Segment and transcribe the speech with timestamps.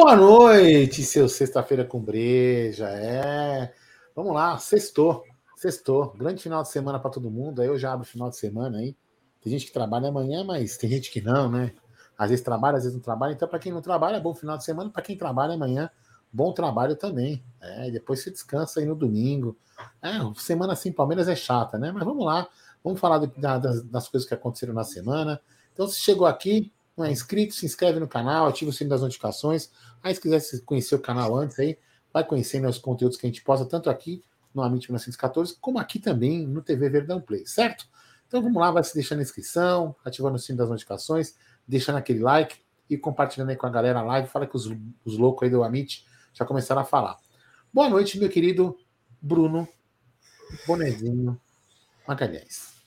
[0.00, 2.88] Boa noite, seu sexta-feira com breja.
[2.88, 3.74] É.
[4.14, 5.24] Vamos lá, sextou.
[5.56, 6.14] Sextou.
[6.16, 7.60] Grande final de semana para todo mundo.
[7.60, 8.96] Aí eu já abro final de semana aí.
[9.40, 11.72] Tem gente que trabalha amanhã, mas tem gente que não, né?
[12.16, 13.32] Às vezes trabalha, às vezes não trabalha.
[13.32, 14.88] Então, para quem não trabalha, bom final de semana.
[14.88, 15.90] Para quem trabalha amanhã,
[16.32, 17.44] bom trabalho também.
[17.60, 19.56] É, depois se descansa aí no domingo.
[20.00, 21.90] É, semana assim, Palmeiras é chata, né?
[21.90, 22.48] Mas vamos lá.
[22.84, 25.40] Vamos falar de, das, das coisas que aconteceram na semana.
[25.72, 29.02] Então, se chegou aqui, não é inscrito, se inscreve no canal, ativa o sininho das
[29.02, 29.70] notificações.
[30.02, 31.78] Aí, se quiser conhecer o canal antes aí,
[32.12, 35.98] vai conhecendo os conteúdos que a gente posta, tanto aqui no Amit 1914, como aqui
[35.98, 37.86] também no TV Verdão Play, certo?
[38.26, 42.18] Então vamos lá, vai se deixando a inscrição, ativando o sininho das notificações, deixando aquele
[42.18, 42.58] like
[42.90, 44.28] e compartilhando aí com a galera a live.
[44.28, 44.66] Fala que os,
[45.04, 47.16] os loucos aí do Amit já começaram a falar.
[47.72, 48.76] Boa noite, meu querido
[49.20, 49.68] Bruno
[50.66, 51.40] Bonezinho
[52.06, 52.77] Magalhães.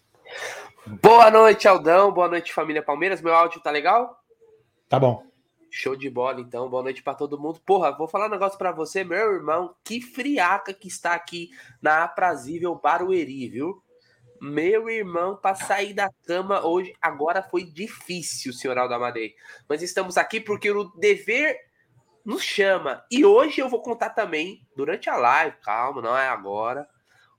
[0.87, 2.11] Boa noite, Aldão.
[2.11, 3.21] Boa noite, família Palmeiras.
[3.21, 4.19] Meu áudio tá legal?
[4.89, 5.23] Tá bom.
[5.69, 6.67] Show de bola, então.
[6.67, 7.61] Boa noite para todo mundo.
[7.63, 9.75] Porra, vou falar um negócio para você, meu irmão.
[9.83, 13.81] Que friaca que está aqui na aprazível Barueri, viu?
[14.41, 19.35] Meu irmão, para sair da cama hoje, agora foi difícil, senhor Aldo Amadei.
[19.69, 21.59] Mas estamos aqui porque o dever
[22.25, 23.05] nos chama.
[23.11, 26.89] E hoje eu vou contar também, durante a live, calma, não é agora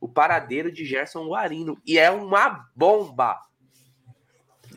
[0.03, 1.81] o paradeiro de Gerson Guarino.
[1.87, 3.41] E é uma bomba.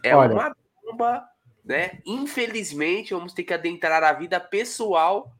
[0.03, 0.35] É Olha.
[0.35, 1.27] uma bomba,
[1.63, 1.99] né?
[2.05, 5.33] Infelizmente, vamos ter que adentrar a vida pessoal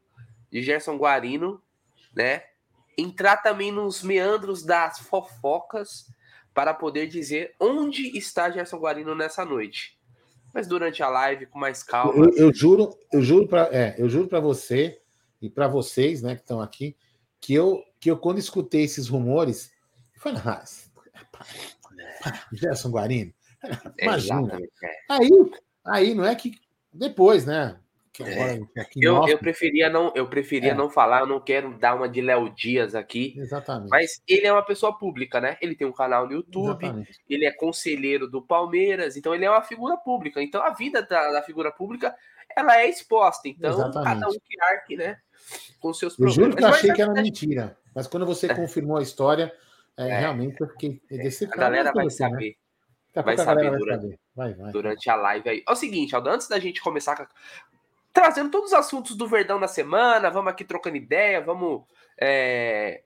[0.50, 1.62] de Gerson Guarino,
[2.12, 2.42] né?
[2.98, 6.10] Entrar também nos meandros das fofocas
[6.52, 9.96] para poder dizer onde está Gerson Guarino nessa noite.
[10.52, 12.12] Mas durante a live, com mais calma.
[12.24, 15.00] Eu, eu juro, eu juro para é, eu juro para você
[15.40, 16.96] e para vocês, né, que estão aqui,
[17.40, 19.75] que eu que eu quando escutei esses rumores,
[20.16, 20.64] foi na
[22.52, 23.32] Gerson Guarino.
[23.98, 24.58] Imagina.
[25.08, 25.30] Aí,
[25.84, 26.52] aí não é que
[26.92, 27.78] depois, né?
[28.22, 28.58] É.
[28.96, 30.74] Eu, eu, preferia não, eu preferia é.
[30.74, 33.34] não falar, eu não quero dar uma de Léo Dias aqui.
[33.36, 33.90] Exatamente.
[33.90, 35.58] Mas ele é uma pessoa pública, né?
[35.60, 37.10] Ele tem um canal no YouTube, Exatamente.
[37.28, 40.42] ele é conselheiro do Palmeiras, então ele é uma figura pública.
[40.42, 42.14] Então a vida da, da figura pública
[42.56, 43.48] ela é exposta.
[43.48, 44.20] Então Exatamente.
[44.20, 45.18] cada um que arque, né?
[45.78, 46.38] Com seus problemas.
[46.38, 48.54] Eu juro que eu achei que era mentira, mas quando você é.
[48.54, 49.52] confirmou a história,
[49.96, 51.62] é, é, realmente eu fiquei decepcionado.
[51.62, 52.56] A galera vai saber.
[53.14, 53.22] Né?
[53.22, 54.20] Vai saber vai durante, saber.
[54.34, 54.72] Vai, vai.
[54.72, 55.64] durante a live aí.
[55.66, 57.28] É o seguinte, Aldo, antes da gente começar
[58.12, 61.84] trazendo todos os assuntos do Verdão da semana, vamos aqui trocando ideia, vamos
[62.18, 63.02] é,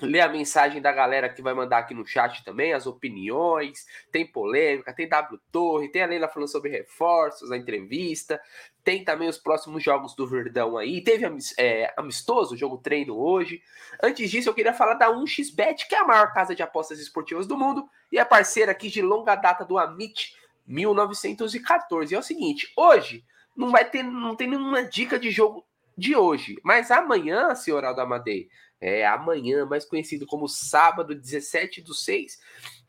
[0.00, 4.26] ler a mensagem da galera que vai mandar aqui no chat também, as opiniões, tem
[4.26, 8.40] polêmica, tem W Torre, tem a Leila falando sobre reforços, a entrevista,
[8.84, 11.26] tem também os próximos jogos do Verdão aí, teve
[11.58, 13.60] é, amistoso, jogo treino hoje.
[14.02, 17.46] Antes disso, eu queria falar da 1xBet, que é a maior casa de apostas esportivas
[17.46, 20.34] do mundo e é parceira aqui de longa data do Amit
[20.66, 22.12] 1914.
[22.12, 23.24] E é o seguinte, hoje
[23.56, 25.66] não vai ter, não tem nenhuma dica de jogo
[25.96, 28.48] de hoje, mas amanhã, senhor Aldo Amadei,
[28.80, 32.38] é, amanhã, mais conhecido como sábado 17 do 6,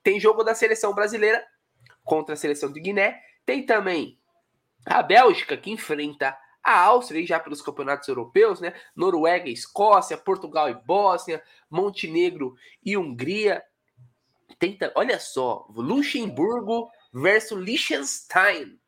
[0.04, 1.44] tem jogo da seleção brasileira
[2.04, 3.22] contra a seleção de Guiné.
[3.46, 4.20] Tem também
[4.86, 8.74] a Bélgica que enfrenta a Áustria, já pelos campeonatos europeus, né?
[8.96, 13.64] Noruega, Escócia, Portugal e Bósnia, Montenegro e Hungria.
[14.60, 18.80] Tem, olha só, Luxemburgo versus Liechtenstein.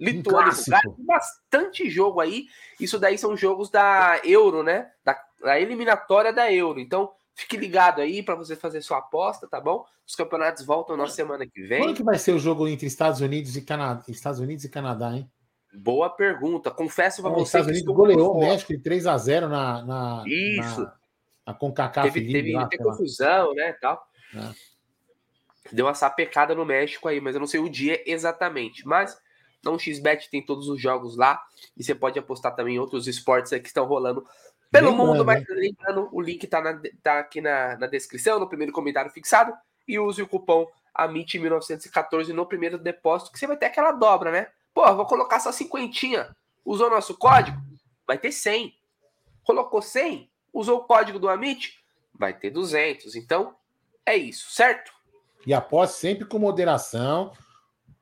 [0.00, 0.52] Lituânia,
[0.98, 2.46] um bastante jogo aí.
[2.80, 4.90] Isso daí são jogos da Euro, né?
[5.04, 5.14] Da
[5.44, 6.80] a eliminatória da Euro.
[6.80, 9.84] Então, fique ligado aí para você fazer sua aposta, tá bom?
[10.06, 11.80] Os campeonatos voltam na semana que vem.
[11.82, 15.12] Quando que vai ser o jogo entre Estados Unidos e Canadá, Estados Unidos e Canadá,
[15.16, 15.30] hein?
[15.72, 16.70] Boa pergunta.
[16.70, 17.58] Confesso para é, você.
[17.58, 20.82] Estados Unidos goleou o México de 3 a 0 na, na, Isso.
[20.82, 20.94] na,
[21.46, 22.12] na CONCACAF.
[22.12, 23.72] Teve, teve, lá, teve confusão, né?
[23.80, 24.04] Tal.
[24.34, 24.70] É.
[25.72, 28.84] Deu uma sapecada no México aí, mas eu não sei o dia exatamente.
[28.84, 29.16] Mas
[29.62, 31.40] não XBet tem todos os jogos lá
[31.76, 34.26] e você pode apostar também em outros esportes que estão rolando
[34.70, 38.72] pelo mundo, mas lembrando, o link tá, na, tá aqui na, na descrição, no primeiro
[38.72, 39.52] comentário fixado,
[39.86, 44.48] e use o cupom AMIT1914 no primeiro depósito, que você vai ter aquela dobra, né?
[44.72, 46.34] Pô, vou colocar só cinquentinha.
[46.64, 47.58] Usou nosso código?
[48.06, 48.74] Vai ter 100.
[49.44, 50.30] Colocou 100?
[50.52, 51.78] Usou o código do Amit?
[52.14, 53.16] Vai ter 200.
[53.16, 53.54] Então,
[54.06, 54.92] é isso, certo?
[55.46, 57.32] E após sempre com moderação,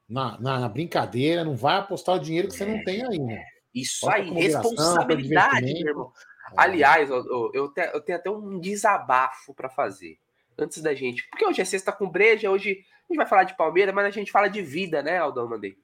[0.08, 3.44] na, na, na, brincadeira, não vai apostar o dinheiro que você não tem aí, né?
[3.74, 6.12] Isso aí, responsabilidade, meu irmão.
[6.56, 10.18] Aliás, eu, eu, te, eu tenho até um desabafo para fazer
[10.58, 11.26] antes da gente.
[11.28, 14.10] Porque hoje é sexta com breja, hoje a gente vai falar de Palmeiras, mas a
[14.10, 15.76] gente fala de vida, né, Aldão Mandei?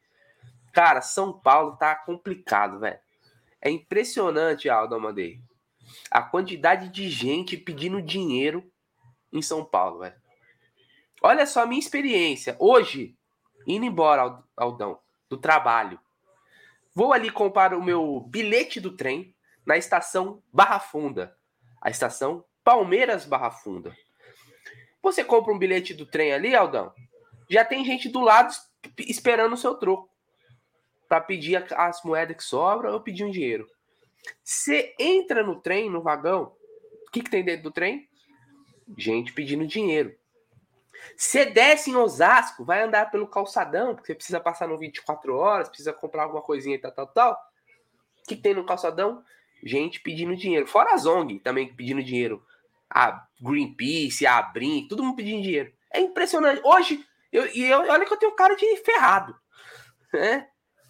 [0.72, 2.98] Cara, São Paulo tá complicado, velho.
[3.60, 5.40] É impressionante, Aldão Mandei.
[6.10, 8.68] A quantidade de gente pedindo dinheiro
[9.32, 10.16] em São Paulo, velho.
[11.22, 12.56] Olha só a minha experiência.
[12.58, 13.16] Hoje,
[13.66, 15.98] indo embora, Aldão, do trabalho.
[16.94, 19.33] vou ali comprar o meu bilhete do trem
[19.66, 21.36] na estação Barra Funda,
[21.80, 23.96] a estação Palmeiras Barra Funda.
[25.02, 26.92] Você compra um bilhete do trem ali, Aldão,
[27.48, 28.54] já tem gente do lado
[28.98, 30.08] esperando o seu troco
[31.08, 33.68] para pedir as moedas que sobram ou pedir um dinheiro.
[34.42, 36.54] Você entra no trem, no vagão,
[37.06, 38.08] o que, que tem dentro do trem?
[38.96, 40.16] Gente pedindo dinheiro.
[41.16, 45.68] Você desce em Osasco, vai andar pelo calçadão, porque você precisa passar no 24 horas,
[45.68, 47.32] precisa comprar alguma coisinha e tal, tal, tal.
[47.32, 49.22] O que, que tem no calçadão?
[49.64, 50.66] Gente pedindo dinheiro.
[50.66, 52.42] Fora a Zong também pedindo dinheiro.
[52.88, 55.72] A Greenpeace, a Brin, todo mundo pedindo dinheiro.
[55.92, 56.60] É impressionante.
[56.64, 59.34] Hoje, eu, e eu, olha que eu tenho cara de ferrado.
[60.12, 60.46] Né?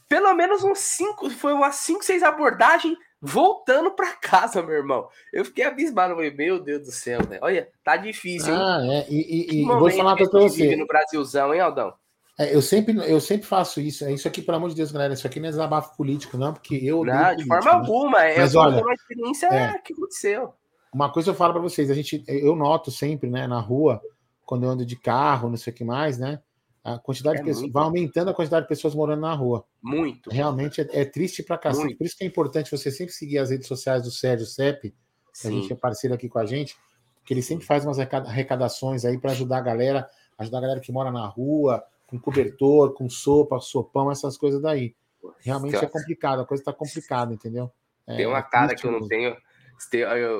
[0.08, 5.08] Pelo menos uns cinco, foi umas 5, 6 abordagens voltando para casa, meu irmão.
[5.32, 7.40] Eu fiquei abismado, falei, meu Deus do céu, velho.
[7.42, 8.54] Olha, tá difícil.
[8.54, 8.92] Ah, hein?
[8.92, 10.76] é, e, e, e vou falar para você.
[10.76, 11.94] no Brasilzão, hein, Aldão?
[12.38, 14.04] É, eu, sempre, eu sempre faço isso.
[14.04, 15.14] É isso aqui, pelo amor de Deus, galera.
[15.14, 17.04] Isso aqui não é desabafo político, não, porque eu.
[17.04, 17.76] Não, de forma né?
[17.76, 18.24] alguma.
[18.24, 20.52] É Mas, olha, uma experiência é, que aconteceu.
[20.92, 24.00] Uma coisa eu falo para vocês, a gente, eu noto sempre, né, na rua,
[24.44, 26.40] quando eu ando de carro, não sei o que mais, né?
[26.84, 27.72] A quantidade é de pessoas muito.
[27.72, 29.64] vai aumentando a quantidade de pessoas morando na rua.
[29.82, 30.30] Muito.
[30.30, 31.84] Realmente é, é triste pra cacete.
[31.84, 31.98] Muito.
[31.98, 35.48] Por isso que é importante você sempre seguir as redes sociais do Sérgio Sepp, que
[35.48, 36.76] a gente é parceiro aqui com a gente,
[37.24, 40.08] que ele sempre faz umas arrecadações aí para ajudar a galera,
[40.38, 44.94] ajudar a galera que mora na rua, com cobertor, com sopa, sopão, essas coisas daí.
[45.40, 47.70] Realmente é complicado, a coisa está complicada, entendeu?
[48.06, 49.36] É, tem uma cara que eu não tenho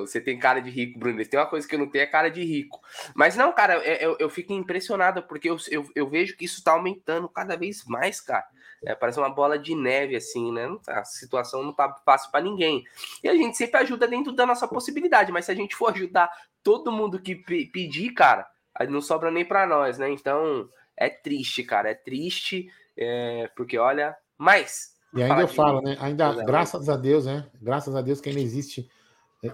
[0.01, 1.25] você tem cara de rico, Bruno.
[1.25, 2.81] Tem uma coisa que eu não tenho, é cara de rico.
[3.15, 6.73] Mas não, cara, eu, eu fico impressionado porque eu, eu, eu vejo que isso tá
[6.73, 8.47] aumentando cada vez mais, cara.
[8.87, 10.69] É, parece uma bola de neve, assim, né?
[10.85, 12.85] Tá, a situação não tá fácil para ninguém.
[13.23, 16.31] E a gente sempre ajuda dentro da nossa possibilidade, mas se a gente for ajudar
[16.63, 20.11] todo mundo que pedir, cara, aí não sobra nem para nós, né?
[20.11, 24.95] Então é triste, cara, é triste, é, porque olha, mas.
[25.15, 25.97] E ainda eu falo, né?
[26.01, 27.47] Ainda, graças a Deus, né?
[27.61, 28.89] Graças a Deus que ainda existe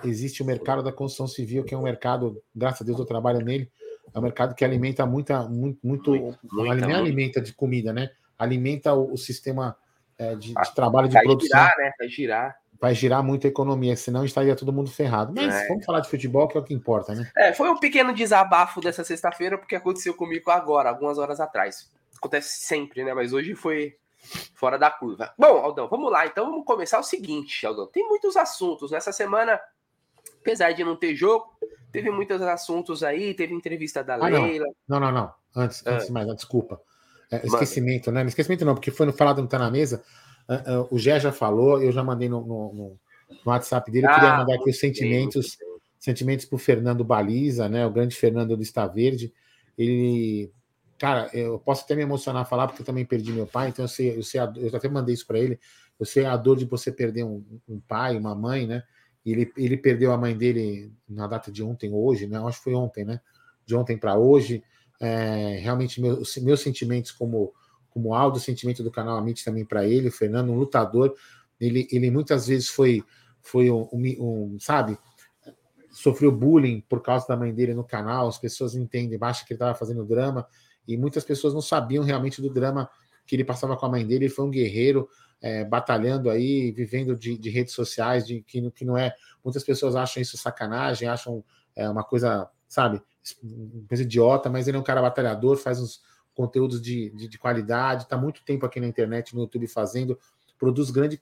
[0.05, 3.41] existe o mercado da construção civil, que é um mercado, graças a Deus eu trabalho
[3.41, 3.71] nele,
[4.15, 8.11] é um mercado que alimenta muita, muito, muito, muito alimenta, alimenta de comida, né?
[8.39, 9.77] Alimenta o, o sistema
[10.19, 11.59] é, de, de, trabalho de vai produção.
[11.59, 11.93] Girar, né?
[11.99, 12.60] Vai girar.
[12.81, 15.33] Vai girar muito a economia, senão estaria todo mundo ferrado.
[15.35, 15.69] Mas é.
[15.69, 17.31] vamos falar de futebol, que é o que importa, né?
[17.37, 21.91] É, foi um pequeno desabafo dessa sexta-feira, porque aconteceu comigo agora, algumas horas atrás.
[22.17, 23.13] Acontece sempre, né?
[23.13, 23.97] Mas hoje foi
[24.55, 25.33] fora da curva.
[25.39, 26.27] Bom, Aldão, vamos lá.
[26.27, 27.87] Então vamos começar o seguinte, Aldão.
[27.87, 28.91] Tem muitos assuntos.
[28.91, 29.61] Nessa semana
[30.41, 31.47] apesar de não ter jogo,
[31.93, 34.67] teve muitos assuntos aí, teve entrevista da ah, Leila.
[34.89, 35.01] Não.
[35.01, 35.35] não, não, não.
[35.55, 35.93] Antes, ah.
[35.93, 36.81] antes de mais, desculpa.
[37.31, 38.23] É, esquecimento, né?
[38.23, 40.03] Não esquecimento não, porque foi no falado não tá na mesa.
[40.51, 42.99] Uh, uh, o Gé já falou, eu já mandei no, no, no,
[43.47, 44.07] WhatsApp dele.
[44.07, 47.87] Eu queria ah, mandar aqui os sentimentos, bem, sentimentos para o Fernando Baliza, né?
[47.87, 49.33] O grande Fernando do Está Verde.
[49.79, 50.51] Ele,
[50.99, 53.85] cara, eu posso até me emocionar a falar porque eu também perdi meu pai, então
[53.85, 55.61] eu sei, eu sei, eu até mandei isso para ele.
[56.01, 58.83] Eu sei a dor de você perder um, um pai, uma mãe, né?
[59.25, 62.39] Ele, ele perdeu a mãe dele na data de ontem, hoje, né?
[62.39, 63.21] Acho que foi ontem, né?
[63.65, 64.65] De ontem para hoje.
[64.99, 67.53] É, realmente, meus, meus sentimentos como,
[67.91, 71.15] como Aldo, sentimento do canal Amit também para ele, o Fernando, um lutador.
[71.61, 73.03] Ele, ele muitas vezes foi,
[73.41, 74.97] foi um, um, um, sabe,
[75.91, 78.29] sofreu bullying por causa da mãe dele no canal.
[78.29, 80.47] As pessoas entendem, acham que ele estava fazendo drama,
[80.87, 82.89] e muitas pessoas não sabiam realmente do drama
[83.27, 84.25] que ele passava com a mãe dele.
[84.25, 85.09] Ele foi um guerreiro,
[85.41, 89.15] é, batalhando aí, vivendo de, de, redes sociais, de que, que não é.
[89.45, 91.45] Muitas pessoas acham isso sacanagem, acham
[91.75, 93.01] é, uma coisa, sabe,
[93.43, 96.01] uma coisa idiota, mas ele é um cara batalhador, faz uns
[96.41, 100.19] conteúdos de, de, de qualidade, está muito tempo aqui na internet, no YouTube fazendo,
[100.59, 101.21] produz grande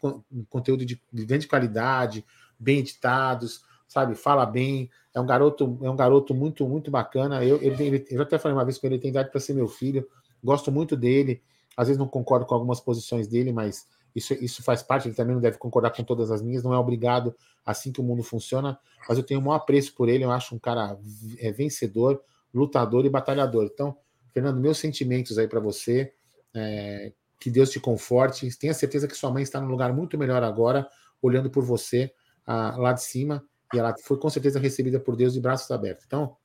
[0.49, 2.25] conteúdo de, de grande qualidade,
[2.57, 7.45] bem editados, sabe, fala bem, é um garoto, é um garoto muito, muito bacana.
[7.45, 9.55] Eu, ele, ele, eu até falei uma vez com ele, ele tem idade para ser
[9.55, 10.07] meu filho,
[10.43, 11.43] gosto muito dele.
[11.77, 15.35] Às vezes não concordo com algumas posições dele, mas isso, isso faz parte, ele também
[15.35, 17.35] não deve concordar com todas as minhas, não é obrigado
[17.67, 20.55] assim que o mundo funciona, mas eu tenho o maior apreço por ele, eu acho
[20.55, 20.97] um cara
[21.39, 22.23] é, vencedor,
[22.55, 23.69] lutador e batalhador.
[23.73, 23.97] Então,
[24.33, 26.13] Fernando, meus sentimentos aí para você,
[26.55, 30.43] é, que Deus te conforte, tenha certeza que sua mãe está num lugar muito melhor
[30.43, 30.89] agora,
[31.23, 32.13] olhando por você
[32.47, 36.05] ah, lá de cima, e ela foi com certeza recebida por Deus de braços abertos.
[36.07, 36.37] Então,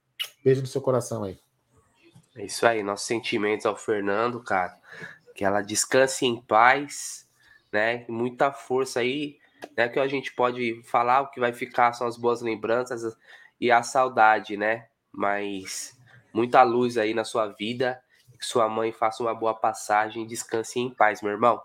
[0.43, 1.39] beijo no seu coração aí.
[2.35, 4.77] É isso aí, nossos sentimentos ao Fernando, cara.
[5.35, 7.27] Que ela descanse em paz,
[7.71, 8.05] né?
[8.09, 9.37] Muita força aí,
[9.77, 9.87] né?
[9.87, 13.15] Que a gente pode falar, o que vai ficar são as boas lembranças
[13.59, 14.87] e a saudade, né?
[15.11, 15.95] Mas
[16.33, 18.01] muita luz aí na sua vida,
[18.37, 21.61] que sua mãe faça uma boa passagem, descanse em paz, meu irmão.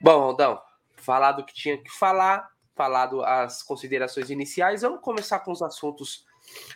[0.00, 0.60] Bom, Aldão,
[0.96, 6.24] falado o que tinha que falar, falado as considerações iniciais, vamos começar com os assuntos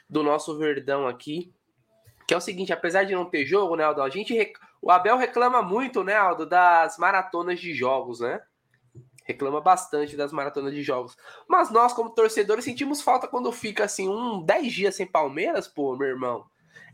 [0.08, 1.52] do nosso Verdão aqui,
[2.26, 5.16] que é o seguinte, apesar de não ter jogo, né, Aldão, a gente o Abel
[5.16, 8.40] reclama muito, né, Aldo, das maratonas de jogos, né?
[9.28, 11.14] reclama bastante das maratonas de jogos.
[11.46, 15.94] Mas nós, como torcedores, sentimos falta quando fica assim, um 10 dias sem Palmeiras, pô,
[15.94, 16.46] meu irmão.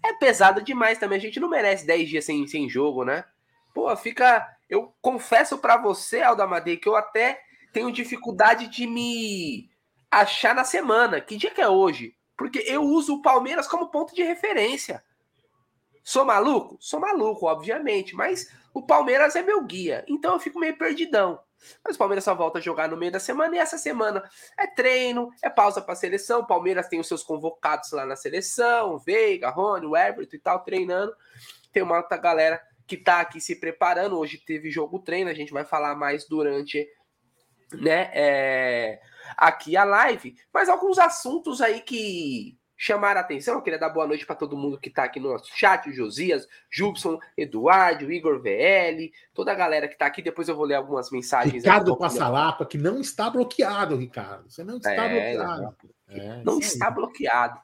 [0.04, 1.16] É pesado demais também.
[1.16, 3.24] A gente não merece 10 dias sem, sem jogo, né?
[3.72, 4.46] Pô, fica.
[4.68, 7.40] Eu confesso para você, Aldamadei, que eu até
[7.72, 9.70] tenho dificuldade de me
[10.10, 11.22] achar na semana.
[11.22, 12.14] Que dia que é hoje?
[12.36, 15.02] Porque eu uso o Palmeiras como ponto de referência.
[16.02, 16.76] Sou maluco?
[16.80, 18.14] Sou maluco, obviamente.
[18.14, 20.04] Mas o Palmeiras é meu guia.
[20.06, 21.40] Então eu fico meio perdidão.
[21.84, 24.22] Mas o Palmeiras só volta a jogar no meio da semana e essa semana
[24.58, 26.40] é treino, é pausa para seleção.
[26.40, 30.60] O Palmeiras tem os seus convocados lá na seleção, Veiga, Rony, o Everton e tal,
[30.62, 31.14] treinando.
[31.72, 34.18] Tem uma outra galera que tá aqui se preparando.
[34.18, 36.86] Hoje teve jogo treino, a gente vai falar mais durante
[37.72, 39.00] né, é,
[39.36, 40.34] aqui a live.
[40.52, 43.54] Mas alguns assuntos aí que chamar a atenção.
[43.54, 45.92] Eu queria dar boa noite para todo mundo que está aqui no nosso chat: o
[45.92, 50.20] Josias, Jubson, Eduardo, Igor VL, toda a galera que está aqui.
[50.20, 51.64] Depois eu vou ler algumas mensagens.
[51.64, 54.50] Ricardo Passalapa, que não está bloqueado, Ricardo.
[54.50, 55.76] Você não está é, bloqueado.
[56.08, 56.94] É, não está aí.
[56.94, 57.58] bloqueado.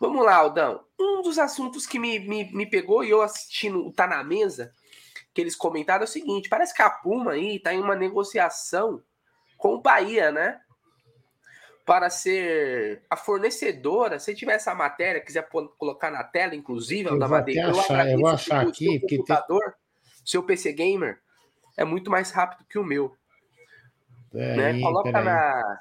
[0.00, 0.84] Vamos lá, Aldão.
[0.98, 4.72] Um dos assuntos que me, me, me pegou e eu assistindo o Tá na Mesa,
[5.34, 9.02] que eles comentaram é o seguinte: parece que a Puma aí está em uma negociação
[9.58, 10.58] com o Bahia, né?
[11.84, 15.48] Para ser a fornecedora, se tiver essa matéria, quiser
[15.78, 19.62] colocar na tela, inclusive, eu, da Madeira, eu, achar, eu vou achar aqui, porque computador,
[19.62, 19.72] tem...
[20.24, 21.18] seu PC gamer
[21.76, 23.12] é muito mais rápido que o meu.
[24.34, 24.66] É né?
[24.66, 25.80] aí, Coloca na,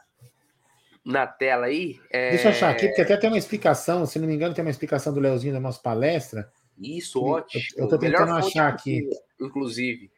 [1.06, 2.00] na tela aí.
[2.10, 2.32] É...
[2.32, 4.72] Deixa eu achar aqui, porque até tem uma explicação, se não me engano, tem uma
[4.72, 6.52] explicação do Leozinho da nossa palestra.
[6.80, 7.64] Isso, ótimo.
[7.78, 9.08] Eu, eu tô tentando achar aqui.
[9.40, 10.12] Inclusive.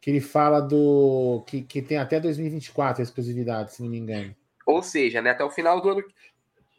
[0.00, 1.44] Que ele fala do.
[1.46, 4.34] Que, que tem até 2024 a exclusividade, se não me engano.
[4.66, 6.04] Ou seja, né, até o final do ano,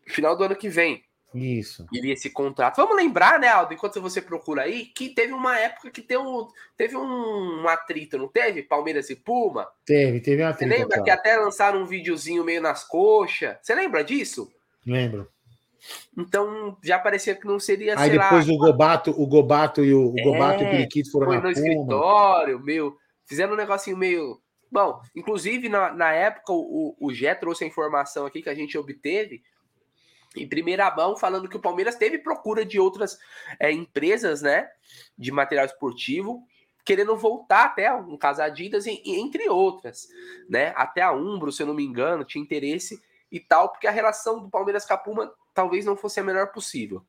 [0.07, 1.03] final do ano que vem.
[1.33, 1.85] Isso.
[1.93, 2.75] Iria esse contrato.
[2.75, 6.47] Vamos lembrar, né, Aldo, enquanto você procura aí, que teve uma época que teve um,
[6.75, 8.63] teve um, atrito, não teve?
[8.63, 9.67] Palmeiras e Puma?
[9.85, 10.69] Teve, teve um atrito.
[10.69, 13.55] Você lembra que até lançaram um videozinho meio nas coxas?
[13.61, 14.51] Você lembra disso?
[14.85, 15.29] Lembro.
[16.17, 17.97] Então já parecia que não seria.
[17.97, 20.71] Aí depois lá, o Gobato, o Gobato e o, o Gobato é, e o é,
[20.71, 21.51] Periquito foram foi no Puma.
[21.53, 22.97] escritório, meu.
[23.31, 24.41] Fizeram um negocinho meio.
[24.69, 28.77] Bom, inclusive na, na época o, o Gé trouxe a informação aqui que a gente
[28.77, 29.41] obteve
[30.35, 33.17] em primeira mão, falando que o Palmeiras teve procura de outras
[33.57, 34.69] é, empresas, né,
[35.17, 36.45] de material esportivo,
[36.83, 40.09] querendo voltar até, um caso Adidas, entre outras,
[40.49, 43.91] né, até a Umbro, se eu não me engano, tinha interesse e tal, porque a
[43.91, 47.01] relação do Palmeiras com a Puma talvez não fosse a melhor possível.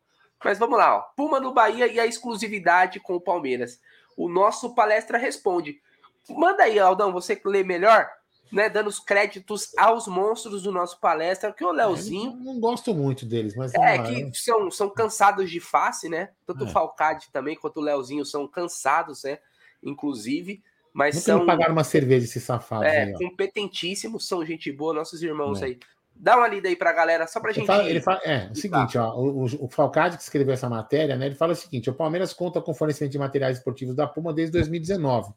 [0.45, 1.01] Mas vamos lá, ó.
[1.17, 3.81] Puma no Bahia e a exclusividade com o Palmeiras.
[4.17, 5.81] O nosso palestra responde.
[6.31, 8.09] Manda aí, Aldão, você que lê melhor,
[8.51, 8.69] né?
[8.69, 12.37] Dando os créditos aos monstros do nosso palestra, que o Leozinho.
[12.37, 13.75] não, gosto muito deles, mas.
[13.75, 16.31] É, que são, são cansados de face, né?
[16.47, 16.67] Tanto é.
[16.67, 19.39] o Falcade também quanto o Leozinho são cansados, né?
[19.83, 20.63] Inclusive.
[20.93, 21.47] Mas Nunca são.
[21.47, 22.87] pagaram uma cerveja esses safados.
[22.87, 25.67] É, aí, competentíssimos, são gente boa, nossos irmãos é.
[25.67, 25.79] aí.
[26.15, 27.67] Dá uma lida aí pra galera, só pra ele gente.
[27.67, 31.25] Fala, ele fala, é, o seguinte, ó, o, o Falcade que escreveu essa matéria, né?
[31.25, 34.53] Ele fala o seguinte: o Palmeiras conta com fornecimento de materiais esportivos da Puma desde
[34.53, 35.33] 2019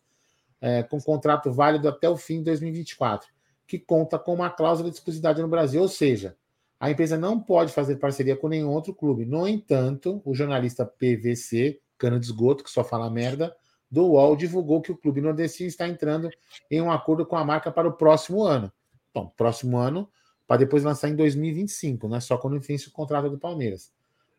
[0.61, 3.27] é, com contrato válido até o fim de 2024,
[3.67, 6.35] que conta com uma cláusula de exclusividade no Brasil, ou seja,
[6.79, 9.25] a empresa não pode fazer parceria com nenhum outro clube.
[9.25, 13.55] No entanto, o jornalista PVC, cano de esgoto, que só fala merda,
[13.89, 16.29] do UOL divulgou que o clube nordestino está entrando
[16.69, 18.71] em um acordo com a marca para o próximo ano.
[19.13, 20.09] Bom, próximo ano,
[20.45, 23.91] para depois lançar em 2025, não é só quando vence o contrato do Palmeiras.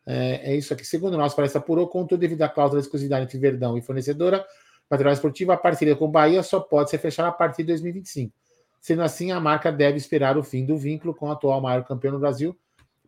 [0.05, 0.85] É, é isso aqui.
[0.85, 4.45] Segundo nós, parece apurou, contudo, devido à cláusula de exclusividade entre Verdão e fornecedora,
[4.89, 8.33] material esportivo, a parceria com o Bahia só pode ser fechada a partir de 2025.
[8.79, 12.13] Sendo assim, a marca deve esperar o fim do vínculo com o atual maior campeão
[12.13, 12.57] no Brasil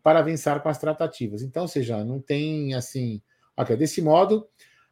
[0.03, 1.41] para avançar com as tratativas.
[1.41, 3.21] Então, ou seja, não tem assim.
[3.55, 4.47] Okay, desse modo,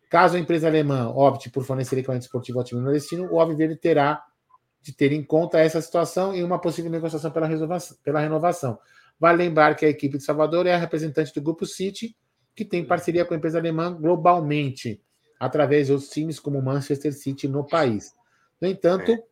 [0.10, 4.24] caso a empresa alemã opte por fornecer equipamento esportivo ao time nordestino, o Alviverde terá
[4.82, 7.50] de ter em conta essa situação e uma possível negociação pela,
[8.04, 8.78] pela renovação.
[9.20, 12.16] Vale lembrar que a equipe de Salvador é a representante do Grupo City,
[12.56, 15.02] que tem parceria com a empresa alemã globalmente
[15.40, 18.14] através de outros times como Manchester City no país.
[18.60, 19.24] No entanto, é.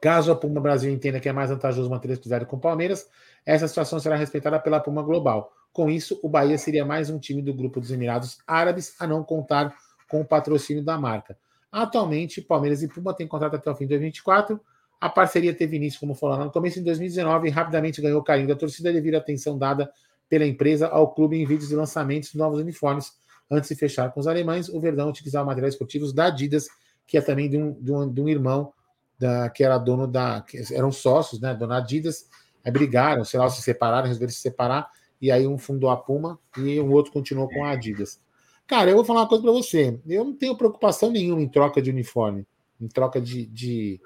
[0.00, 3.08] caso a Puma Brasil entenda que é mais vantajoso manter exclusividade com o Palmeiras,
[3.44, 5.52] essa situação será respeitada pela Puma Global.
[5.72, 9.24] Com isso, o Bahia seria mais um time do grupo dos Emirados Árabes a não
[9.24, 9.74] contar
[10.08, 11.36] com o patrocínio da marca.
[11.70, 14.60] Atualmente, Palmeiras e Puma têm contrato até o fim de 2024.
[15.00, 18.54] A parceria teve início, como falou no começo de 2019, e rapidamente ganhou carinho da
[18.54, 19.92] torcida devido à atenção dada
[20.28, 23.12] pela empresa ao clube em vídeos de lançamentos de novos uniformes,
[23.50, 26.68] Antes de fechar com os alemães, o Verdão utilizava materiais esportivos da Adidas,
[27.06, 28.72] que é também de um, de um, de um irmão
[29.18, 30.44] da, que era dono da.
[30.72, 31.54] Eram sócios, né?
[31.54, 32.28] Dona Adidas,
[32.64, 36.38] aí brigaram, sei lá, se separaram, resolveram se separar, e aí um fundou a Puma
[36.56, 38.20] e o outro continuou com a Adidas.
[38.66, 40.00] Cara, eu vou falar uma coisa para você.
[40.06, 42.46] Eu não tenho preocupação nenhuma em troca de uniforme,
[42.80, 44.00] em troca de, de,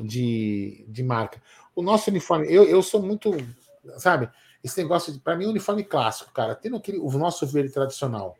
[0.00, 1.40] de, de marca.
[1.74, 3.36] O nosso uniforme, eu, eu sou muito,
[3.98, 4.28] sabe,
[4.62, 8.36] esse negócio, para mim, uniforme clássico, cara, tendo aquele, o nosso verde tradicional,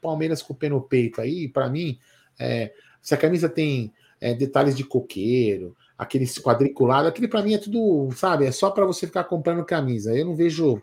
[0.00, 1.98] Palmeiras com o pé no peito aí, para mim,
[2.38, 7.58] é, se a camisa tem é, detalhes de coqueiro, aquele quadriculado, aquele para mim é
[7.58, 10.16] tudo, sabe, é só para você ficar comprando camisa.
[10.16, 10.80] Eu não vejo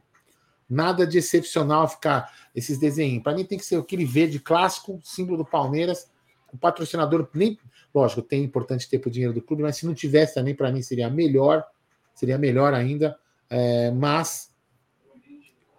[0.70, 3.24] nada de excepcional ficar esses desenhos.
[3.24, 6.10] Para mim tem que ser aquele verde clássico, símbolo do Palmeiras.
[6.52, 7.58] O patrocinador nem,
[7.94, 10.82] lógico, tem importante ter o dinheiro do clube, mas se não tivesse também para mim
[10.82, 11.64] seria melhor,
[12.14, 13.18] seria melhor ainda.
[13.50, 14.54] É, mas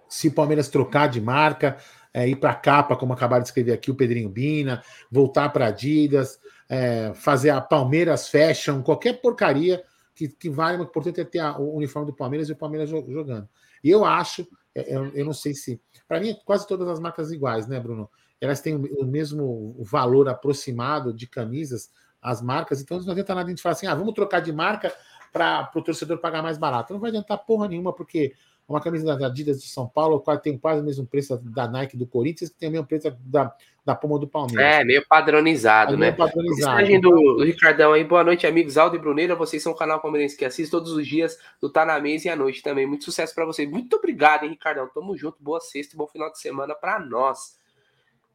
[0.09, 1.77] se o Palmeiras trocar de marca,
[2.17, 5.67] é, ir para a capa, como acabaram de escrever aqui o Pedrinho Bina, voltar para
[5.67, 11.41] Adidas, é, fazer a Palmeiras Fashion, qualquer porcaria que, que vale, o importante é ter
[11.41, 13.47] a, o uniforme do Palmeiras e o Palmeiras jogando.
[13.85, 15.79] E eu acho, é, eu, eu não sei se.
[16.09, 18.09] Para mim, quase todas as marcas iguais, né, Bruno?
[18.41, 21.91] Elas têm o mesmo valor aproximado de camisas,
[22.23, 24.91] as marcas, então não adianta nada a gente falar assim, ah, vamos trocar de marca
[25.31, 26.95] para o torcedor pagar mais barato.
[26.95, 28.33] Não vai adiantar porra nenhuma, porque
[28.69, 32.07] uma camisa da Adidas de São Paulo, tem quase o mesmo preço da Nike do
[32.07, 33.55] Corinthians, que tem o mesmo preço da,
[33.85, 34.81] da Puma do Palmeiras.
[34.81, 36.17] É, meio padronizado, é meio né?
[36.17, 36.77] Padronizado.
[36.77, 38.77] Mensagem do, do, Ricardão aí, boa noite, amigos.
[38.77, 41.85] Aldo e Bruneira, vocês são o canal palmeirense que assiste todos os dias do Tá
[41.85, 42.87] na Mesa e à noite também.
[42.87, 43.71] Muito sucesso para vocês.
[43.71, 44.89] Muito obrigado, hein, Ricardão.
[44.93, 47.57] Tamo junto, boa sexta e bom final de semana para nós.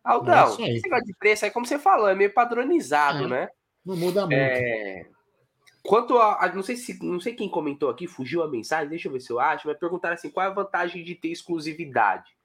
[0.01, 3.49] Aldão, é esse negócio de preço aí, como você falou, é meio padronizado, é, né?
[3.85, 4.33] Não muda muito.
[4.33, 5.05] É...
[5.83, 9.07] Quanto a, a, não sei se não sei quem comentou aqui, fugiu a mensagem, deixa
[9.07, 12.35] eu ver se eu acho, mas perguntaram assim, qual é a vantagem de ter exclusividade?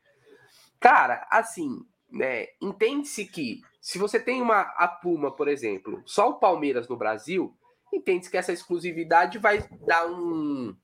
[0.80, 6.38] Cara, assim, né, entende-se que se você tem uma a Puma, por exemplo, só o
[6.38, 7.54] Palmeiras no Brasil,
[7.92, 10.74] entende-se que essa exclusividade vai dar um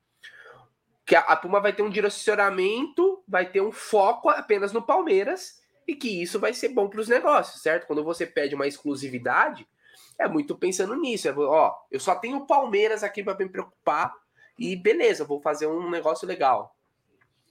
[1.04, 5.60] que a, a Puma vai ter um direcionamento, vai ter um foco apenas no Palmeiras
[5.86, 7.86] e que isso vai ser bom para os negócios, certo?
[7.86, 9.66] Quando você pede uma exclusividade,
[10.22, 11.28] é muito pensando nisso.
[11.28, 14.12] É, ó, eu só tenho Palmeiras aqui para me preocupar
[14.58, 16.76] e beleza, vou fazer um negócio legal.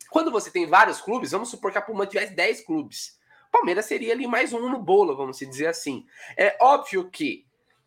[0.09, 3.19] Quando você tem vários clubes, vamos supor que a Puma tivesse 10 clubes.
[3.51, 6.05] Palmeiras seria ali mais um no bolo, vamos dizer assim.
[6.37, 7.45] É óbvio que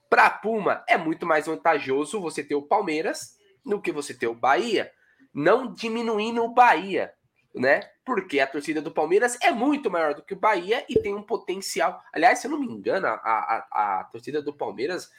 [0.08, 4.26] para a Puma é muito mais vantajoso você ter o Palmeiras do que você ter
[4.26, 4.92] o Bahia,
[5.32, 7.12] não diminuindo o Bahia
[7.54, 7.80] né?
[8.04, 11.22] Porque a torcida do Palmeiras é muito maior do que o Bahia e tem um
[11.22, 12.02] potencial.
[12.12, 15.10] Aliás, se eu não me engano, a, a, a torcida do Palmeiras,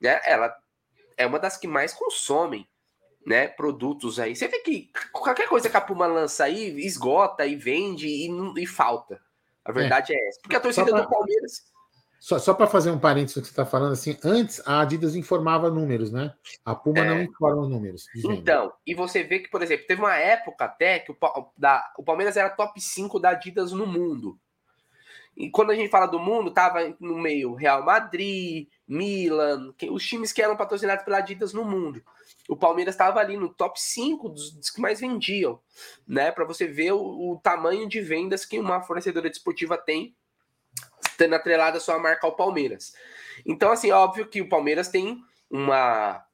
[0.00, 0.20] né?
[0.24, 0.54] Ela
[1.16, 2.66] é uma das que mais consomem,
[3.26, 3.48] né?
[3.48, 4.36] Produtos aí.
[4.36, 8.30] Você vê que qualquer coisa que a Puma lança aí esgota e vende e,
[8.62, 9.20] e falta.
[9.64, 10.40] A verdade é, é essa.
[10.40, 11.00] Porque a torcida pra...
[11.00, 11.64] do Palmeiras
[12.20, 15.16] só, só para fazer um parênteses do que você está falando, assim, antes a Adidas
[15.16, 16.34] informava números, né?
[16.62, 17.08] A Puma é.
[17.08, 18.04] não informa números.
[18.14, 21.16] Então, e você vê que, por exemplo, teve uma época até que o,
[21.56, 24.38] da, o Palmeiras era top 5 da Adidas no mundo.
[25.34, 30.06] E quando a gente fala do mundo, tava no meio Real Madrid, Milan, que, os
[30.06, 32.02] times que eram patrocinados pela Adidas no mundo.
[32.50, 35.58] O Palmeiras estava ali no top 5 dos, dos, que mais vendiam,
[36.06, 36.30] né?
[36.30, 40.14] Para você ver o, o tamanho de vendas que uma fornecedora desportiva tem
[41.20, 42.94] tendo atrelada a sua marca ao Palmeiras.
[43.44, 46.24] Então, assim, óbvio que o Palmeiras tem uma,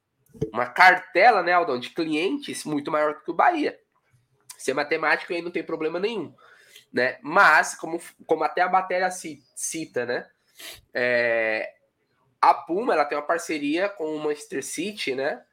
[0.53, 3.77] uma cartela, né, Aldão, de clientes muito maior do que o Bahia.
[4.57, 6.33] Ser matemático aí não tem problema nenhum,
[6.91, 7.19] né?
[7.21, 10.25] Mas, como, como até a matéria cita, né,
[10.93, 11.73] é,
[12.41, 15.43] a Puma, ela tem uma parceria com o Manchester City, né,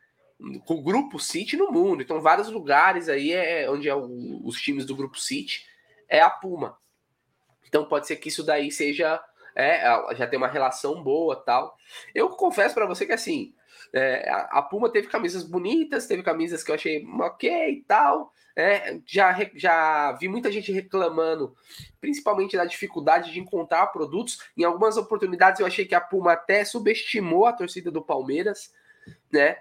[0.64, 2.04] com o Grupo City no mundo.
[2.04, 5.66] Então, vários lugares aí é onde é o, os times do Grupo City
[6.08, 6.78] é a Puma.
[7.74, 9.20] Então pode ser que isso daí seja
[9.52, 9.82] é,
[10.14, 11.76] já tem uma relação boa tal.
[12.14, 13.52] Eu confesso para você que assim
[13.92, 18.32] é, a Puma teve camisas bonitas, teve camisas que eu achei ok e tal.
[18.56, 21.56] É, já, já vi muita gente reclamando,
[22.00, 24.38] principalmente da dificuldade de encontrar produtos.
[24.56, 28.72] Em algumas oportunidades eu achei que a Puma até subestimou a torcida do Palmeiras,
[29.32, 29.56] né?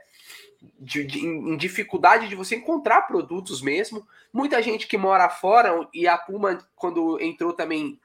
[0.79, 4.07] De, de, em dificuldade de você encontrar produtos mesmo.
[4.31, 7.99] Muita gente que mora fora, e a Puma, quando entrou também,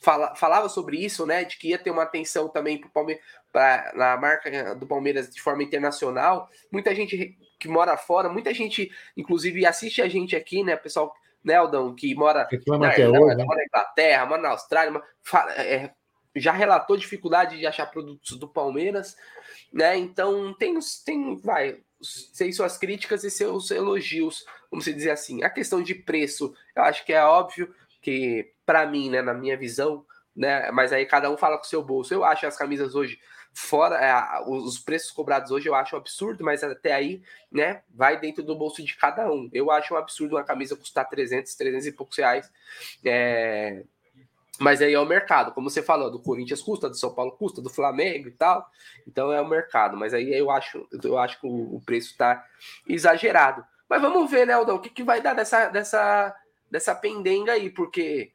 [0.00, 1.44] fala, falava sobre isso, né?
[1.44, 3.22] De que ia ter uma atenção também para Palmeiras,
[3.94, 6.48] na marca do Palmeiras de forma internacional.
[6.72, 10.74] Muita gente que mora fora, muita gente, inclusive, assiste a gente aqui, né?
[10.74, 11.56] Pessoal, né,
[11.96, 13.44] que mora na, Irlanda, né?
[13.44, 15.92] mora na Inglaterra, mora na Austrália, fala, é,
[16.36, 19.16] já relatou dificuldade de achar produtos do Palmeiras,
[19.72, 19.96] né?
[19.96, 25.42] Então tem, tem vai, sei suas críticas e seus elogios, vamos dizer assim.
[25.42, 29.56] A questão de preço, eu acho que é óbvio que para mim, né, na minha
[29.56, 32.14] visão, né, mas aí cada um fala com o seu bolso.
[32.14, 33.18] Eu acho as camisas hoje
[33.52, 34.14] fora é,
[34.46, 38.56] os preços cobrados hoje eu acho um absurdo, mas até aí, né, vai dentro do
[38.56, 39.48] bolso de cada um.
[39.52, 42.50] Eu acho um absurdo uma camisa custar 300, 300 e poucos reais.
[43.04, 43.82] É,
[44.58, 47.60] Mas aí é o mercado, como você falou, do Corinthians custa, do São Paulo custa,
[47.60, 48.66] do Flamengo e tal.
[49.06, 49.96] Então é o mercado.
[49.96, 52.44] Mas aí eu acho, eu acho que o preço está
[52.88, 53.64] exagerado.
[53.88, 56.36] Mas vamos ver, né, Aldão, o que, que vai dar dessa, dessa,
[56.70, 58.32] dessa pendenga aí, porque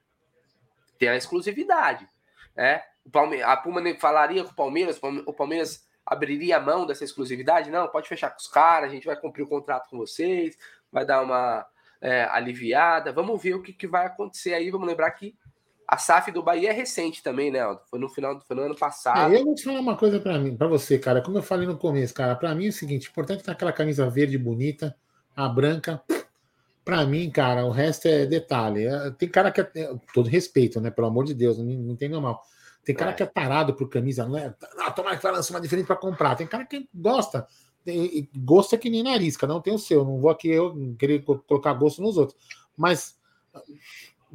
[0.98, 2.08] tem a exclusividade.
[2.56, 2.82] Né?
[3.06, 7.72] O Palme a Puma falaria com o Palmeiras, o Palmeiras abriria a mão dessa exclusividade?
[7.72, 10.58] Não, pode fechar com os caras, a gente vai cumprir o contrato com vocês,
[10.92, 11.66] vai dar uma
[12.02, 13.12] é, aliviada.
[13.12, 14.70] Vamos ver o que, que vai acontecer aí.
[14.70, 15.36] Vamos lembrar que
[15.88, 17.82] a SAF do Bahia é recente também, né, Aldo?
[17.90, 19.34] Foi no final no ano passado.
[19.34, 21.22] É, eu vou te falar uma coisa para mim, para você, cara.
[21.22, 24.10] Como eu falei no começo, cara, para mim é o seguinte: importante é aquela camisa
[24.10, 24.96] verde bonita,
[25.36, 26.02] a branca.
[26.86, 28.86] Para mim, cara, o resto é detalhe.
[28.86, 29.96] É, tem cara que é, é.
[30.14, 30.92] Todo respeito, né?
[30.92, 32.44] Pelo amor de Deus, não, não tem normal.
[32.86, 33.14] Tem cara é.
[33.16, 34.54] que é tarado por camisa, não é?
[34.78, 36.36] Ah, tomara que vai lançar uma diferente para comprar.
[36.36, 37.48] Tem cara que gosta.
[37.84, 40.06] Tem, gosto é que nem nariz, cada um tem o seu.
[40.06, 42.38] Não vou aqui eu querer colocar gosto nos outros.
[42.78, 43.18] Mas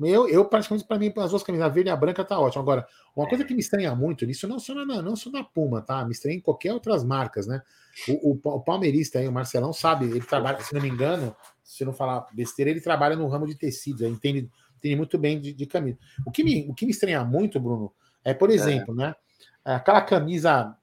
[0.07, 2.63] eu, eu praticamente, para mim, as duas camisas, a verde e a branca, tá ótimo.
[2.63, 5.83] Agora, uma coisa que me estranha muito nisso, não só na, não só na Puma,
[5.83, 6.05] tá?
[6.05, 7.63] Me estranha em qualquer outras marcas, né?
[8.09, 11.85] O, o, o palmeirista aí, o Marcelão, sabe, ele trabalha, se não me engano, se
[11.85, 15.53] não falar besteira, ele trabalha no ramo de tecidos, ele entende, entende muito bem de,
[15.53, 15.99] de camisa.
[16.27, 17.93] O que, me, o que me estranha muito, Bruno,
[18.25, 19.07] é, por exemplo, é.
[19.07, 19.15] né?
[19.65, 20.77] Aquela camisa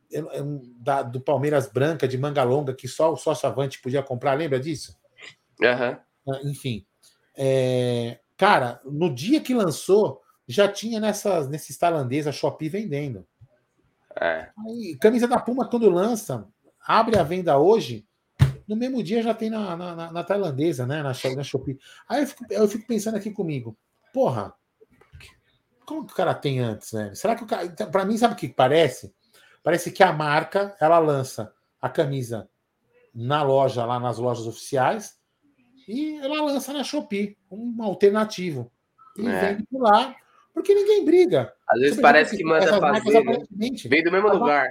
[0.80, 4.60] da, do Palmeiras branca de manga longa que só o sócio avante podia comprar, lembra
[4.60, 4.96] disso?
[5.62, 6.50] Uhum.
[6.50, 6.86] Enfim.
[7.36, 13.28] É, cara, no dia que lançou, já tinha nessas, nesses tailandês a Shopee vendendo.
[14.16, 14.50] É.
[14.66, 16.48] Aí, camisa da Puma, quando lança,
[16.88, 18.08] abre a venda hoje,
[18.68, 20.98] no mesmo dia já tem na, na, na tailandesa, né?
[21.04, 21.78] Na, na Shopee.
[22.08, 23.78] Aí eu fico, eu fico pensando aqui comigo,
[24.14, 24.54] porra,
[25.86, 27.16] como que o cara tem antes, né?
[27.16, 27.66] Será que o cara.
[27.66, 29.14] Então, para mim, sabe o que parece?
[29.64, 32.50] Parece que a marca ela lança a camisa
[33.14, 35.17] na loja, lá nas lojas oficiais,
[35.88, 38.72] e ela lança na Shopee, um alternativo.
[39.18, 39.54] E é.
[39.54, 40.16] vende por lá,
[40.54, 41.54] porque ninguém briga.
[41.68, 43.38] Às vezes parece que manda fazer, né?
[43.86, 44.70] Vem do mesmo lugar.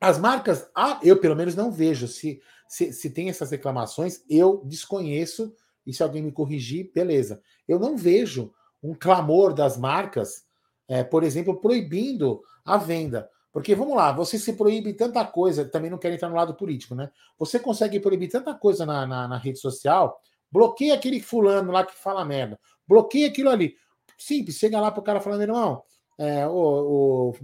[0.00, 2.08] As marcas, ah, eu pelo menos não vejo.
[2.08, 5.54] Se, se, se tem essas reclamações, eu desconheço,
[5.86, 7.40] e se alguém me corrigir, beleza.
[7.66, 10.44] Eu não vejo um clamor das marcas,
[10.88, 13.30] é, por exemplo, proibindo a venda.
[13.56, 16.94] Porque vamos lá, você se proíbe tanta coisa, também não quero entrar no lado político,
[16.94, 17.10] né?
[17.38, 20.20] Você consegue proibir tanta coisa na, na, na rede social,
[20.52, 23.74] bloqueia aquele fulano lá que fala merda, bloqueia aquilo ali.
[24.18, 25.82] Simples, chega lá pro cara falando, irmão,
[26.18, 27.34] é, o, o,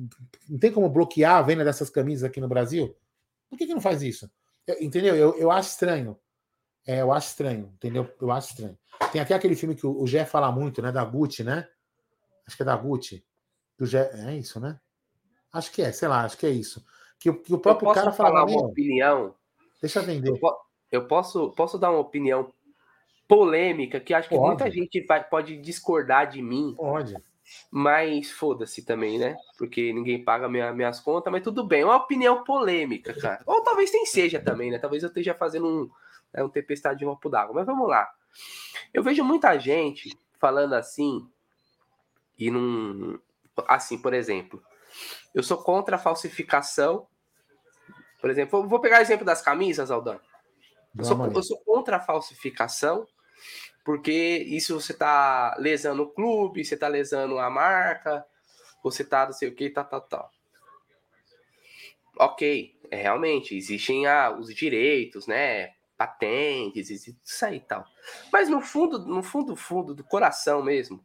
[0.50, 2.94] não tem como bloquear a venda dessas camisas aqui no Brasil?
[3.48, 4.30] Por que, que não faz isso?
[4.66, 5.16] Eu, entendeu?
[5.16, 6.18] Eu, eu acho estranho.
[6.86, 8.06] É, eu acho estranho, entendeu?
[8.20, 8.78] Eu acho estranho.
[9.10, 10.92] Tem até aquele filme que o, Gé fala muito, né?
[10.92, 11.66] Da Gucci, né?
[12.46, 13.24] Acho que é da Gucci.
[13.78, 14.78] Do Gé, é isso, né?
[15.52, 16.84] Acho que é, sei lá, acho que é isso.
[17.18, 18.30] Que, que o próprio cara fala.
[18.30, 19.34] falar uma opinião.
[19.80, 20.30] Deixa eu vender.
[20.30, 20.38] Eu,
[20.90, 22.52] eu, posso, posso dar uma opinião
[23.28, 24.46] polêmica que acho que pode.
[24.46, 26.74] muita gente vai, pode discordar de mim.
[26.76, 27.14] Pode.
[27.70, 29.36] Mas foda-se também, né?
[29.58, 31.82] Porque ninguém paga minha, minhas contas, mas tudo bem.
[31.82, 33.42] É uma opinião polêmica, cara.
[33.46, 34.78] Ou talvez nem seja também, né?
[34.78, 35.90] Talvez eu esteja fazendo um,
[36.32, 37.54] né, um tempestade de um copo d'água.
[37.54, 38.10] Mas vamos lá.
[38.92, 41.26] Eu vejo muita gente falando assim,
[42.38, 43.20] e não.
[43.68, 44.62] Assim, por exemplo,
[45.34, 47.06] eu sou contra a falsificação.
[48.20, 50.20] Por exemplo, vou pegar o exemplo das camisas, Aldão.
[50.96, 53.06] Eu sou, eu sou contra a falsificação,
[53.84, 54.12] porque
[54.46, 58.24] isso você está lesando o clube, você está lesando a marca,
[58.82, 60.30] você está não sei o que, tal, tal, tal.
[62.18, 65.72] Ok, é, realmente, existem ah, os direitos, né?
[66.02, 67.86] patentes, isso aí e tal.
[68.32, 71.04] Mas no fundo, no fundo, fundo do coração mesmo,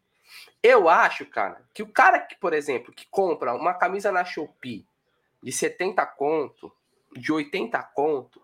[0.62, 4.86] eu acho, cara, que o cara que, por exemplo, que compra uma camisa na Shopee
[5.42, 6.72] de 70 conto,
[7.14, 8.42] de 80 conto,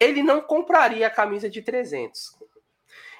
[0.00, 2.36] ele não compraria a camisa de 300.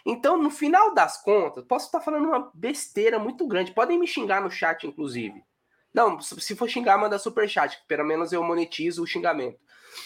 [0.07, 3.73] Então, no final das contas, posso estar falando uma besteira muito grande.
[3.73, 5.45] Podem me xingar no chat, inclusive.
[5.93, 9.59] Não, se for xingar, manda super chat, pelo menos eu monetizo o xingamento.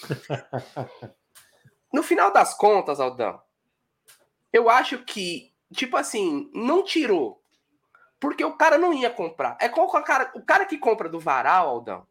[1.92, 3.38] No final das contas, Aldão,
[4.50, 7.42] eu acho que, tipo assim, não tirou.
[8.20, 9.56] Porque o cara não ia comprar.
[9.61, 12.06] É qual o cara, o cara que compra do varal, Aldão.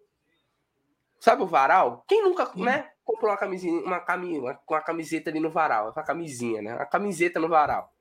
[1.19, 2.03] Sabe o varal?
[2.07, 2.63] Quem nunca, Sim.
[2.63, 5.93] né, comprou uma camisinha, uma, camiseta, uma camiseta ali no varal?
[5.95, 6.75] Uma camisinha, né?
[6.75, 7.93] Uma camiseta no varal.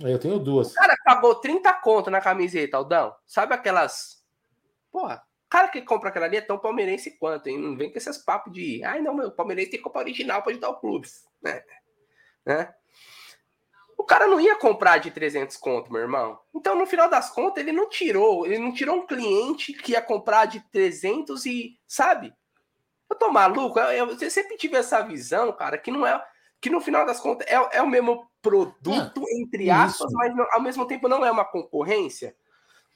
[0.00, 0.72] Eu tenho duas.
[0.72, 3.14] O cara pagou 30 conto na camiseta, Aldão.
[3.24, 4.22] Sabe aquelas.
[4.92, 7.58] Porra, cara que compra aquela ali é tão palmeirense quanto, hein?
[7.58, 10.52] Não vem com esses papos de, ai não, meu, palmeirense tem que comprar original para
[10.52, 11.08] ajudar o clube,
[11.40, 11.62] né?
[12.44, 12.74] né?
[13.96, 16.38] O cara não ia comprar de 300 conto, meu irmão.
[16.54, 20.02] Então, no final das contas, ele não tirou, ele não tirou um cliente que ia
[20.02, 22.32] comprar de 300 e, sabe?
[23.08, 26.22] Eu tô maluco, eu, eu sempre tive essa visão, cara, que não é
[26.60, 30.16] que no final das contas é, é o mesmo produto, ah, entre aspas, isso.
[30.16, 32.34] mas ao mesmo tempo não é uma concorrência.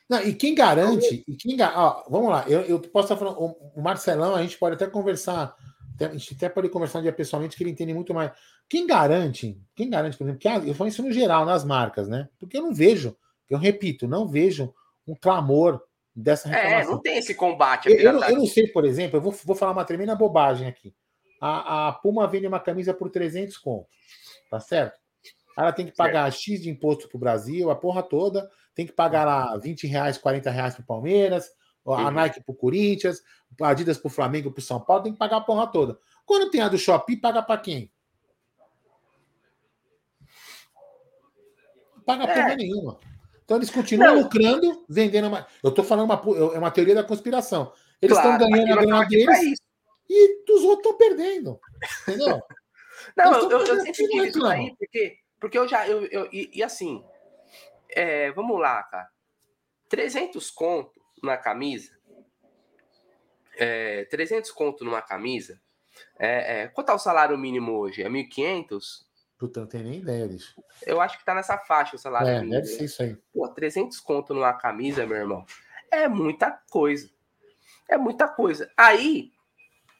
[0.08, 3.80] Não, e quem garante, e quem, ó, vamos lá, eu, eu posso estar falando, o
[3.80, 5.54] Marcelão, a gente pode até conversar,
[6.06, 8.32] a gente até pode conversar um dia pessoalmente, que ele entende muito mais.
[8.68, 12.28] Quem garante, quem garante, por exemplo, que eu falo isso no geral, nas marcas, né?
[12.38, 13.16] Porque eu não vejo,
[13.48, 14.72] eu repito, não vejo
[15.06, 15.82] um clamor
[16.14, 16.90] dessa é, reclamação.
[16.90, 17.88] É, não tem esse combate.
[17.88, 20.94] Eu, eu, eu, não sei, por exemplo, eu vou, vou falar uma tremenda bobagem aqui.
[21.40, 23.90] A, a Puma vende uma camisa por 300 contos,
[24.50, 24.98] tá certo?
[25.56, 26.44] Ela tem que pagar certo.
[26.44, 30.16] X de imposto para o Brasil, a porra toda tem que pagar lá 20 reais,
[30.16, 31.50] 40 reais para o Palmeiras,
[31.86, 32.10] a uhum.
[32.10, 33.20] Nike para o Corinthians,
[33.64, 35.98] Adidas para o Flamengo, para o São Paulo, tem que pagar a porra toda.
[36.24, 37.92] Quando tem a do Shopee, paga para quem?
[42.04, 42.34] Paga é.
[42.34, 42.98] porra nenhuma.
[43.44, 44.22] Então eles continuam não.
[44.22, 45.46] lucrando, vendendo uma.
[45.62, 46.22] Eu estou falando uma,
[46.54, 47.72] é uma teoria da conspiração.
[48.00, 49.60] Eles estão claro, ganhando a grana deles
[50.08, 51.60] e os outros estão perdendo.
[52.02, 52.40] Entendeu?
[53.16, 55.88] não, eu, eu, eu sempre digo isso aí, porque, porque eu já.
[55.88, 57.04] Eu, eu, e, e assim,
[57.90, 59.08] é, vamos lá, cara.
[59.88, 61.90] 300 conto na camisa.
[63.60, 65.60] É, 300 conto numa camisa.
[66.18, 68.02] É, é, quanto é o salário mínimo hoje?
[68.02, 69.04] É 1.500?
[69.36, 70.54] Puta, não tenho nem ideia disso.
[70.86, 72.52] Eu acho que tá nessa faixa o salário é, mínimo.
[72.52, 73.16] Deve ser isso aí.
[73.32, 75.44] Pô, 300 conto numa camisa, meu irmão.
[75.90, 77.10] É muita coisa.
[77.88, 78.70] É muita coisa.
[78.76, 79.30] Aí,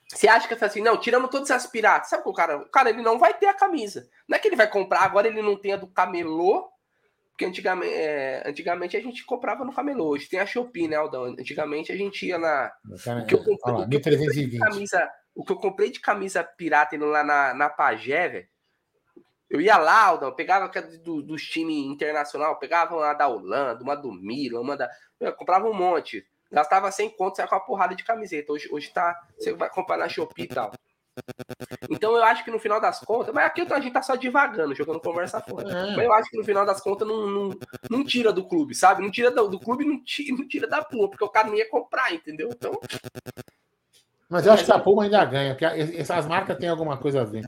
[0.08, 2.10] você acha que é assim, não, tiramos todas as piratas.
[2.10, 2.58] Sabe o cara?
[2.58, 4.08] O cara ele não vai ter a camisa.
[4.26, 6.70] Não é que ele vai comprar, agora ele não tem a do camelô
[7.40, 10.08] porque antigamente, é, antigamente a gente comprava no camelô.
[10.08, 11.24] Hoje tem a Shopee, né, Aldão?
[11.24, 12.70] Antigamente a gente ia na.
[12.84, 15.90] o, que eu comprei, lá, o, que eu comprei de camisa, o que eu comprei
[15.90, 18.48] de camisa pirata indo lá na, na Pagé, velho.
[19.48, 20.70] Eu ia lá, Aldão, pegava
[21.02, 24.90] do, dos times internacional, pegava uma da Holanda, uma do Milan, uma da.
[25.18, 26.26] Eu comprava um monte.
[26.52, 28.52] Gastava 100 contos, saia com uma porrada de camiseta.
[28.52, 29.18] Hoje, hoje tá.
[29.38, 30.72] Você vai comprar na Shopee e tal.
[31.90, 34.74] Então eu acho que no final das contas, mas aqui a gente tá só divagando,
[34.74, 35.68] jogando conversa fora.
[35.68, 35.96] É.
[35.96, 37.58] Mas eu acho que no final das contas não, não,
[37.90, 39.02] não tira do clube, sabe?
[39.02, 41.56] Não tira do, do clube, não tira, não tira da Puma, porque o cara não
[41.56, 42.50] ia comprar, entendeu?
[42.50, 42.78] Então
[44.30, 45.64] mas eu acho que a Puma ainda ganha, porque
[45.98, 47.42] essas marcas têm alguma coisa a ver.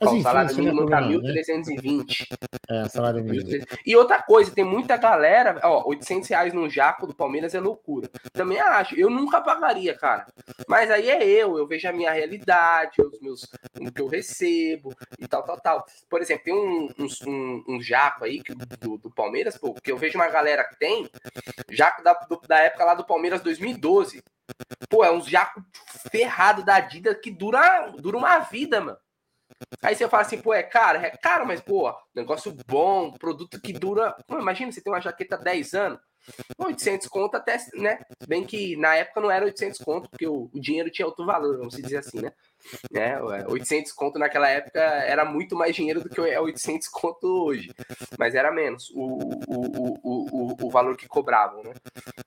[0.00, 2.26] Mas, enfim, o salário mínimo tá 1.320.
[2.30, 2.36] Né?
[2.70, 3.66] É, salário mínimo.
[3.84, 8.08] E outra coisa, tem muita galera, ó, 800 reais no jaco do Palmeiras é loucura.
[8.32, 10.28] Também acho, eu nunca pagaria, cara.
[10.68, 13.42] Mas aí é eu, eu vejo a minha realidade, os meus,
[13.80, 15.86] o que eu recebo e tal, tal, tal.
[16.08, 16.88] Por exemplo, tem um,
[17.26, 18.40] um, um jaco aí
[18.78, 21.10] do, do Palmeiras, pô, que eu vejo uma galera que tem,
[21.68, 24.22] jaco da, do, da época lá do Palmeiras 2012.
[24.88, 25.62] Pô, é uns jaco
[26.10, 28.98] ferrado da Adidas que dura, dura uma vida, mano.
[29.82, 30.98] Aí você fala assim, pô, é caro?
[30.98, 34.12] É caro, mas, pô, negócio bom, produto que dura.
[34.26, 36.00] Pô, imagina, você tem uma jaqueta 10 anos.
[36.58, 38.00] 800 conto até, né?
[38.26, 41.58] Bem que na época não era 800 conto, porque o, o dinheiro tinha outro valor,
[41.58, 42.32] vamos dizer assim, né?
[42.90, 43.20] né?
[43.46, 47.72] 800 conto naquela época era muito mais dinheiro do que é 800 conto hoje,
[48.18, 51.72] mas era menos o, o, o, o, valor que cobravam, né?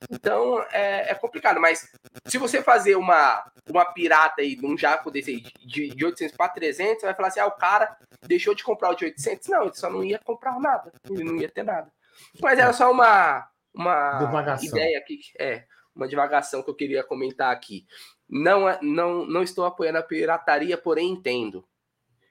[0.09, 1.89] Então é, é, complicado, mas
[2.25, 7.01] se você fazer uma, uma pirata aí, num jaco desse de, de 800 para 300,
[7.01, 9.47] você vai falar assim: ah, o cara deixou de comprar o de 800?
[9.49, 11.91] Não, ele só não ia comprar nada, ele não ia ter nada.
[12.39, 17.85] Mas era só uma, uma ideia aqui, é, uma divagação que eu queria comentar aqui.
[18.29, 21.67] Não, é, não, não estou apoiando a pirataria, porém entendo.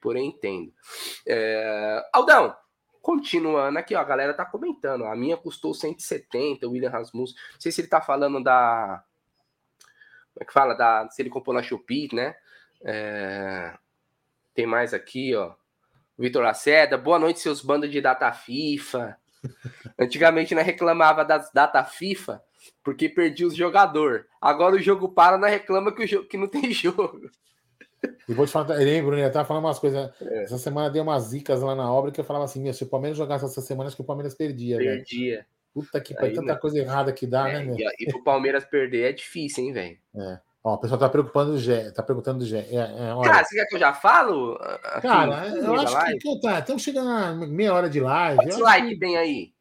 [0.01, 0.73] Porém entendo.
[1.27, 2.03] É...
[2.11, 2.55] Aldão,
[3.01, 5.05] continuando aqui, ó, a galera tá comentando.
[5.05, 7.35] A minha custou 170, o William Rasmus.
[7.53, 9.03] Não sei se ele tá falando da.
[10.33, 10.73] Como é que fala?
[10.73, 12.35] Da, se ele comprou na Shopee, né?
[12.83, 13.77] É...
[14.55, 15.53] Tem mais aqui, ó.
[16.17, 19.20] Vitor Laceda, boa noite, seus bandos de data FIFA.
[19.99, 22.41] Antigamente nós reclamava das data FIFA
[22.83, 24.27] porque perdi os jogador.
[24.39, 27.29] Agora o jogo para, não reclama que, o jogo, que não tem jogo.
[28.27, 29.25] E vou te falar, eu lembro, né?
[29.25, 30.11] Eu tava falando umas coisas.
[30.21, 30.43] É.
[30.43, 33.17] Essa semana deu umas zicas lá na obra que eu falava assim: se o Palmeiras
[33.17, 34.77] jogasse essa semana, acho que o Palmeiras perdia.
[34.77, 35.35] Perdia.
[35.35, 35.45] Véio.
[35.73, 36.59] Puta que pariu, tanta né?
[36.59, 37.75] coisa errada que dá, é, né, meu?
[37.77, 39.97] E, e pro Palmeiras perder é difícil, hein, velho?
[40.15, 40.39] É.
[40.63, 42.67] Ó, o pessoal tá preocupando o Gé, tá perguntando do Gé.
[42.69, 44.53] É, é, Cara, você quer que eu já falo?
[44.83, 46.19] Aqui, Cara, eu acho live?
[46.19, 48.37] que tá, estamos chegando a meia hora de live.
[48.37, 48.99] Quantos like que...
[48.99, 49.53] tem aí?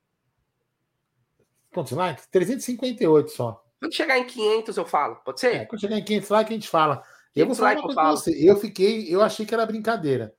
[1.72, 2.26] Quantos likes?
[2.26, 3.64] 358 só.
[3.78, 5.54] Quando chegar em 500 eu falo, pode ser?
[5.54, 7.02] É, quando chegar em 500 likes a gente fala.
[7.34, 8.32] Eu vou falar uma coisa você.
[8.32, 10.34] Eu fiquei, eu achei que era brincadeira.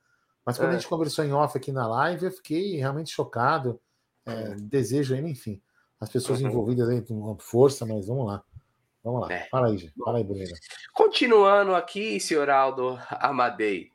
[0.46, 0.72] Mas quando é.
[0.72, 3.80] a gente conversou em off aqui na live, eu fiquei realmente chocado.
[4.24, 5.60] É, desejo ainda, enfim.
[5.98, 6.48] As pessoas uhum.
[6.48, 8.44] envolvidas aí com força, mas vamos lá.
[9.02, 9.34] Vamos lá.
[9.34, 9.48] É.
[9.50, 9.94] Fala aí, gente.
[9.98, 10.54] Fala aí, Brunera.
[10.92, 13.90] Continuando aqui, senhor Aldo Amadei.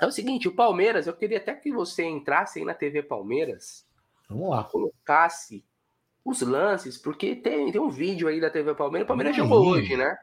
[0.00, 3.86] É o seguinte, o Palmeiras, eu queria até que você entrasse aí na TV Palmeiras.
[4.28, 4.64] Vamos lá.
[4.64, 5.64] Colocasse
[6.24, 9.06] os lances, porque tem, tem um vídeo aí da TV Palmeiras.
[9.06, 10.16] O Palmeiras jogou hoje, né?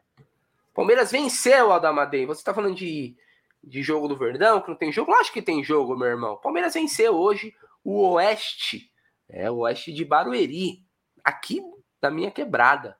[0.73, 2.25] Palmeiras venceu o Aldamadei.
[2.25, 3.17] Você está falando de,
[3.63, 5.11] de jogo do Verdão, que não tem jogo.
[5.11, 6.37] Lógico que tem jogo, meu irmão.
[6.37, 8.91] Palmeiras venceu hoje o Oeste,
[9.27, 10.83] é o Oeste de Barueri,
[11.23, 11.61] aqui
[12.01, 12.97] da minha quebrada,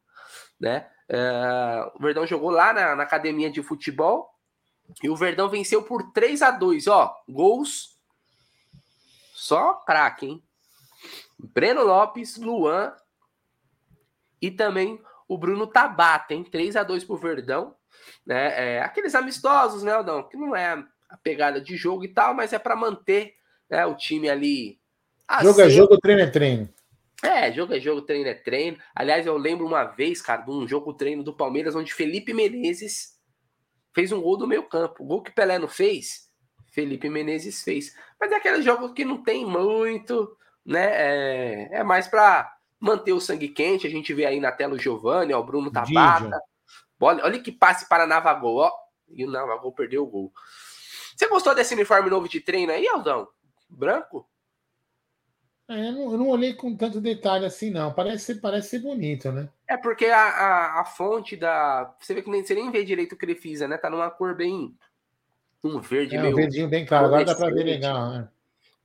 [0.59, 0.89] né?
[1.07, 4.29] É, o Verdão jogou lá na, na, academia de futebol
[5.03, 7.95] e o Verdão venceu por 3 a 2 ó, gols
[9.33, 10.43] só craque, hein?
[11.37, 12.93] Breno Lopes, Luan
[14.41, 16.43] e também o Bruno Tabata, hein?
[16.43, 17.75] 3 a 2 pro Verdão,
[18.25, 18.77] né?
[18.77, 20.23] É, aqueles amistosos, né, Aldão?
[20.23, 23.35] Que não é a pegada de jogo e tal, mas é para manter
[23.69, 24.79] né, o time ali.
[25.41, 26.69] Jogo é jogo, treino é treino.
[27.23, 28.77] É, jogo é jogo, treino é treino.
[28.93, 33.15] Aliás, eu lembro uma vez, cara, de um jogo treino do Palmeiras, onde Felipe Menezes
[33.93, 35.03] fez um gol do meio campo.
[35.03, 36.29] O gol que Pelé não fez,
[36.71, 37.95] Felipe Menezes fez.
[38.19, 40.89] Mas é aquele jogo que não tem muito, né?
[40.91, 43.87] É, é mais para manter o sangue quente.
[43.87, 46.39] A gente vê aí na tela o Giovanni, ó, o Bruno Tabata.
[46.99, 48.71] Olha, olha que passe para Navagol, ó.
[49.07, 50.33] E o Navagol perdeu o gol.
[51.15, 53.27] Você gostou desse uniforme novo de treino aí, Aldão?
[53.69, 54.27] Branco?
[55.67, 57.91] É, eu, não, eu, não, olhei com tanto detalhe assim, não.
[57.91, 59.49] Parece, parece ser bonito, né?
[59.67, 61.91] É porque a, a, a, fonte da.
[61.99, 63.77] Você vê que nem, você nem vê direito o que ele fez, né?
[63.77, 64.75] Tá numa cor bem.
[65.63, 66.33] Um verde é, meio.
[66.33, 67.07] Um verdinho bem claro.
[67.07, 68.29] Agora dá pra ver legal, né?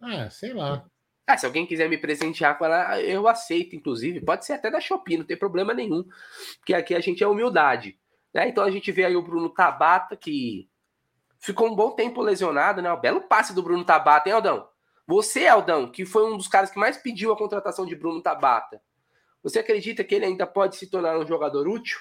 [0.00, 0.82] Ah, sei lá.
[1.26, 4.20] Ah, se alguém quiser me presentear com ela, eu aceito, inclusive.
[4.22, 6.02] Pode ser até da Shopee, não tem problema nenhum.
[6.58, 7.98] Porque aqui a gente é humildade.
[8.32, 8.48] Né?
[8.48, 10.66] Então a gente vê aí o Bruno Tabata, que
[11.38, 12.90] ficou um bom tempo lesionado, né?
[12.90, 14.69] O belo passe do Bruno Tabata, hein, Aldão?
[15.10, 18.80] Você, Aldão, que foi um dos caras que mais pediu a contratação de Bruno Tabata,
[19.42, 21.98] você acredita que ele ainda pode se tornar um jogador útil?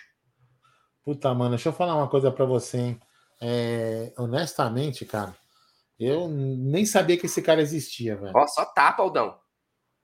[1.03, 3.01] Puta, mano, deixa eu falar uma coisa para você, hein?
[3.41, 5.35] É, honestamente, cara,
[5.99, 8.33] eu nem sabia que esse cara existia, velho.
[8.35, 9.39] Ó, só tapa, Aldão.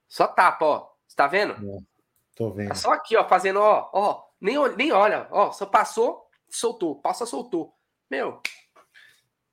[0.07, 0.89] Só tapa, ó.
[1.07, 1.53] Você tá vendo?
[1.53, 1.77] É,
[2.35, 2.71] tô vendo.
[2.71, 4.23] É só aqui, ó, fazendo, ó, ó.
[4.41, 5.51] Nem, nem olha, ó.
[5.51, 6.99] Só passou, soltou.
[7.01, 7.71] Passa, soltou.
[8.09, 8.41] Meu.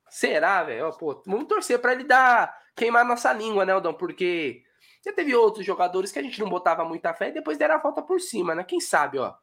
[0.08, 0.90] Será, velho?
[0.96, 3.94] Pô, vamos torcer para ele dar queimar nossa língua, né, Aldão?
[3.94, 4.62] Porque
[5.04, 7.78] já teve outros jogadores que a gente não botava muita fé e depois deram a
[7.78, 8.64] volta por cima, né?
[8.64, 9.34] Quem sabe, ó.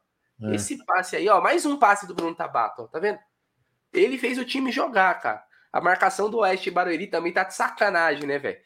[0.42, 0.54] É.
[0.54, 3.18] Esse passe aí, ó, mais um passe do Bruno Tabata, ó, tá vendo?
[3.92, 5.44] Ele fez o time jogar, cara.
[5.72, 8.58] A marcação do Oeste Barueri também tá de sacanagem, né, velho?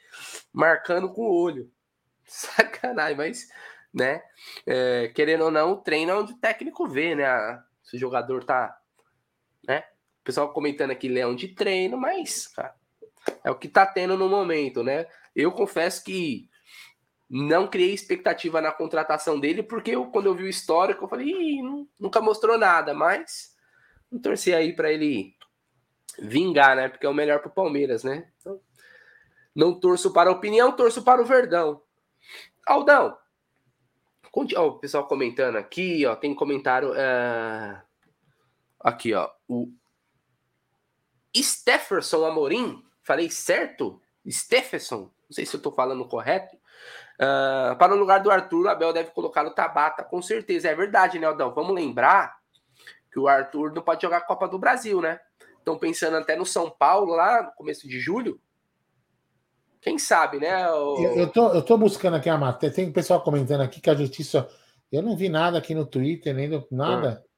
[0.53, 1.71] Marcando com o olho.
[2.25, 3.49] Sacanagem, mas,
[3.93, 4.23] né?
[4.67, 7.27] É, querendo ou não, o treino é onde o técnico vê, né?
[7.83, 8.79] Se o jogador tá,
[9.67, 9.85] né?
[10.21, 12.75] O pessoal comentando aqui leão de treino, mas, cara,
[13.43, 15.07] é o que tá tendo no momento, né?
[15.35, 16.49] Eu confesso que
[17.29, 21.61] não criei expectativa na contratação dele, porque eu, quando eu vi o histórico, eu falei,
[21.99, 23.55] nunca mostrou nada, mas
[24.11, 25.35] vou torcer aí para ele
[26.19, 26.89] vingar, né?
[26.89, 28.31] Porque é o melhor pro Palmeiras, né?
[28.39, 28.61] Então,
[29.55, 31.83] não torço para a opinião, torço para o Verdão.
[32.67, 33.17] Aldão,
[34.57, 36.91] ó, o pessoal comentando aqui, ó, tem comentário.
[36.93, 37.83] Uh...
[38.81, 39.73] Aqui, ó, o
[41.35, 44.01] Stefferson Amorim Falei certo?
[44.29, 46.57] Stephenson, não sei se eu estou falando correto.
[47.17, 50.69] Uh, para o lugar do Arthur, o Abel deve colocar o Tabata, com certeza.
[50.69, 51.55] É verdade, né, Aldão?
[51.55, 52.37] Vamos lembrar
[53.13, 55.21] que o Arthur não pode jogar a Copa do Brasil, né?
[55.59, 58.41] Estão pensando até no São Paulo, lá no começo de julho.
[59.81, 60.69] Quem sabe, né?
[60.71, 60.97] O...
[60.99, 62.75] Eu, eu, tô, eu tô buscando aqui a matéria.
[62.75, 64.49] Tem pessoal comentando aqui que a justiça.
[64.91, 67.29] Eu não vi nada aqui no Twitter, nem no, nada hum.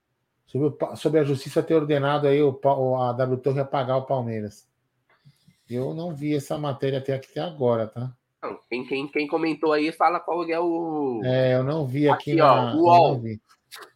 [0.46, 2.61] sobre, sobre a justiça ter ordenado aí o,
[3.00, 4.66] a W Torre a pagar o Palmeiras.
[5.68, 8.12] Eu não vi essa matéria até aqui até agora, tá?
[8.42, 11.20] Não, quem, quem, quem comentou aí fala qual é o.
[11.24, 12.33] É, eu não vi aqui.
[12.33, 12.74] aqui na...
[12.74, 13.26] ó, UOL.
[13.26, 13.38] Eu,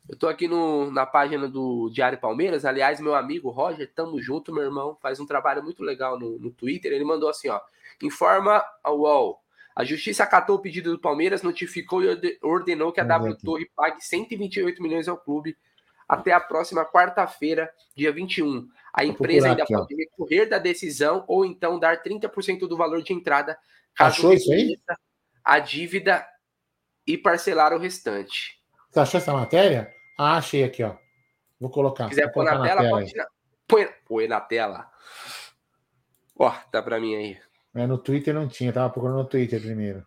[0.08, 2.64] eu tô aqui no, na página do Diário Palmeiras.
[2.64, 4.96] Aliás, meu amigo Roger, tamo junto, meu irmão.
[5.00, 6.92] Faz um trabalho muito legal no, no Twitter.
[6.92, 7.60] Ele mandou assim: ó.
[8.02, 9.40] Informa ao UOL.
[9.76, 14.04] A justiça acatou o pedido do Palmeiras, notificou e ordenou que a W Torre pague
[14.04, 15.56] 128 milhões ao clube
[16.10, 18.68] até a próxima quarta-feira, dia 21.
[18.92, 23.12] A empresa ainda aqui, pode recorrer da decisão ou então dar 30% do valor de
[23.12, 23.56] entrada
[23.94, 24.76] caso Achou isso aí?
[25.44, 26.26] a dívida
[27.06, 28.60] e parcelar o restante.
[28.90, 29.92] Você achou essa matéria?
[30.18, 30.96] Ah, achei aqui, ó.
[31.60, 32.04] Vou colocar.
[32.04, 33.14] Se quiser pôr na, na, tela, tela pode
[33.68, 34.90] põe, põe na tela.
[36.36, 37.38] Ó, tá para mim aí.
[37.72, 40.04] É, no Twitter não tinha, tava procurando no Twitter primeiro.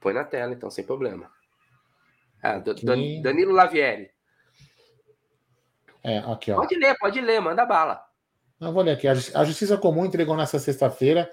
[0.00, 1.30] Põe na tela, então, sem problema.
[2.42, 4.15] Ah, Danilo Lavieri.
[6.06, 6.56] É, aqui, ó.
[6.56, 8.00] Pode ler, pode ler, manda bala.
[8.60, 9.08] Eu vou ler aqui.
[9.08, 11.28] A Justiça Comum entregou nesta sexta-feira,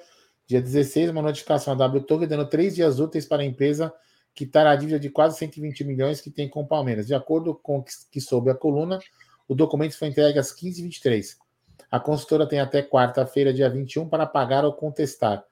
[0.48, 3.94] dia 16, uma notificação à W Torre dando três dias úteis para a empresa
[4.34, 7.06] quitar a dívida de quase 120 milhões que tem com o Palmeiras.
[7.06, 8.98] De acordo com o que soube a coluna,
[9.48, 11.38] o documento foi entregue às 15h23.
[11.92, 15.46] A consultora tem até quarta-feira, dia 21, para pagar ou contestar.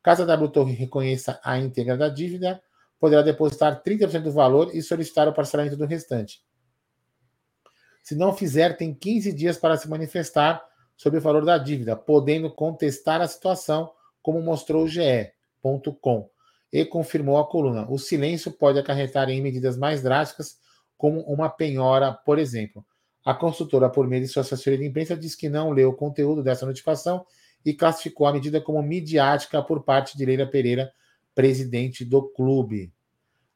[0.00, 2.62] Caso a W Torre reconheça a íntegra da dívida,
[3.00, 6.46] poderá depositar 30% do valor e solicitar o parcelamento do restante.
[8.08, 10.64] Se não fizer, tem 15 dias para se manifestar
[10.96, 13.92] sobre o valor da dívida, podendo contestar a situação,
[14.22, 16.30] como mostrou o GE.com,
[16.72, 17.86] e confirmou a coluna.
[17.86, 20.56] O silêncio pode acarretar em medidas mais drásticas,
[20.96, 22.82] como uma penhora, por exemplo.
[23.22, 26.42] A consultora, por meio de sua assessoria de imprensa, diz que não leu o conteúdo
[26.42, 27.26] dessa notificação
[27.62, 30.90] e classificou a medida como midiática por parte de Leila Pereira,
[31.34, 32.90] presidente do clube.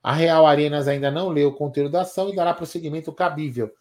[0.02, 3.72] A Real Arenas ainda não leu o conteúdo da ação e dará prosseguimento cabível.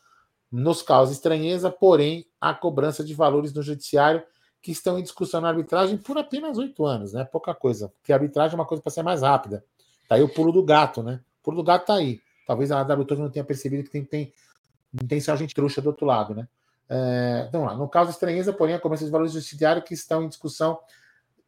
[0.51, 4.23] Nos causa estranheza, porém, a cobrança de valores no judiciário
[4.61, 7.23] que estão em discussão na arbitragem por apenas oito anos, né?
[7.23, 7.91] Pouca coisa.
[7.99, 9.63] Porque a arbitragem é uma coisa para ser mais rápida.
[10.07, 11.21] Tá aí o pulo do gato, né?
[11.39, 12.19] O pulo do gato tá aí.
[12.45, 14.33] Talvez a WTO não tenha percebido que tem, tem,
[15.07, 16.47] tem gente trouxa do outro lado, né?
[16.89, 20.27] É, então, lá, no caso estranheza, porém, a cobrança de valores judiciários que estão em
[20.27, 20.77] discussão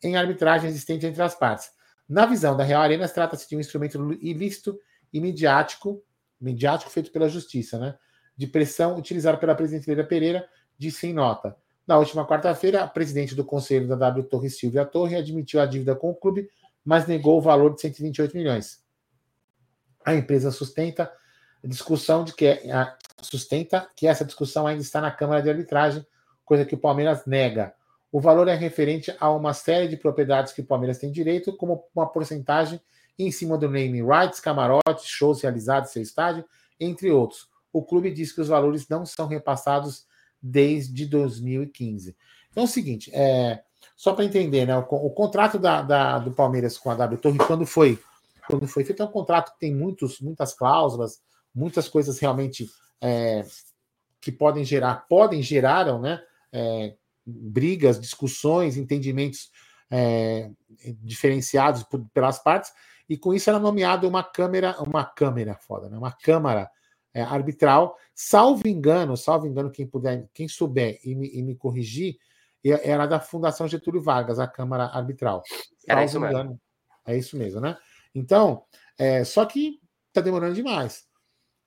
[0.01, 1.71] em arbitragem existente entre as partes.
[2.07, 4.79] Na visão da Real Arenas, trata-se de um instrumento ilícito
[5.11, 6.01] e midiático,
[6.39, 7.95] midiático feito pela Justiça, né?
[8.35, 11.55] De pressão utilizado pela presidente Leila Pereira, disse em nota.
[11.85, 15.95] Na última quarta-feira, a presidente do conselho da W Torre, Silvia Torre, admitiu a dívida
[15.95, 16.49] com o clube,
[16.83, 18.81] mas negou o valor de 128 milhões.
[20.05, 21.11] A empresa sustenta
[21.63, 22.59] a discussão de que
[23.21, 26.05] sustenta que essa discussão ainda está na Câmara de Arbitragem,
[26.43, 27.73] coisa que o Palmeiras nega.
[28.11, 31.85] O valor é referente a uma série de propriedades que o Palmeiras tem direito, como
[31.95, 32.79] uma porcentagem
[33.17, 36.45] em cima do name rights, camarotes, shows realizados em seu estádio,
[36.79, 37.47] entre outros.
[37.73, 40.05] O clube diz que os valores não são repassados
[40.41, 42.15] desde 2015.
[42.51, 43.63] Então é o seguinte, é,
[43.97, 47.37] só para entender, né, o, o contrato da, da, do Palmeiras com a W Torre,
[47.39, 47.99] quando foi,
[48.47, 51.19] quando foi feito, é um contrato que tem muitos, muitas cláusulas,
[51.53, 52.69] muitas coisas realmente
[53.01, 53.43] é,
[54.21, 56.21] que podem gerar, podem geraram, né,
[56.51, 56.93] é,
[57.25, 59.49] brigas, discussões, entendimentos
[59.89, 60.49] é,
[61.01, 62.71] diferenciados por, pelas partes,
[63.07, 65.97] e com isso era nomeada uma câmera, uma câmera foda, né?
[65.97, 66.69] uma câmara
[67.13, 72.17] é, arbitral, salvo engano, salvo engano, quem puder, quem souber e me, e me corrigir,
[72.63, 75.43] era da Fundação Getúlio Vargas, a Câmara Arbitral.
[75.87, 76.51] Era isso engano.
[76.51, 76.61] Mesmo.
[77.05, 77.77] É isso mesmo, né?
[78.15, 78.63] Então,
[78.97, 81.03] é, só que está demorando demais.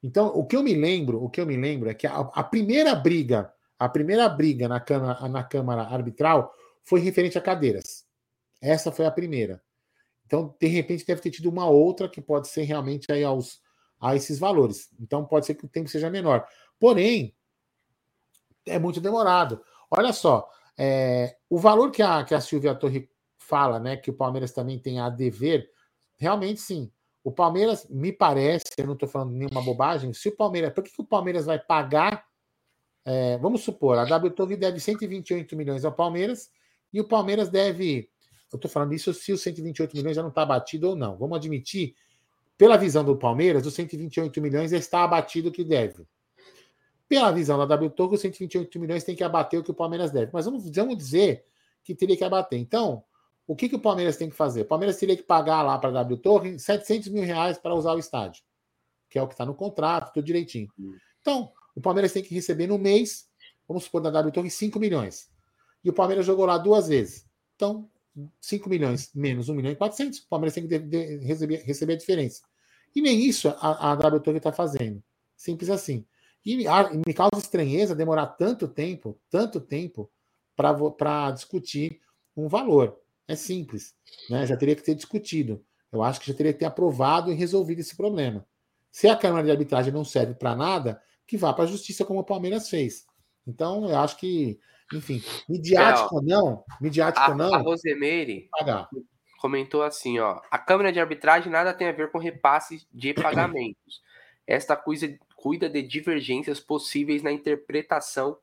[0.03, 2.42] Então, o que eu me lembro, o que eu me lembro é que a, a
[2.42, 8.05] primeira briga a primeira briga na Câmara, na Câmara Arbitral foi referente a cadeiras.
[8.61, 9.62] Essa foi a primeira.
[10.24, 13.61] Então, de repente, deve ter tido uma outra que pode ser realmente aí aos,
[14.01, 14.90] a esses valores.
[15.01, 16.47] Então, pode ser que o tempo seja menor.
[16.78, 17.34] Porém,
[18.66, 19.62] é muito demorado.
[19.90, 24.14] Olha só, é, o valor que a, que a Silvia Torre fala, né, que o
[24.14, 25.70] Palmeiras também tem a dever,
[26.16, 26.90] realmente sim.
[27.22, 30.90] O Palmeiras, me parece, eu não estou falando nenhuma bobagem, se o Palmeiras, por que,
[30.90, 32.24] que o Palmeiras vai pagar
[33.07, 36.51] é, vamos supor, a WTOG deve 128 milhões ao Palmeiras
[36.92, 38.11] e o Palmeiras deve.
[38.53, 41.16] Eu estou falando isso se os 128 milhões já não está abatido ou não.
[41.16, 41.94] Vamos admitir,
[42.59, 46.07] pela visão do Palmeiras, os 128 milhões está abatido o que deve.
[47.09, 50.30] Pela visão da WTOG, os 128 milhões tem que abater o que o Palmeiras deve.
[50.32, 51.44] Mas vamos, vamos dizer
[51.84, 52.59] que teria que abater.
[52.59, 53.04] Então,
[53.46, 54.62] o que, que o Palmeiras tem que fazer?
[54.62, 57.92] O Palmeiras teria que pagar lá para a W Torre 700 mil reais para usar
[57.92, 58.42] o estádio,
[59.09, 60.68] que é o que está no contrato, tudo direitinho.
[60.78, 60.96] Hum.
[61.20, 63.28] Então, o Palmeiras tem que receber no mês,
[63.68, 65.30] vamos supor, da W Torre, 5 milhões.
[65.84, 67.24] E o Palmeiras jogou lá duas vezes.
[67.54, 67.88] Então,
[68.40, 71.92] 5 milhões menos 1 milhão e 400, o Palmeiras tem que de, de, receber, receber
[71.94, 72.42] a diferença.
[72.94, 75.02] E nem isso a, a está fazendo.
[75.36, 76.06] Simples assim.
[76.44, 80.10] E a, me causa estranheza demorar tanto tempo, tanto tempo,
[80.54, 82.00] para discutir
[82.36, 82.98] um valor.
[83.28, 83.94] É simples.
[84.30, 84.46] Né?
[84.46, 85.64] Já teria que ter discutido.
[85.92, 88.46] Eu acho que já teria que ter aprovado e resolvido esse problema.
[88.90, 92.20] Se a Câmara de Arbitragem não serve para nada, que vá para a justiça, como
[92.20, 93.04] o Palmeiras fez.
[93.46, 94.58] Então, eu acho que,
[94.93, 97.55] enfim, midiático ou não, midiático ou não.
[97.55, 98.49] A Rosemeire
[99.39, 104.03] comentou assim: ó, a Câmara de Arbitragem nada tem a ver com repasse de pagamentos.
[104.47, 108.37] Esta coisa cuida de divergências possíveis na interpretação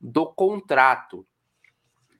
[0.00, 1.26] do contrato.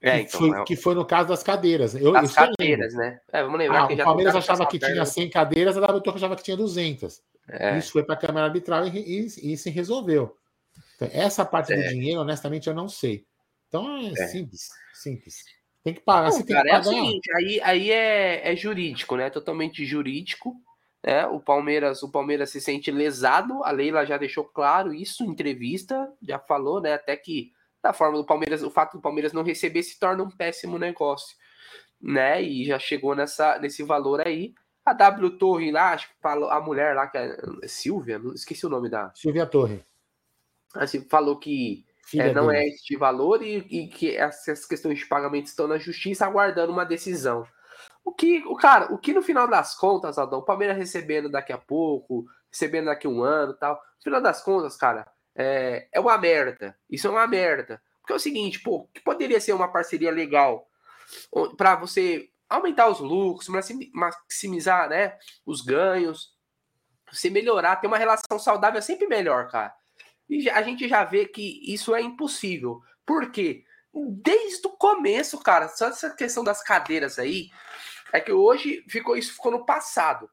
[0.01, 0.65] É, então, que, foi, é...
[0.65, 1.95] que foi no caso das cadeiras.
[1.95, 3.21] Eu, As cadeiras, né?
[3.33, 6.35] É, vamos lembrar ah, que o Palmeiras achava que tinha 100 cadeiras, a WTO achava
[6.35, 7.23] que tinha 200.
[7.49, 7.79] É.
[7.79, 10.37] Isso foi para a Câmara Arbitral e, e, e, se resolveu.
[10.97, 11.77] Então, essa parte é.
[11.77, 13.25] do dinheiro, honestamente, eu não sei.
[13.73, 14.29] Então é, é.
[14.29, 15.45] simples, simples.
[15.83, 16.31] Tem que pagar.
[16.31, 19.31] Não, cara, é o seguinte, aí, aí é, é jurídico, né?
[19.31, 20.55] Totalmente jurídico.
[21.03, 21.27] Né?
[21.27, 23.65] O Palmeiras, o Palmeiras se sente lesado.
[23.65, 26.93] A Leila já deixou claro isso em entrevista, já falou, né?
[26.93, 27.51] Até que
[27.83, 31.37] da forma do Palmeiras, o fato do Palmeiras não receber se torna um péssimo negócio,
[32.01, 32.41] né?
[32.41, 34.55] E já chegou nessa, nesse valor aí.
[34.85, 38.67] A W Torre lá, acho que falou, a mulher lá, que é, é Silvia, esqueci
[38.67, 39.11] o nome da.
[39.15, 39.83] Silvia Torre.
[40.75, 41.85] Assim, falou que
[42.15, 46.27] é, não é este valor e, e, que essas questões de pagamento estão na justiça
[46.27, 47.47] aguardando uma decisão.
[48.05, 51.53] O que, o cara, o que no final das contas, Aldão, o Palmeiras recebendo daqui
[51.53, 56.01] a pouco, recebendo daqui a um ano tal, no final das contas, cara, é, é
[56.01, 56.77] uma merda.
[56.91, 57.81] Isso é uma merda.
[58.01, 60.69] Porque é o seguinte, pô, que poderia ser uma parceria legal
[61.57, 66.37] para você aumentar os lucros, maximizar, né, os ganhos,
[67.11, 69.75] você melhorar, ter uma relação saudável é sempre melhor, cara.
[70.33, 72.81] E a gente já vê que isso é impossível.
[73.05, 73.67] Por quê?
[73.93, 77.51] Desde o começo, cara, só essa questão das cadeiras aí,
[78.11, 80.31] é que hoje ficou isso ficou no passado.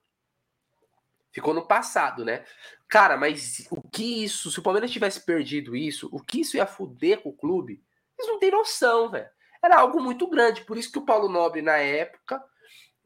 [1.34, 2.46] Ficou no passado, né?
[2.88, 6.66] Cara, mas o que isso, se o Palmeiras tivesse perdido isso, o que isso ia
[6.66, 7.84] fuder com o clube?
[8.18, 9.30] Eles não têm noção, velho.
[9.62, 12.42] Era algo muito grande, por isso que o Paulo Nobre, na época,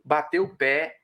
[0.06, 0.96] bateu o pé,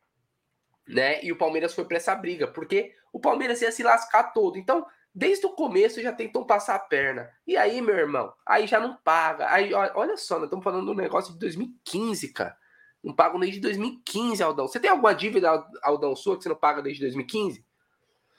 [0.88, 1.24] né?
[1.24, 4.56] E o Palmeiras foi para essa briga, porque o Palmeiras ia se lascar todo.
[4.56, 4.86] Então,
[5.20, 7.30] desde o começo já tentam passar a perna.
[7.46, 9.52] E aí, meu irmão, aí já não paga.
[9.52, 12.56] Aí, olha só, nós estamos falando de um negócio de 2015, cara.
[13.04, 14.66] Não pago desde 2015, Aldão.
[14.66, 17.66] Você tem alguma dívida, Aldão, sua que você não paga desde 2015?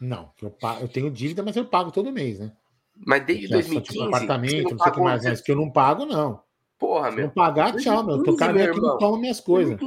[0.01, 2.51] Não, eu, pago, eu tenho dívida, mas eu pago todo mês, né?
[2.97, 3.93] Mas desde 2015.
[3.93, 6.43] Tipo, apartamento, não, não sei o que mais, mas que eu não pago, não.
[6.79, 7.27] Porra, Se meu.
[7.27, 8.17] não pagar, tchau, meu.
[8.17, 9.79] Eu tô cara aqui não toma minhas coisas.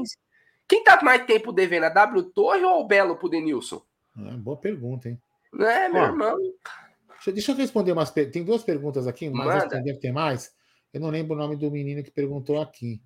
[0.68, 3.82] Quem tá mais tempo devendo, a W Torre ou o Belo pro Denilson?
[4.16, 5.20] É, boa pergunta, hein?
[5.60, 6.38] É, meu Ó, irmão.
[6.38, 10.54] Deixa, deixa, eu responder umas Tem duas perguntas aqui, mas deve ter mais.
[10.94, 13.02] Eu não lembro o nome do menino que perguntou aqui.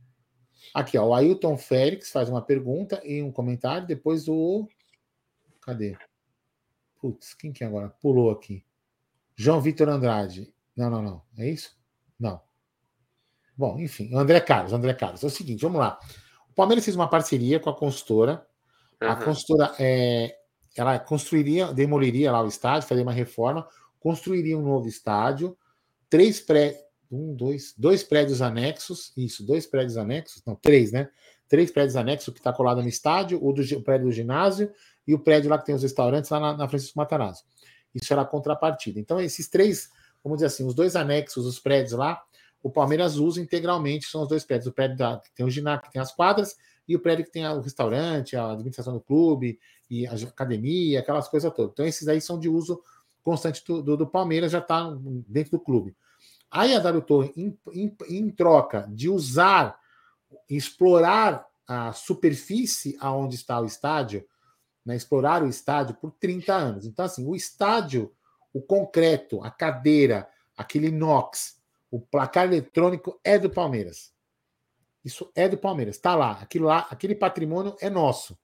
[0.74, 4.68] Aqui, ó, o Ailton Félix faz uma pergunta e um comentário, depois o.
[5.62, 5.98] Cadê?
[7.00, 7.90] Putz, quem que é agora?
[8.02, 8.66] Pulou aqui.
[9.36, 10.54] João Vitor Andrade.
[10.76, 11.22] Não, não, não.
[11.38, 11.78] É isso?
[12.20, 12.42] Não.
[13.56, 15.24] Bom, enfim, André Carlos, André Carlos.
[15.24, 16.00] É o seguinte, vamos lá.
[16.50, 18.46] O Palmeiras fez uma parceria com a consultora.
[19.02, 19.10] Uhum.
[19.10, 20.38] A consultora é,
[20.82, 23.68] ela construiria, demoliria lá o estádio, faria uma reforma,
[24.00, 25.58] construiria um novo estádio,
[26.10, 31.10] três pré, um, dois, dois prédios anexos, isso, dois prédios anexos, não, três, né?
[31.48, 34.72] Três prédios anexos que está colado no estádio, o, do, o prédio do ginásio
[35.08, 37.44] e o prédio lá que tem os restaurantes lá na, na Francisco Matarazzo.
[37.96, 39.00] Isso era a contrapartida.
[39.00, 39.90] Então, esses três,
[40.24, 42.22] vamos dizer assim, os dois anexos, os prédios lá,
[42.62, 44.68] o Palmeiras usa integralmente, são os dois prédios.
[44.68, 46.58] O prédio da, que tem o ginásio, que tem as quadras,
[46.88, 49.60] e o prédio que tem o restaurante, a administração do clube,
[49.90, 51.72] e a academia, aquelas coisas todas.
[51.72, 52.82] Então, esses aí são de uso
[53.24, 54.90] constante do, do, do Palmeiras, já está
[55.28, 55.96] dentro do clube.
[56.50, 59.78] Aí a W Torre, em, em, em troca de usar,
[60.50, 64.26] explorar a superfície aonde está o estádio,
[64.86, 66.86] né, explorar o estádio por 30 anos.
[66.86, 68.14] Então, assim, o estádio,
[68.54, 71.58] o concreto, a cadeira, aquele inox,
[71.92, 74.14] o placar eletrônico é do Palmeiras.
[75.04, 76.32] Isso é do Palmeiras, está lá.
[76.42, 78.38] Aquilo lá, aquele patrimônio é nosso.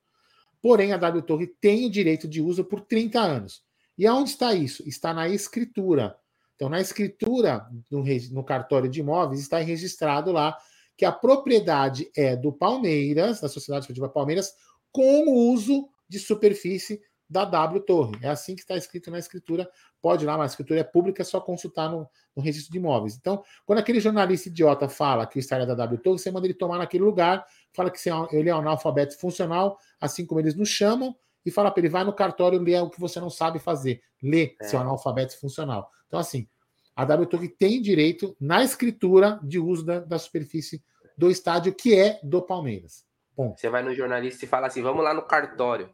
[0.62, 3.62] Porém, a W Torre tem o direito de uso por 30 anos.
[3.98, 4.88] E aonde está isso?
[4.88, 6.16] Está na escritura.
[6.56, 10.58] Então, na escritura no, no cartório de imóveis, está registrado lá
[10.98, 14.54] que a propriedade é do Palmeiras, da Sociedade Esportiva Palmeiras,
[14.92, 17.02] com o uso de superfície
[17.34, 18.16] da W Torre.
[18.22, 19.68] É assim que está escrito na escritura.
[20.00, 22.78] Pode ir lá, mas a escritura é pública, é só consultar no, no, registro de
[22.78, 23.18] imóveis.
[23.18, 26.46] Então, quando aquele jornalista idiota fala que o estádio é da W Torre, você manda
[26.46, 28.00] ele tomar naquele lugar, fala que
[28.32, 32.04] ele é um analfabeto funcional, assim como eles nos chamam, e fala para ele, vai
[32.04, 34.02] no cartório ler o que você não sabe fazer.
[34.22, 34.66] Lê é.
[34.66, 35.90] seu analfabeto funcional.
[36.08, 36.48] Então, assim,
[36.96, 40.84] a W Torre tem direito na escritura de uso da, da superfície
[41.18, 43.04] do estádio, que é do Palmeiras.
[43.36, 43.56] Bom.
[43.58, 45.90] Você vai no jornalista e fala assim: vamos lá no cartório.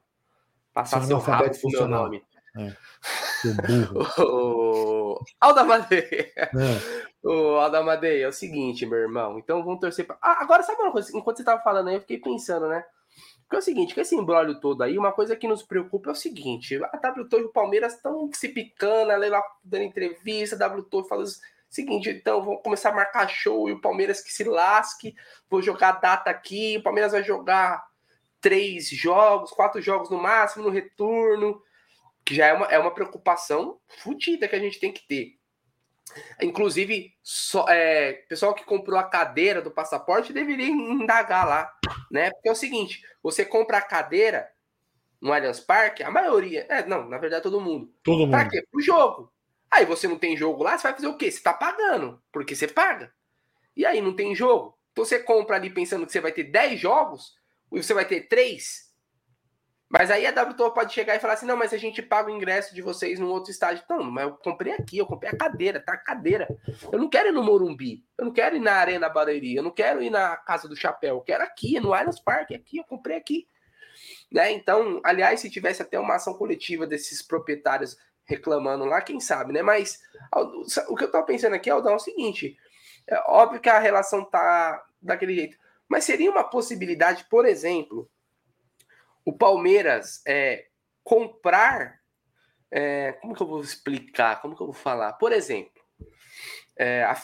[0.82, 2.24] Passar seu rabo pro meu nome.
[2.58, 2.74] É.
[4.22, 6.08] o Alda Madeira.
[6.38, 6.50] É.
[7.24, 9.38] O Alda Madeira, é o seguinte, meu irmão.
[9.38, 10.18] Então vamos torcer pra.
[10.22, 11.16] Ah, agora, sabe uma coisa?
[11.16, 12.84] Enquanto você tava falando aí, eu fiquei pensando, né?
[13.44, 16.14] Porque é o seguinte, com esse embrólio todo aí, uma coisa que nos preocupa é
[16.14, 20.56] o seguinte: a W Torre e o Palmeiras estão se picando, ela lá dando entrevista,
[20.56, 21.28] a W Torre fala o
[21.70, 25.16] seguinte, então vamos começar a marcar show e o Palmeiras que se lasque,
[25.50, 27.89] vou jogar data aqui, o Palmeiras vai jogar
[28.42, 31.62] três jogos, quatro jogos no máximo no retorno,
[32.26, 35.40] que já é uma, é uma preocupação fodida que a gente tem que ter.
[36.42, 41.74] Inclusive, só, é, pessoal que comprou a cadeira do passaporte deveria indagar lá,
[42.12, 42.32] né?
[42.32, 44.50] Porque é o seguinte: você compra a cadeira
[45.22, 47.94] no Allianz Parque, a maioria, é, não, na verdade todo mundo.
[48.04, 48.32] Todo mundo.
[48.32, 48.66] Pra quê?
[48.72, 49.32] Pro jogo.
[49.70, 51.30] Aí você não tem jogo lá, você vai fazer o quê?
[51.30, 53.14] Você tá pagando, porque você paga.
[53.76, 54.78] E aí não tem jogo.
[54.92, 57.39] Então você compra ali pensando que você vai ter 10 jogos,
[57.72, 58.90] e você vai ter 3,
[59.90, 62.36] mas aí a WTO pode chegar e falar assim: não, mas a gente paga o
[62.36, 63.84] ingresso de vocês num outro estádio.
[63.90, 66.48] Não, mas eu comprei aqui, eu comprei a cadeira, tá a cadeira.
[66.92, 69.72] Eu não quero ir no Morumbi, eu não quero ir na Arena Barueri, eu não
[69.72, 73.18] quero ir na Casa do Chapéu, eu quero aqui, no Allianz Parque, aqui, eu comprei
[73.18, 73.48] aqui.
[74.32, 74.52] Né?
[74.52, 79.64] Então, aliás, se tivesse até uma ação coletiva desses proprietários reclamando lá, quem sabe, né?
[79.64, 80.00] Mas
[80.88, 82.56] o que eu tô pensando aqui, Aldão, é o seguinte:
[83.08, 85.58] é óbvio que a relação tá daquele jeito,
[85.90, 88.10] mas seria uma possibilidade, por exemplo
[89.30, 90.66] o Palmeiras é,
[91.04, 92.00] comprar.
[92.72, 94.42] É, como que eu vou explicar?
[94.42, 95.14] Como que eu vou falar?
[95.14, 95.82] Por exemplo,
[96.78, 97.16] é, a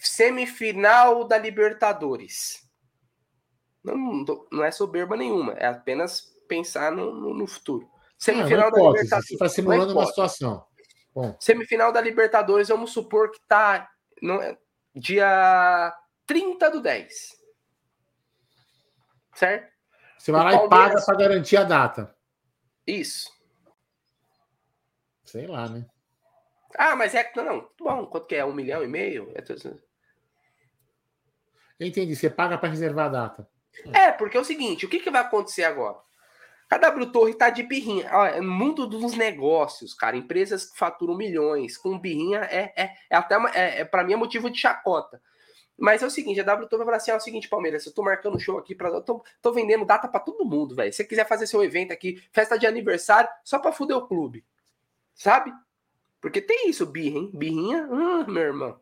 [0.00, 2.62] semifinal da Libertadores.
[3.84, 7.90] Não, não é soberba nenhuma, é apenas pensar no, no, no futuro.
[8.16, 9.28] Semifinal não, não da Libertadores.
[9.28, 10.64] Você está simulando uma situação.
[11.14, 11.36] Bom.
[11.40, 13.90] Semifinal da Libertadores, vamos supor que tá
[14.22, 14.38] no,
[14.94, 15.92] dia
[16.26, 17.41] 30 do 10.
[19.34, 19.72] Certo?
[20.18, 22.14] Você vai lá e paga para garantir a data.
[22.86, 23.30] Isso.
[25.24, 25.86] Sei lá, né?
[26.76, 27.30] Ah, mas é.
[27.34, 27.70] Não, não.
[27.78, 28.44] Bom, quanto que é?
[28.44, 29.32] Um milhão e meio?
[29.34, 29.80] É tudo...
[31.78, 32.14] Eu entendi.
[32.14, 33.48] Você paga para reservar a data.
[33.92, 35.98] É, porque é o seguinte: o que, que vai acontecer agora?
[36.70, 38.08] A W Torre tá de birrinha.
[38.12, 40.16] Olha, é mundo dos negócios, cara.
[40.16, 41.76] Empresas que faturam milhões.
[41.76, 45.20] Com birrinha é, é, é até uma, é, é para mim é motivo de chacota.
[45.78, 47.92] Mas é o seguinte, a W Torre vai falar assim: é o seguinte, Palmeiras, eu
[47.92, 50.92] tô marcando show aqui para tô, tô vendendo data para todo mundo, velho.
[50.92, 54.44] Se você quiser fazer seu evento aqui, festa de aniversário, só para fuder o clube.
[55.14, 55.52] Sabe?
[56.20, 57.30] Porque tem isso, birra, hein?
[57.34, 58.80] Birrinha, hum, meu irmão.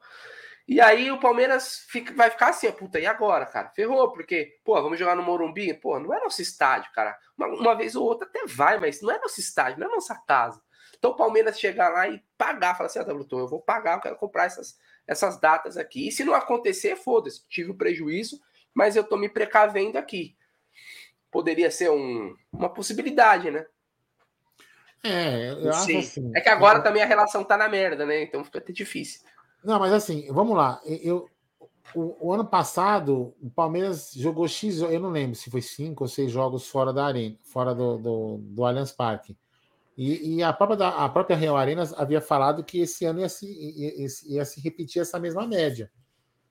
[0.68, 3.70] E aí o Palmeiras fica, vai ficar assim, puta, e agora, cara?
[3.70, 5.74] Ferrou, porque, pô, vamos jogar no Morumbi?
[5.74, 7.18] Pô, não é nosso estádio, cara.
[7.36, 10.14] Uma, uma vez ou outra até vai, mas não é nosso estádio, não é nossa
[10.14, 10.62] casa.
[10.96, 14.16] Então o Palmeiras chegar lá e pagar, falar assim, ah, eu vou pagar, eu quero
[14.16, 16.08] comprar essas, essas datas aqui.
[16.08, 18.40] E se não acontecer, foda-se, tive o prejuízo,
[18.74, 20.36] mas eu tô me precavendo aqui.
[21.30, 23.66] Poderia ser um, uma possibilidade, né?
[25.02, 26.30] É, eu acho assim.
[26.34, 26.82] É que agora eu...
[26.82, 28.22] também a relação tá na merda, né?
[28.22, 29.22] Então fica até difícil.
[29.64, 30.80] Não, mas assim, vamos lá.
[30.84, 31.28] Eu,
[31.94, 36.08] o, o, ano passado, o Palmeiras jogou X, eu não lembro se foi cinco ou
[36.08, 39.36] seis jogos fora da arena, fora do, do, do Allianz Parque.
[40.02, 43.46] E, e, a, própria, a própria Real Arena havia falado que esse ano ia se,
[43.46, 45.92] ia, ia se repetir essa mesma média,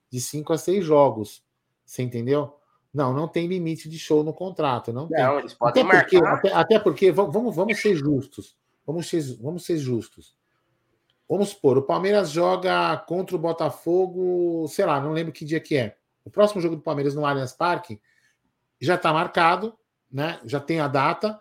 [0.07, 1.43] de cinco a seis jogos.
[1.83, 2.55] Você entendeu?
[2.93, 4.93] Não, não tem limite de show no contrato.
[4.93, 5.39] Não, não tem.
[5.39, 6.03] eles podem até marcar.
[6.03, 8.55] Porque, até, até, porque, vamos, vamos ser justos.
[8.85, 10.37] Vamos ser, vamos ser justos.
[11.27, 15.75] Vamos supor, o Palmeiras joga contra o Botafogo, sei lá, não lembro que dia que
[15.75, 15.97] é.
[16.23, 17.99] O próximo jogo do Palmeiras no Allianz Parque
[18.79, 19.75] já está marcado,
[20.11, 20.39] né?
[20.45, 21.39] Já tem a data.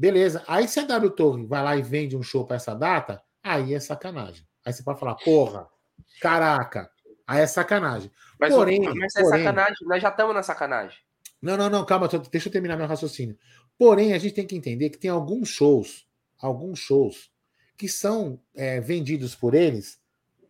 [0.00, 0.42] Beleza.
[0.48, 3.74] Aí se a W Torre vai lá e vende um show para essa data, aí
[3.74, 4.42] é sacanagem.
[4.64, 5.68] Aí você pode falar, porra,
[6.22, 6.90] caraca,
[7.26, 8.10] aí é sacanagem.
[8.38, 10.98] Mas, porém, mas é porém, sacanagem, nós já estamos na sacanagem.
[11.42, 13.36] Não, não, não, calma, deixa eu terminar meu raciocínio.
[13.76, 16.08] Porém, a gente tem que entender que tem alguns shows,
[16.40, 17.30] alguns shows
[17.76, 20.00] que são é, vendidos por eles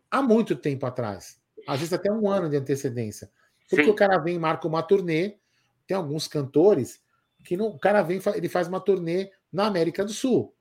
[0.09, 1.40] há muito tempo atrás.
[1.66, 3.28] Às vezes até um ano de antecedência.
[3.68, 3.90] Porque Sim.
[3.90, 5.38] o cara vem e marca uma turnê.
[5.88, 7.01] Tem alguns cantores
[7.44, 10.55] que não, o cara vem ele faz uma turnê na América do Sul.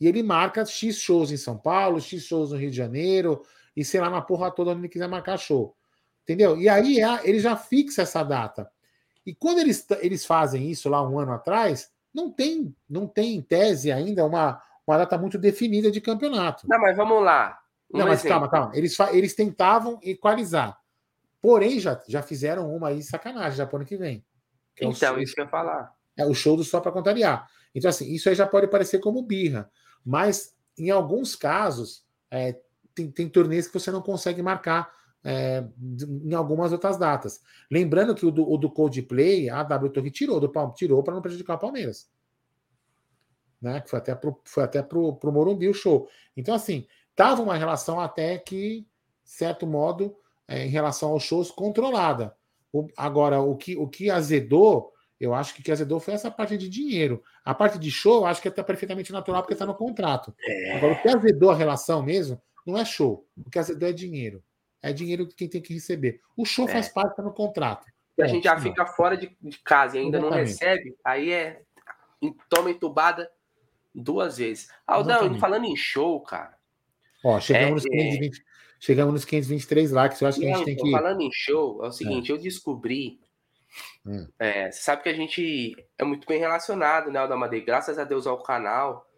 [0.00, 3.42] E ele marca X shows em São Paulo, X shows no Rio de Janeiro,
[3.76, 5.76] e sei lá, na porra toda onde ele quiser marcar show.
[6.22, 6.56] Entendeu?
[6.56, 8.70] E aí é, ele já fixa essa data.
[9.26, 13.42] E quando eles, eles fazem isso lá um ano atrás, não tem, não tem em
[13.42, 16.66] tese ainda uma, uma data muito definida de campeonato.
[16.68, 17.58] Não, mas vamos lá.
[17.92, 18.70] Um não, mas calma, calma.
[18.74, 20.78] Eles, eles tentavam equalizar.
[21.42, 24.24] Porém, já, já fizeram uma aí sacanagem já para ano que vem.
[24.76, 25.92] Que então, é isso que eu ia falar.
[26.16, 27.48] É o show do só para contrariar.
[27.74, 29.70] Então, assim, isso aí já pode parecer como birra.
[30.04, 32.58] Mas, em alguns casos, é,
[32.94, 34.92] tem, tem turnês que você não consegue marcar
[35.22, 35.64] é,
[36.24, 37.40] em algumas outras datas.
[37.70, 41.22] Lembrando que o do, o do Coldplay, a W Torre tirou do tirou para não
[41.22, 42.08] prejudicar o Palmeiras
[43.60, 43.80] né?
[43.80, 46.08] Que foi até pro, foi até pro, pro Morumbi o show.
[46.36, 48.86] Então, assim, tava uma relação até que,
[49.22, 50.16] certo modo,
[50.48, 52.34] é, em relação aos shows, controlada.
[52.72, 56.30] O, agora, o que, o que azedou, eu acho que o que azedou foi essa
[56.30, 57.22] parte de dinheiro.
[57.44, 60.34] A parte de show, eu acho que é perfeitamente natural porque está no contrato.
[60.42, 60.76] É.
[60.76, 63.26] Agora, o que azedou a relação mesmo, não é show.
[63.36, 64.42] O que azedou é dinheiro.
[64.82, 66.20] É dinheiro que quem tem que receber.
[66.34, 66.72] O show é.
[66.72, 67.86] faz parte, está no contrato.
[68.16, 70.40] E a gente já fica fora de, de casa e ainda Exatamente.
[70.40, 71.62] não recebe, aí é
[72.48, 73.30] toma entubada
[73.94, 74.68] duas vezes.
[74.86, 76.54] Aldão, falando em show, cara.
[77.24, 78.42] Ó, chegamos, é, nos 520, é...
[78.78, 80.20] chegamos nos 523 likes.
[80.20, 80.90] Eu acho que a gente tem que.
[80.90, 82.34] Falando em show, é o seguinte: é.
[82.34, 83.20] eu descobri.
[84.04, 84.26] Hum.
[84.38, 87.60] É, você sabe que a gente é muito bem relacionado, né, Aldamadei?
[87.60, 89.08] Graças a Deus ao canal,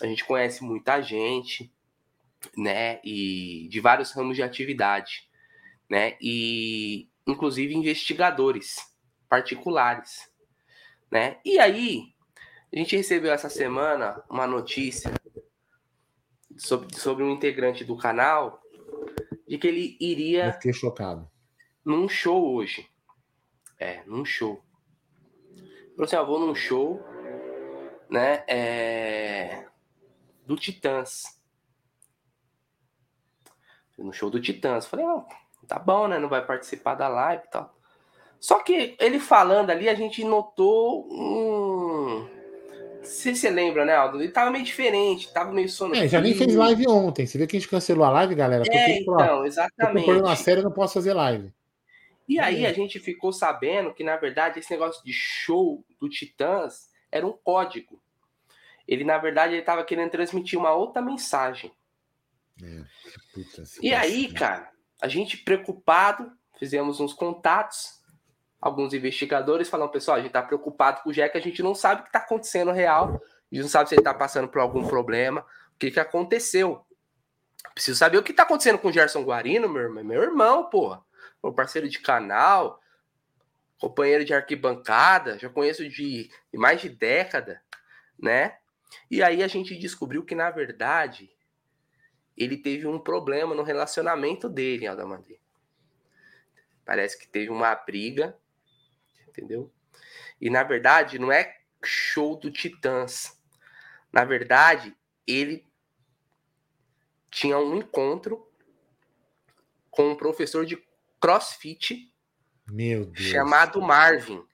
[0.00, 1.72] a gente conhece muita gente,
[2.56, 3.00] né?
[3.04, 5.28] E de vários ramos de atividade,
[5.88, 6.16] né?
[6.20, 8.76] E inclusive investigadores
[9.28, 10.30] particulares,
[11.10, 11.38] né?
[11.44, 12.14] E aí
[12.72, 15.12] a gente recebeu essa semana uma notícia
[16.56, 18.60] sobre, sobre um integrante do canal
[19.46, 20.46] de que ele iria.
[20.46, 21.28] Eu fiquei chocado.
[21.84, 22.88] Num show hoje.
[23.78, 24.62] É, num show.
[25.90, 27.02] Falou assim: ó, vou num show,
[28.08, 28.44] né?
[28.46, 29.64] É,
[30.46, 31.38] do Titãs.
[33.96, 34.86] No show do Titãs.
[34.86, 35.24] Falei, não,
[35.68, 36.18] tá bom, né?
[36.18, 37.74] Não vai participar da live e tal.
[38.40, 42.28] Só que ele falando ali, a gente notou um
[43.02, 44.20] Se você lembra, né, Aldo?
[44.20, 45.94] Ele tava meio diferente, tava meio sono.
[45.94, 47.26] É, já nem fez live ontem.
[47.26, 48.62] Você viu que a gente cancelou a live, galera?
[48.62, 50.04] Porque, é, então, exatamente.
[50.04, 51.52] Por uma série, eu não posso fazer live.
[52.28, 52.68] E aí é.
[52.68, 57.32] a gente ficou sabendo que, na verdade, esse negócio de show do Titãs era um
[57.32, 58.02] código.
[58.86, 61.72] Ele, na verdade, ele tava querendo transmitir uma outra mensagem.
[62.62, 62.84] É,
[63.32, 64.70] puta, e aí, cara,
[65.02, 68.00] a gente preocupado, fizemos uns contatos,
[68.60, 72.02] alguns investigadores falam, pessoal, a gente tá preocupado com o Jack, a gente não sabe
[72.02, 74.86] o que tá acontecendo real, a gente não sabe se ele tá passando por algum
[74.86, 75.44] problema,
[75.74, 76.84] o que que aconteceu.
[77.74, 81.02] Preciso saber o que tá acontecendo com o Gerson Guarino, meu irmão, meu irmão, porra,
[81.44, 82.82] meu parceiro de canal,
[83.78, 87.62] companheiro de arquibancada, já conheço de, mais de década,
[88.18, 88.58] né?
[89.10, 91.30] E aí a gente descobriu que, na verdade,
[92.36, 95.38] ele teve um problema no relacionamento dele, Aldamandê.
[96.84, 98.36] Parece que teve uma briga
[99.34, 99.72] entendeu?
[100.40, 103.40] E na verdade, não é show do Titãs.
[104.12, 105.66] Na verdade, ele
[107.30, 108.48] tinha um encontro
[109.90, 110.76] com um professor de
[111.24, 112.12] crossfit
[112.70, 113.28] Meu Deus.
[113.28, 114.44] chamado Marvin.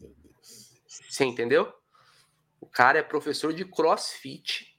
[0.00, 0.82] Meu Deus.
[1.08, 1.72] Você entendeu?
[2.60, 4.76] O cara é professor de crossfit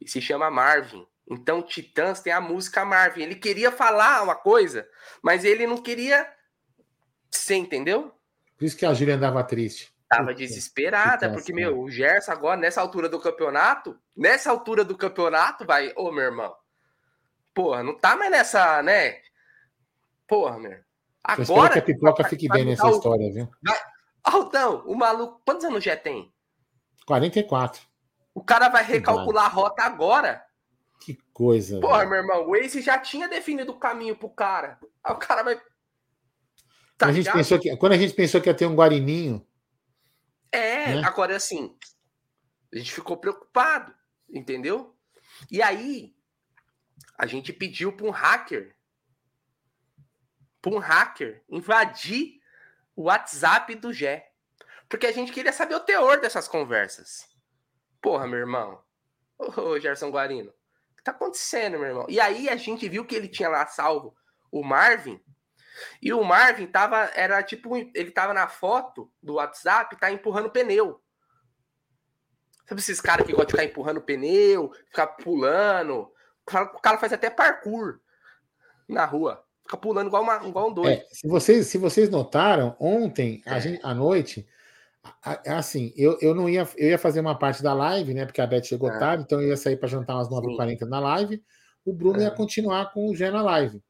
[0.00, 1.06] e se chama Marvin.
[1.30, 3.22] Então, Titãs tem a música Marvin.
[3.22, 4.88] Ele queria falar uma coisa,
[5.22, 6.28] mas ele não queria
[7.30, 8.12] você entendeu?
[8.56, 9.92] Por isso que a Júlia andava triste.
[10.08, 15.64] Tava desesperada, porque, meu, o Gerson agora, nessa altura do campeonato, nessa altura do campeonato,
[15.64, 16.54] vai, ô, meu irmão,
[17.52, 19.20] porra, não tá mais nessa, né?
[20.34, 20.80] Porra, meu.
[21.22, 21.72] Agora.
[21.72, 22.90] que a pipoca vai, fique bem nessa o...
[22.90, 23.48] história, viu?
[23.62, 23.78] Vai...
[24.24, 26.34] Aldão, o maluco, quantos anos já tem?
[27.06, 27.80] 44.
[28.34, 30.44] O cara vai recalcular a rota agora.
[31.00, 31.80] Que coisa.
[31.80, 32.10] Porra, velho.
[32.10, 34.76] meu irmão, o Ace já tinha definido o caminho pro cara.
[35.04, 35.60] Aí o cara vai
[36.98, 39.46] Tá a gente pensou que, quando a gente pensou que ia ter um Guarininho.
[40.50, 41.02] É, né?
[41.04, 41.76] agora assim,
[42.72, 43.94] a gente ficou preocupado,
[44.28, 44.96] entendeu?
[45.50, 46.12] E aí,
[47.18, 48.74] a gente pediu para um hacker,
[50.64, 52.40] para um hacker invadir
[52.96, 54.32] o WhatsApp do Gé.
[54.88, 57.28] Porque a gente queria saber o teor dessas conversas.
[58.00, 58.82] Porra, meu irmão.
[59.38, 60.50] Ô, Gerson Guarino.
[60.50, 62.06] O que tá acontecendo, meu irmão?
[62.08, 64.16] E aí a gente viu que ele tinha lá salvo
[64.50, 65.22] o Marvin
[66.00, 71.02] e o Marvin tava, era tipo, ele tava na foto do WhatsApp, tá empurrando pneu.
[72.66, 76.10] Sabe esses caras que gostam de ficar empurrando pneu, ficar pulando?
[76.46, 78.00] O cara faz até parkour
[78.88, 79.43] na rua.
[79.64, 80.90] Fica pulando igual, uma, igual um doido.
[80.90, 83.60] É, se, vocês, se vocês notaram, ontem, é.
[83.60, 84.46] gente, à noite,
[85.46, 88.26] assim, eu, eu não ia, eu ia fazer uma parte da live, né?
[88.26, 88.98] Porque a Beth chegou é.
[88.98, 91.42] tarde, então eu ia sair para jantar umas 9h40 na live.
[91.84, 92.30] O Bruno ia é.
[92.30, 93.82] continuar com o Gé na live.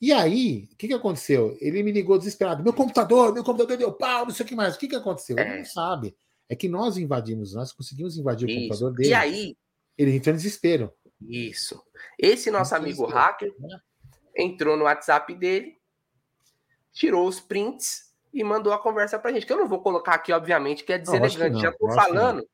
[0.00, 1.56] E aí, o que, que aconteceu?
[1.60, 4.74] Ele me ligou desesperado: meu computador, meu computador deu pau, não sei o que mais.
[4.74, 5.38] O que, que aconteceu?
[5.38, 5.58] Ele é.
[5.58, 6.16] não sabe.
[6.48, 8.58] É que nós invadimos, nós conseguimos invadir Isso.
[8.58, 9.08] o computador dele.
[9.08, 9.56] E aí?
[9.96, 10.92] Ele entrou em desespero.
[11.20, 11.82] Isso.
[12.18, 13.78] Esse nosso amigo hacker né?
[14.36, 15.78] Entrou no WhatsApp dele,
[16.92, 19.46] tirou os prints e mandou a conversa pra gente.
[19.46, 21.60] Que eu não vou colocar aqui, obviamente, que é deselegante.
[21.60, 22.48] Já tô falando, que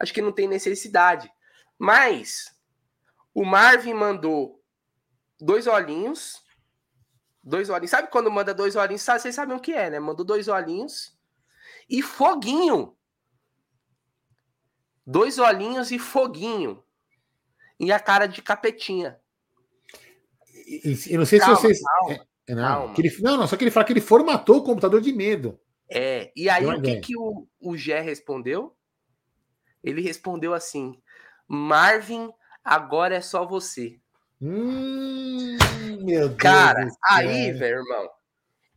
[0.00, 1.30] acho que não tem necessidade.
[1.78, 2.54] Mas
[3.34, 4.62] o Marvin mandou
[5.40, 6.42] dois olhinhos
[7.48, 7.90] Dois olhinhos.
[7.90, 9.00] Sabe quando manda dois olhinhos?
[9.00, 9.98] Vocês sabem o que é, né?
[9.98, 11.16] Mandou dois olhinhos
[11.88, 12.94] e foguinho.
[15.06, 16.84] Dois olhinhos e foguinho.
[17.80, 19.18] E a cara de capetinha.
[21.08, 21.80] Eu não sei calma, se vocês.
[21.80, 22.94] Calma, é, é, não, calma.
[22.98, 25.58] Ele, não, não, só que ele fala que ele formatou o computador de medo.
[25.90, 28.76] É, e aí o que, que o, o Gé respondeu?
[29.82, 31.00] Ele respondeu assim:
[31.46, 32.30] Marvin,
[32.62, 33.98] agora é só você.
[34.40, 35.56] Hum,
[36.02, 36.36] meu Deus.
[36.36, 38.10] Cara, aí, velho, irmão.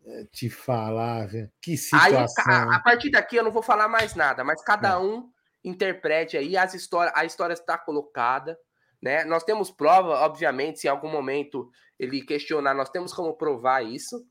[0.05, 1.51] É, te falar, velho.
[1.61, 2.43] Que situação.
[2.47, 4.97] Aí, a, a, partir daqui eu não vou falar mais nada, mas cada é.
[4.97, 5.29] um
[5.63, 7.13] interprete aí as histórias.
[7.15, 8.57] A história está colocada,
[9.01, 9.23] né?
[9.25, 14.25] Nós temos prova, obviamente, se em algum momento ele questionar, nós temos como provar isso.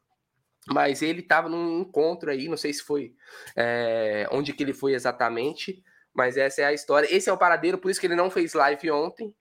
[0.69, 3.15] Mas ele estava num encontro aí, não sei se foi
[3.57, 5.83] é, onde que ele foi exatamente,
[6.15, 7.13] mas essa é a história.
[7.13, 9.35] Esse é o paradeiro, por isso que ele não fez live ontem,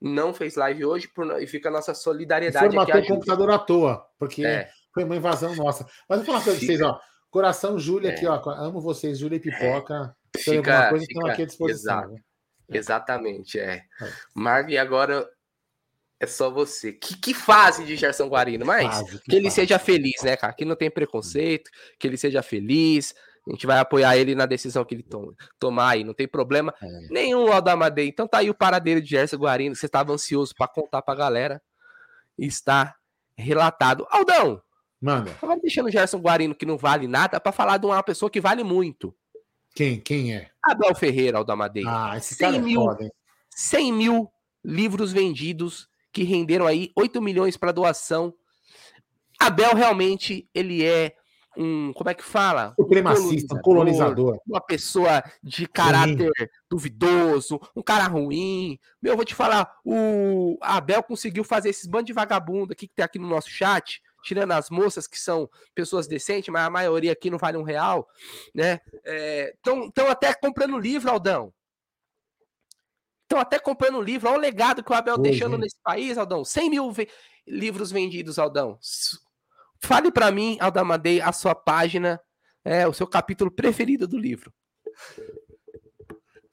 [0.00, 2.66] não fez live hoje por, e fica a nossa solidariedade.
[2.66, 3.10] Formatou aqui.
[3.10, 4.68] o computador à toa, porque é.
[4.92, 5.86] foi uma invasão nossa.
[6.08, 7.00] Mas vou falar para vocês, ó.
[7.30, 8.14] Coração Júlia é.
[8.14, 8.38] aqui, ó.
[8.50, 10.14] Amo vocês, Júlia e Pipoca.
[10.36, 10.38] É.
[10.38, 11.98] Fica, alguma coisa, fica, estão aqui à disposição.
[11.98, 12.27] Exato.
[12.68, 13.84] Exatamente, é.
[14.00, 14.12] é.
[14.34, 15.28] Marvin, agora
[16.20, 16.92] é só você.
[16.92, 20.52] Que, que fase de Gerson Guarino, mas fase, que, que ele seja feliz, né, cara?
[20.52, 23.14] Que não tem preconceito, que ele seja feliz,
[23.46, 26.74] a gente vai apoiar ele na decisão que ele toma, tomar aí, não tem problema
[26.82, 26.86] é.
[27.10, 28.08] nenhum, Aldamadei.
[28.08, 31.62] Então tá aí o paradeiro de Gerson Guarino, você estava ansioso para contar pra galera.
[32.36, 32.94] Está
[33.36, 34.06] relatado.
[34.10, 34.62] Aldão!
[35.00, 35.30] Manda.
[35.40, 38.40] Tava deixando o Gerson Guarino que não vale nada para falar de uma pessoa que
[38.40, 39.14] vale muito.
[39.78, 40.50] Quem, quem é?
[40.60, 41.88] Abel Ferreira, Aldamadeira.
[41.88, 43.12] Ah, esse cara é mil, foda, hein?
[43.54, 44.28] 100 mil
[44.64, 48.34] livros vendidos que renderam aí 8 milhões para doação.
[49.38, 51.14] Abel realmente, ele é
[51.56, 52.74] um, como é que fala?
[52.74, 54.40] Supremacista, um colonizador.
[54.44, 56.46] Uma pessoa de caráter Sim.
[56.68, 58.80] duvidoso, um cara ruim.
[59.00, 62.94] Meu, eu vou te falar, o Abel conseguiu fazer esses bandos de vagabundo aqui que
[62.96, 67.12] tem aqui no nosso chat, tirando as moças que são pessoas decentes, mas a maioria
[67.12, 68.08] aqui não vale um real,
[68.54, 68.80] né?
[69.54, 71.52] Estão é, até comprando livro, Aldão.
[73.22, 74.28] Estão até comprando livro.
[74.28, 76.44] Olha o legado que o Abel deixando nesse país, Aldão.
[76.44, 76.92] 100 mil
[77.46, 78.78] livros vendidos, Aldão.
[79.80, 82.20] Fale para mim, Aldamadei, a sua página,
[82.64, 84.52] é, o seu capítulo preferido do livro.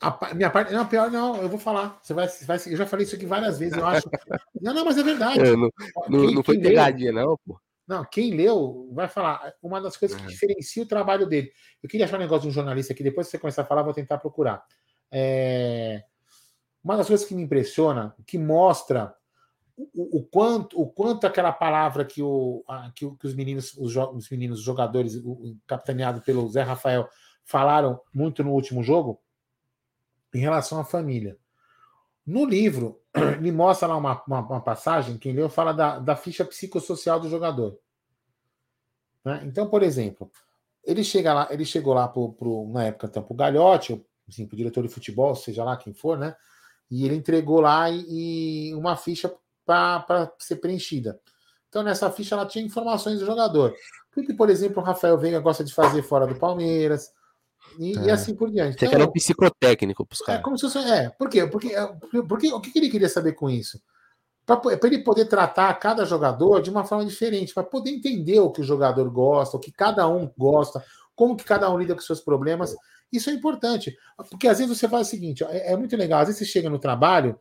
[0.05, 0.71] A minha parte.
[0.71, 1.99] Não, pior não, eu vou falar.
[2.01, 4.07] Você vai, vai, eu já falei isso aqui várias vezes, eu acho.
[4.61, 5.39] Não, não, mas é verdade.
[5.39, 5.69] É, não,
[6.07, 7.59] quem, não, foi pegadinha, não, pô.
[7.87, 9.53] Não, quem leu vai falar.
[9.61, 10.29] Uma das coisas que uhum.
[10.29, 11.51] diferencia o trabalho dele.
[11.83, 13.83] Eu queria achar um negócio de um jornalista aqui, depois que você começar a falar,
[13.83, 14.63] vou tentar procurar.
[15.11, 16.03] É...
[16.83, 19.13] Uma das coisas que me impressiona, que mostra
[19.77, 23.95] o, o, quanto, o quanto aquela palavra que, o, a, que, que, os meninos, os,
[23.95, 27.07] os meninos, os jogadores, o, capitaneado pelo Zé Rafael,
[27.43, 29.19] falaram muito no último jogo
[30.35, 31.37] em relação à família.
[32.25, 32.99] No livro,
[33.39, 37.29] ele mostra lá uma, uma, uma passagem, quem leu fala da, da ficha psicossocial do
[37.29, 37.79] jogador.
[39.23, 39.41] Né?
[39.45, 40.29] Então, por exemplo,
[40.83, 44.45] ele chega lá, ele chegou lá pro, pro, na época então, para o Galhote, assim,
[44.45, 46.35] para o diretor de futebol, seja lá quem for, né?
[46.91, 49.33] E ele entregou lá e, e uma ficha
[49.65, 51.19] para ser preenchida.
[51.69, 53.73] Então, nessa ficha, ela tinha informações do jogador.
[54.15, 57.11] O que, por exemplo, o Rafael Veiga gosta de fazer fora do Palmeiras,
[57.79, 58.01] e, é.
[58.03, 58.79] e assim por diante.
[58.79, 60.39] Você então, quer um psicotécnico para os é caras.
[60.39, 61.45] É, como se fosse, é, por quê?
[61.47, 61.87] Porque, é,
[62.27, 63.81] porque, o que ele queria saber com isso?
[64.45, 68.61] Para ele poder tratar cada jogador de uma forma diferente, para poder entender o que
[68.61, 70.83] o jogador gosta, o que cada um gosta,
[71.15, 72.75] como que cada um lida com seus problemas.
[73.11, 73.97] Isso é importante.
[74.29, 76.69] Porque às vezes você faz o seguinte: é, é muito legal, às vezes você chega
[76.69, 77.39] no trabalho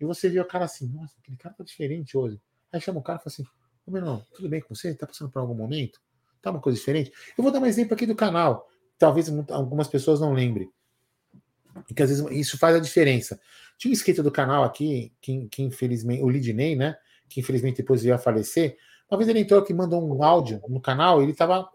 [0.00, 2.40] e você vê o cara assim, nossa, aquele cara tá diferente hoje.
[2.72, 3.44] Aí chama o cara e fala assim,
[3.86, 4.94] ô menino, tudo bem com você?
[4.94, 6.00] Tá passando por algum momento?
[6.40, 7.12] Tá uma coisa diferente?
[7.36, 8.66] Eu vou dar um exemplo aqui do canal.
[9.00, 10.70] Talvez algumas pessoas não lembrem.
[11.96, 13.40] Que às vezes isso faz a diferença.
[13.78, 16.96] Tinha um inscrito do canal aqui, que, que infelizmente, o Lidney, né?
[17.26, 18.76] Que infelizmente depois veio a falecer.
[19.10, 21.66] Uma vez ele entrou aqui mandou um áudio no canal, ele tava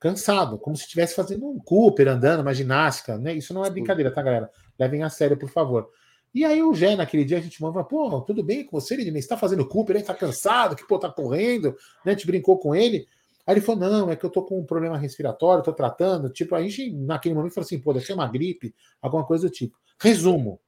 [0.00, 3.32] cansado, como se estivesse fazendo um Cooper, andando, uma ginástica, né?
[3.34, 4.50] Isso não é brincadeira, tá, galera?
[4.76, 5.88] Levem a sério, por favor.
[6.34, 9.22] E aí o Gé, naquele dia, a gente mandou, pô, tudo bem com você, Lidney?
[9.22, 11.70] Você tá fazendo Cooper, aí tá cansado, que pô, tá correndo,
[12.04, 12.10] né?
[12.10, 13.06] A gente brincou com ele.
[13.46, 16.30] Aí ele falou, não, é que eu tô com um problema respiratório, tô tratando.
[16.30, 19.52] Tipo, a gente, naquele momento, falou assim, pô, deve ser uma gripe, alguma coisa do
[19.52, 19.76] tipo.
[20.00, 20.60] Resumo.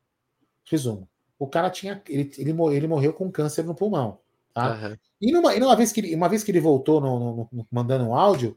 [0.70, 1.08] Resumo.
[1.38, 2.02] O cara tinha.
[2.08, 4.20] Ele, ele, ele morreu com câncer no pulmão.
[4.54, 4.74] Tá?
[4.74, 4.96] Uhum.
[5.20, 7.66] E, numa, e numa vez que ele, uma vez que ele voltou no, no, no
[7.70, 8.56] mandando um áudio,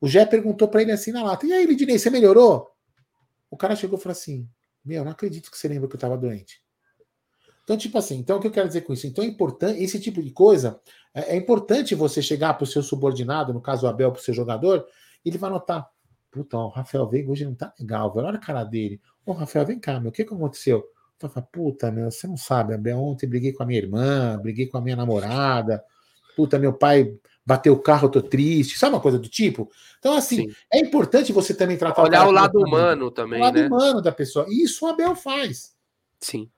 [0.00, 2.68] o Gé perguntou para ele assim na lata: E aí, Lidney, você melhorou?
[3.50, 4.48] O cara chegou e falou assim:
[4.86, 6.62] meu, não acredito que você lembra que eu estava doente.
[7.66, 9.08] Então, tipo assim, então o que eu quero dizer com isso?
[9.08, 10.80] Então é importante, esse tipo de coisa,
[11.12, 14.22] é, é importante você chegar para o seu subordinado, no caso o Abel, para o
[14.22, 14.86] seu jogador,
[15.24, 15.90] e ele vai notar,
[16.30, 19.00] puta, ó, o Rafael Veiga hoje não tá legal, velho, olha a cara dele.
[19.24, 20.84] Ô, Rafael, vem cá, meu, o que que aconteceu?
[21.16, 24.68] Então, fala, puta, meu, você não sabe, Abel, ontem briguei com a minha irmã, briguei
[24.68, 25.82] com a minha namorada,
[26.36, 27.12] puta, meu pai
[27.44, 29.68] bateu o carro, eu tô triste, sabe uma coisa do tipo?
[29.98, 30.54] Então, assim, Sim.
[30.72, 33.40] é importante você também tratar Olhar o, o lado humano também.
[33.40, 33.66] O lado né?
[33.66, 34.46] humano da pessoa.
[34.48, 35.74] E isso o Abel faz.
[36.20, 36.48] Sim.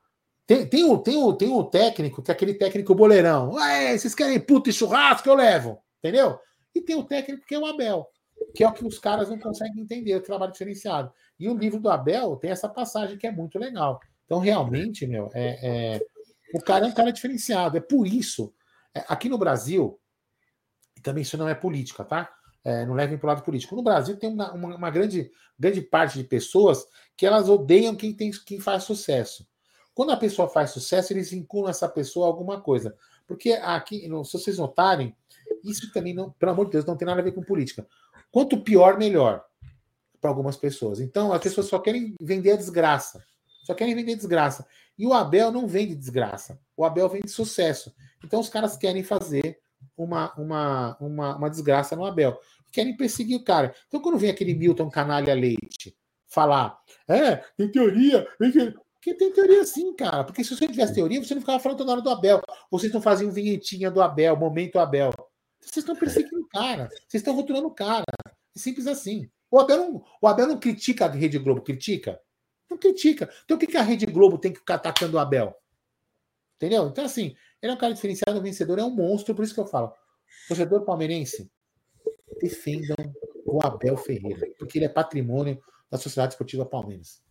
[0.49, 3.53] Tem, tem, o, tem, o, tem o técnico, que é aquele técnico boleirão.
[3.53, 5.28] Ué, vocês querem puta e churrasco?
[5.28, 5.78] Eu levo.
[5.99, 6.38] Entendeu?
[6.74, 8.09] E tem o técnico que é o Abel,
[8.55, 11.12] que é o que os caras não conseguem entender, o trabalho diferenciado.
[11.38, 14.01] E o livro do Abel tem essa passagem que é muito legal.
[14.24, 16.07] Então, realmente, meu, é, é
[16.55, 17.76] o cara é um cara diferenciado.
[17.76, 18.51] É por isso.
[18.94, 20.01] É, aqui no Brasil,
[20.96, 22.32] e também isso não é política, tá?
[22.64, 23.76] É, não levem para o lado político.
[23.76, 28.14] No Brasil tem uma, uma, uma, grande, grande parte de pessoas que elas odeiam quem,
[28.14, 29.46] tem, quem faz sucesso.
[29.99, 32.96] Quando a pessoa faz sucesso, eles vinculam essa pessoa a alguma coisa.
[33.26, 35.12] Porque aqui, se vocês notarem,
[35.64, 37.84] isso também não, pelo amor de Deus, não tem nada a ver com política.
[38.30, 39.44] Quanto pior, melhor
[40.20, 41.01] para algumas pessoas.
[41.01, 43.24] Então, as pessoas só querem vender a desgraça.
[43.64, 44.64] Só querem vender desgraça.
[44.96, 46.61] E o Abel não vende desgraça.
[46.76, 47.92] O Abel vende sucesso.
[48.24, 49.59] Então, os caras querem fazer
[49.96, 52.38] uma, uma, uma, uma desgraça no Abel.
[52.70, 53.74] Querem perseguir o cara.
[53.88, 56.78] Então, quando vem aquele Milton Canalha Leite falar,
[57.09, 58.24] é, tem teoria,
[59.01, 60.24] que tem teoria sim, cara.
[60.24, 62.40] Porque se você tivesse teoria, você não ficava falando toda hora do Abel.
[62.70, 65.12] Vocês não faziam vinhetinha do Abel, momento Abel.
[65.61, 66.88] Vocês estão perseguindo o cara.
[67.07, 68.05] Vocês estão rotulando o cara.
[68.57, 69.28] É simples assim.
[69.51, 72.20] O Abel não, o Abel não critica a Rede Globo, critica?
[72.70, 73.30] Não critica.
[73.44, 75.55] Então o que, a Rede Globo tem que ficar atacando o Abel?
[76.57, 76.88] Entendeu?
[76.88, 79.66] Então, assim, ele é um cara diferenciado, vencedor, é um monstro, por isso que eu
[79.66, 79.92] falo.
[80.49, 81.51] Torcedor palmeirense,
[82.40, 82.96] defendam
[83.46, 87.22] o Abel Ferreira, porque ele é patrimônio da Sociedade Esportiva Palmeiras.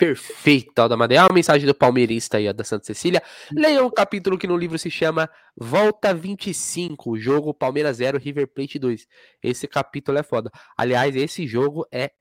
[0.00, 1.24] Perfeito, Aldamadeia.
[1.24, 3.22] Uma mensagem do palmeirista aí, da Santa Cecília.
[3.54, 8.78] Leia um capítulo que no livro se chama Volta 25, jogo Palmeiras 0, River Plate
[8.78, 9.06] 2.
[9.42, 10.50] Esse capítulo é foda.
[10.74, 12.12] Aliás, esse jogo é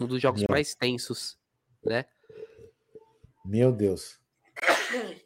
[0.00, 0.48] um dos jogos Meu.
[0.50, 1.38] mais tensos,
[1.86, 2.04] né?
[3.44, 4.18] Meu Deus.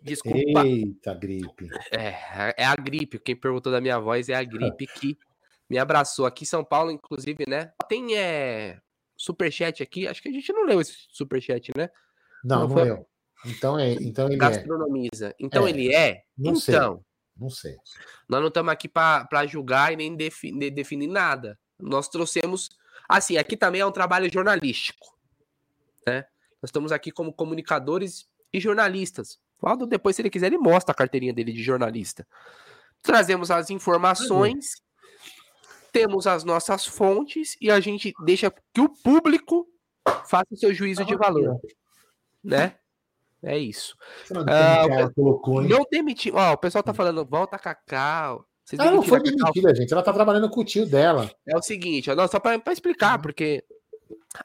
[0.02, 0.66] Desculpa.
[0.66, 1.70] Eita, gripe.
[1.90, 3.18] É, é a gripe.
[3.18, 5.16] Quem perguntou da minha voz é a gripe que
[5.70, 6.26] me abraçou.
[6.26, 7.72] Aqui em São Paulo, inclusive, né?
[7.88, 8.78] Tem é,
[9.18, 10.06] superchat aqui.
[10.06, 11.90] Acho que a gente não leu esse superchat, né?
[12.42, 13.06] Não, não, não leu.
[13.44, 14.38] Então, é, então ele é.
[14.38, 15.28] Gastronomiza.
[15.28, 15.34] É.
[15.38, 15.70] Então é.
[15.70, 16.22] ele é?
[16.36, 16.74] Não então, sei.
[17.36, 17.76] Não sei.
[18.28, 21.58] Nós não estamos aqui para julgar e nem definir, definir nada.
[21.78, 22.70] Nós trouxemos.
[23.08, 25.16] Assim, aqui também é um trabalho jornalístico.
[26.06, 26.24] Né?
[26.62, 29.38] Nós estamos aqui como comunicadores e jornalistas.
[29.60, 32.26] Valdo, depois, se ele quiser, ele mostra a carteirinha dele de jornalista.
[33.02, 34.82] Trazemos as informações
[35.92, 39.66] temos as nossas fontes e a gente deixa que o público
[40.26, 41.60] faça o seu juízo de valor.
[42.42, 42.76] Né?
[43.42, 43.96] É isso.
[44.30, 46.34] Não, uh, colocou, não demitiu.
[46.34, 48.44] Ó, o pessoal tá falando, volta Cacau.
[48.64, 49.92] Vocês ela não foi demitida, gente.
[49.92, 51.30] Ela tá trabalhando com o tio dela.
[51.46, 53.22] É o seguinte, ó, só para explicar, uhum.
[53.22, 53.64] porque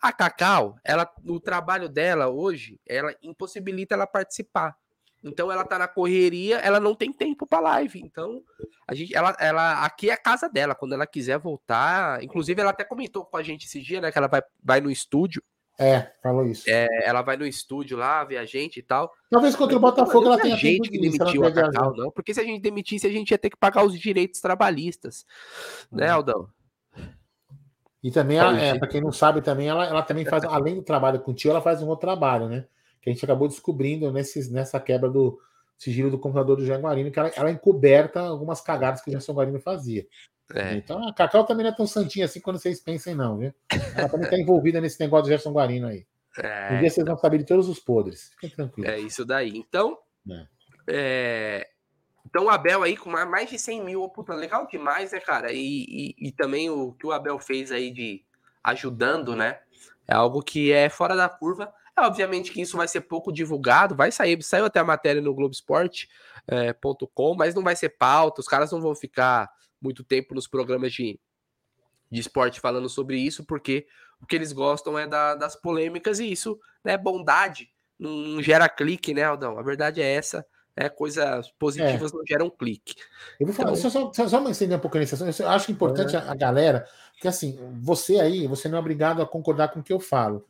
[0.02, 4.76] a Cacau, ela, o trabalho dela hoje, ela impossibilita ela participar.
[5.24, 8.02] Então ela tá na correria, ela não tem tempo para live.
[8.04, 8.44] Então,
[8.88, 10.76] a gente, ela, ela, aqui é a casa dela.
[10.76, 14.18] Quando ela quiser voltar, inclusive ela até comentou com a gente esse dia, né, que
[14.18, 15.42] ela vai, vai no estúdio.
[15.80, 16.70] É, falou isso.
[16.70, 19.12] É, ela vai no estúdio lá, ver a gente e tal.
[19.30, 22.12] Talvez contra o Botafogo ela tenha gente que demitiu a Cacau, não.
[22.12, 25.26] Porque se a gente demitisse, a gente ia ter que pagar os direitos trabalhistas,
[25.92, 26.16] né, uhum.
[26.16, 26.50] Aldão?
[28.04, 31.22] E também, é, para quem não sabe, também ela, ela também faz, além do trabalho
[31.22, 32.66] com o tio, ela faz um outro trabalho, né?
[33.04, 35.38] Que a gente acabou descobrindo nesses, nessa quebra do
[35.78, 39.60] sigilo do computador do Jaguarino, que ela, ela encoberta algumas cagadas que o Gerson Guarino
[39.60, 40.08] fazia.
[40.54, 40.74] É.
[40.76, 43.54] Então a Cacau também não é tão santinha assim quando vocês pensem, não, viu?
[43.96, 46.08] Ela também está envolvida nesse negócio do Gerson Guarino aí.
[46.38, 46.74] É.
[46.74, 48.32] Um dia vocês vão saber de todos os podres.
[48.36, 48.90] Fiquem tranquilos.
[48.90, 49.58] É isso daí.
[49.58, 49.98] Então,
[50.30, 50.48] é.
[50.88, 51.68] é...
[52.26, 55.52] então o Abel aí com mais de 100 mil, puta, legal demais, né, cara?
[55.52, 58.24] E, e, e também o que o Abel fez aí de
[58.64, 59.60] ajudando, né?
[60.08, 61.74] É algo que é fora da curva.
[61.98, 65.34] É, obviamente que isso vai ser pouco divulgado, vai sair, saiu até a matéria no
[65.34, 69.48] Globoesporte.com, é, mas não vai ser pauta, os caras não vão ficar
[69.80, 71.20] muito tempo nos programas de,
[72.10, 73.86] de esporte falando sobre isso, porque
[74.20, 77.70] o que eles gostam é da, das polêmicas e isso, né, bondade,
[78.00, 79.60] não gera clique, né, Aldão?
[79.60, 80.44] A verdade é essa,
[80.76, 82.16] né, coisas positivas é.
[82.16, 82.96] não geram clique.
[83.40, 83.90] Eu vou falar, então...
[83.90, 86.88] só, só, só entender um pouco a eu acho importante a, a galera,
[87.20, 90.48] que assim, você aí, você não é obrigado a concordar com o que eu falo,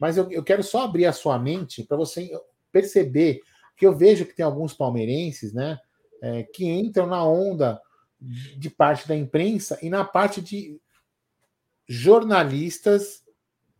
[0.00, 2.30] mas eu, eu quero só abrir a sua mente para você
[2.72, 3.40] perceber
[3.76, 5.78] que eu vejo que tem alguns palmeirenses, né,
[6.22, 7.80] é, que entram na onda
[8.56, 10.80] de parte da imprensa e na parte de
[11.86, 13.22] jornalistas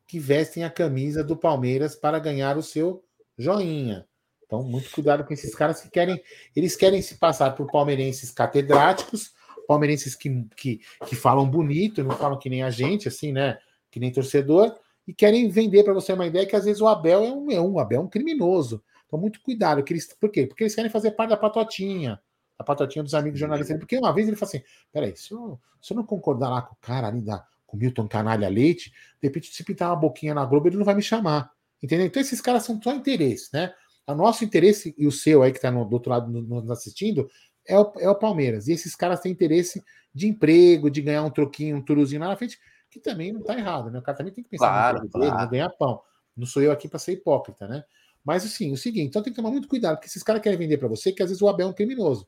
[0.07, 3.03] que vestem a camisa do Palmeiras para ganhar o seu
[3.37, 4.07] joinha.
[4.45, 6.23] Então, muito cuidado com esses caras que querem,
[6.55, 9.33] eles querem se passar por palmeirenses catedráticos,
[9.67, 13.59] palmeirenses que, que, que falam bonito, não falam que nem a gente, assim, né?
[13.91, 17.23] Que nem torcedor, e querem vender para você uma ideia que às vezes o Abel
[17.25, 18.83] é um, é um Abel é um criminoso.
[19.07, 19.83] Então, muito cuidado.
[19.85, 20.47] Que eles, por quê?
[20.47, 22.21] Porque eles querem fazer parte da patotinha,
[22.59, 23.79] a patotinha dos amigos jornalistas.
[23.79, 26.75] Porque uma vez ele falou assim: peraí, se eu, se eu não concordar lá com
[26.75, 28.91] o cara ali da, com o Milton Canalha Leite,
[29.21, 31.53] de repente, se pintar uma boquinha na Globo, ele não vai me chamar.
[31.81, 32.07] Entendeu?
[32.07, 33.73] Então, esses caras são só interesse, né?
[34.09, 37.29] O nosso interesse e o seu aí que está do outro lado nos assistindo
[37.67, 38.67] é o, é o Palmeiras.
[38.67, 39.83] E esses caras têm interesse
[40.15, 42.59] de emprego, de ganhar um troquinho, um turuzinho lá na frente
[42.91, 43.99] que também não está errado, né?
[43.99, 45.37] O cara também tem que pensar claro, no claro.
[45.37, 46.01] dele, ganhar pão.
[46.37, 47.84] Não sou eu aqui para ser hipócrita, né?
[48.24, 50.78] Mas assim, o seguinte, então tem que tomar muito cuidado, porque esses caras querem vender
[50.78, 52.26] para você que às vezes o Abel é um criminoso.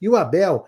[0.00, 0.66] E o Abel,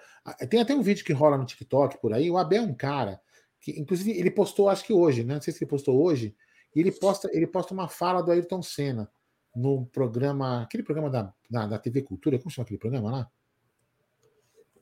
[0.49, 3.21] tem até um vídeo que rola no TikTok por aí, o Abel é um cara
[3.61, 5.35] que, inclusive, ele postou, acho que hoje, né?
[5.35, 6.35] Não sei se ele postou hoje,
[6.75, 9.11] e ele posta, ele posta uma fala do Ayrton Senna
[9.55, 13.31] no programa, aquele programa da, da, da TV Cultura, como chama aquele programa lá?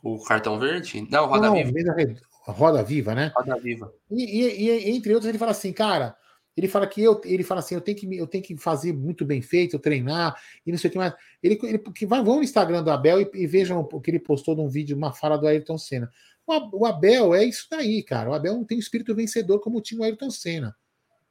[0.03, 1.07] O Cartão Verde?
[1.11, 2.21] Não, Roda não, Viva.
[2.43, 3.33] Roda Viva, né?
[3.35, 3.93] Roda Viva.
[4.11, 6.17] E, e, e, entre outros, ele fala assim, cara,
[6.57, 9.25] ele fala que eu, ele fala assim, eu tenho que, eu tenho que fazer muito
[9.25, 11.15] bem feito, treinar e não sei o que mais.
[11.43, 14.19] Ele, ele que vai, vão no Instagram do Abel e, e, vejam o que ele
[14.19, 16.11] postou num vídeo, uma fala do Ayrton Senna.
[16.47, 18.31] O, o Abel é isso daí, cara.
[18.31, 20.75] O Abel não tem o espírito vencedor como tinha o Ayrton Senna.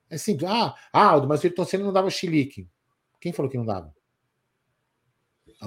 [0.10, 2.68] É assim, ah, Aldo, mas o Ayrton Senna não dava chilique.
[3.20, 3.94] Quem falou que não dava?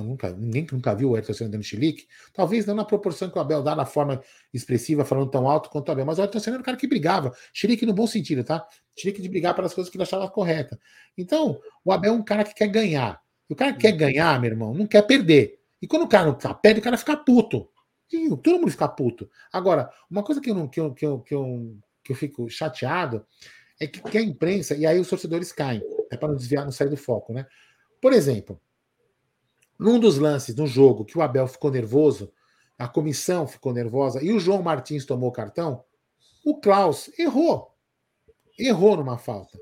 [0.00, 3.36] Nunca, ninguém que nunca viu o Ayrton Senna dando chilique, talvez não na proporção que
[3.36, 4.22] o Abel dá, na forma
[4.52, 6.86] expressiva, falando tão alto quanto o Abel, mas o Ayrton Senna era um cara que
[6.86, 8.66] brigava, chilique no bom sentido, tá?
[8.96, 10.78] Chilique de brigar pelas coisas que ele achava correta.
[11.16, 13.20] Então, o Abel é um cara que quer ganhar.
[13.50, 15.58] E o cara que quer ganhar, meu irmão, não quer perder.
[15.80, 17.68] E quando o cara não tá, perde, o cara fica puto.
[18.12, 19.28] E todo mundo fica puto.
[19.52, 22.48] Agora, uma coisa que eu, não, que eu, que eu, que eu, que eu fico
[22.48, 23.26] chateado
[23.80, 26.72] é que, que a imprensa, e aí os torcedores caem, é para não desviar, não
[26.72, 27.46] sair do foco, né?
[28.00, 28.60] Por exemplo,
[29.78, 32.32] num dos lances no jogo que o Abel ficou nervoso,
[32.78, 35.84] a comissão ficou nervosa e o João Martins tomou o cartão,
[36.44, 37.74] o Klaus errou.
[38.58, 39.58] Errou numa falta.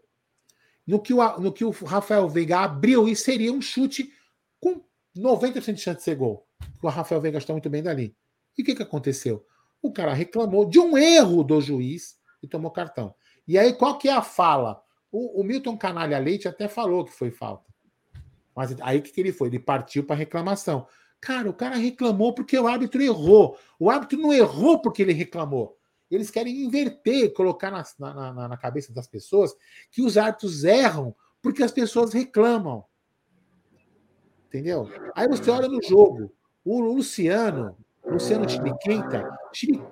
[0.86, 4.12] No que o, no que o Rafael Veiga abriu e seria um chute
[4.58, 4.82] com
[5.16, 6.46] 90% de chance de ser gol.
[6.82, 8.16] O Rafael Veiga está muito bem dali.
[8.56, 9.46] E o que, que aconteceu?
[9.82, 13.14] O cara reclamou de um erro do juiz e tomou cartão.
[13.46, 14.82] E aí, qual que é a fala?
[15.10, 17.69] O, o Milton Canalha Leite até falou que foi falta.
[18.54, 19.48] Mas aí que, que ele foi?
[19.48, 20.86] Ele partiu para reclamação.
[21.20, 23.58] Cara, o cara reclamou porque o árbitro errou.
[23.78, 25.76] O árbitro não errou porque ele reclamou.
[26.10, 27.84] Eles querem inverter, colocar na,
[28.14, 29.54] na, na cabeça das pessoas
[29.90, 32.84] que os árbitros erram porque as pessoas reclamam.
[34.46, 34.88] Entendeu?
[35.14, 36.32] Aí você olha no jogo.
[36.64, 39.30] O Luciano, Luciano Chiliquenta,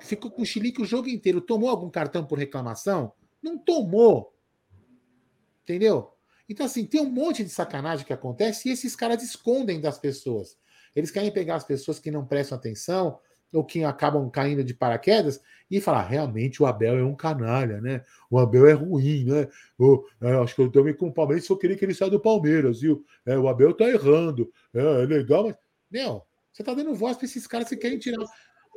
[0.01, 1.41] ficou com o Chilique o jogo inteiro.
[1.41, 3.13] Tomou algum cartão por reclamação?
[3.41, 4.35] Não tomou.
[5.63, 6.18] Entendeu?
[6.49, 10.57] Então, assim, tem um monte de sacanagem que acontece e esses caras escondem das pessoas.
[10.97, 13.19] Eles querem pegar as pessoas que não prestam atenção
[13.53, 15.41] ou que acabam caindo de paraquedas
[15.71, 18.03] e falar: realmente o Abel é um canalha, né?
[18.31, 19.49] O Abel é ruim, né?
[19.79, 22.21] O, é, acho que eu também com o Palmeiras só queria que ele saia do
[22.21, 23.05] Palmeiras, viu?
[23.25, 24.51] É, o Abel tá errando.
[24.75, 25.57] É, é legal, mas.
[25.91, 26.23] Meu,
[26.53, 28.25] você tá dando voz para esses caras que querem tirar.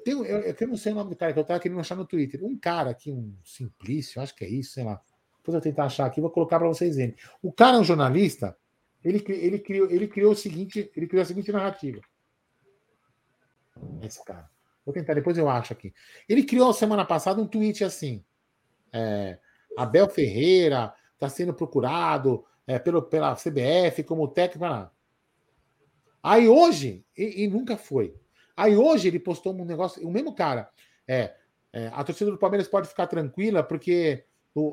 [0.04, 2.06] Tem, eu, eu não sei o nome do cara que eu tava querendo achar no
[2.06, 2.44] Twitter.
[2.44, 5.02] Um cara aqui, um Simplício, acho que é isso, sei lá.
[5.42, 7.16] Depois eu tentar achar aqui, vou colocar para vocês verem.
[7.42, 8.56] O cara é um jornalista,
[9.04, 12.00] ele, ele, criou, ele criou o seguinte, ele criou a seguinte narrativa.
[14.04, 14.48] Esse cara.
[14.86, 15.94] Vou tentar, depois eu acho aqui.
[16.30, 18.24] Ele criou semana passada um tweet assim:
[18.94, 19.40] é,
[19.76, 24.90] Abel Ferreira está sendo procurado é, pelo, pela CBF como técnico.
[26.22, 28.16] Aí hoje, e, e, nunca foi.
[28.56, 30.70] Aí hoje ele postou um negócio, o mesmo cara.
[31.08, 31.34] É,
[31.74, 34.24] é a torcida do Palmeiras pode ficar tranquila porque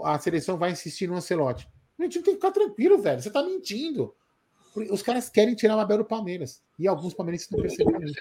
[0.05, 1.69] a seleção vai insistir no Ancelotti.
[1.99, 3.21] A gente tem que ficar tranquilo, velho.
[3.21, 4.15] Você tá mentindo.
[4.91, 6.63] Os caras querem tirar o Abel do Palmeiras.
[6.79, 8.21] E alguns palmeirenses não perceberam isso.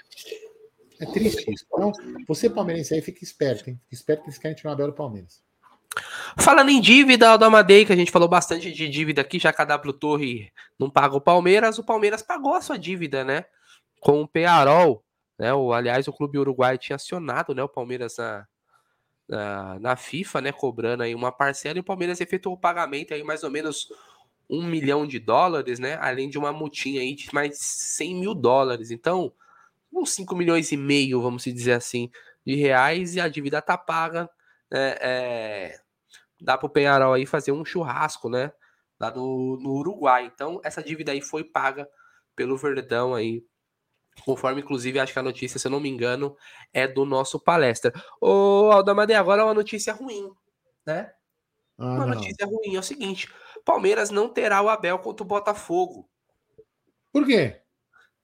[1.00, 1.64] É triste isso.
[1.72, 1.92] Então,
[2.26, 3.80] você palmeirense aí, fica esperto, hein?
[3.84, 5.42] Fica esperto que eles querem tirar o Abel do Palmeiras.
[6.38, 9.62] Falando em dívida, da Amadei, que a gente falou bastante de dívida aqui, já que
[9.62, 13.44] a W Torre não paga o Palmeiras, o Palmeiras pagou a sua dívida, né?
[14.00, 15.04] Com o Pearol,
[15.38, 15.54] né?
[15.54, 18.46] O, aliás, o Clube Uruguai tinha acionado né, o Palmeiras na,
[19.28, 20.52] na, na, FIFA, né?
[20.52, 23.88] Cobrando aí uma parcela, e o Palmeiras efetuou o pagamento aí mais ou menos
[24.48, 25.98] um milhão de dólares, né?
[26.00, 28.90] Além de uma multinha aí de mais 100 mil dólares.
[28.90, 29.32] Então,
[29.92, 32.10] uns 5 milhões e meio, vamos dizer assim,
[32.46, 34.28] de reais, e a dívida tá paga.
[34.70, 35.80] Né, é,
[36.40, 38.52] dá para o Penharol aí fazer um churrasco, né?
[38.98, 40.26] Lá no, no Uruguai.
[40.26, 41.88] Então, essa dívida aí foi paga
[42.34, 43.44] pelo Verdão aí.
[44.24, 46.36] Conforme, inclusive, acho que a notícia, se eu não me engano,
[46.72, 47.92] é do nosso palestra.
[48.20, 50.30] Ô, Aldamade, agora uma notícia ruim,
[50.86, 51.12] né?
[51.78, 52.14] Ah, uma não.
[52.14, 53.32] notícia ruim é o seguinte:
[53.64, 56.08] Palmeiras não terá o Abel contra o Botafogo.
[57.12, 57.60] Por quê?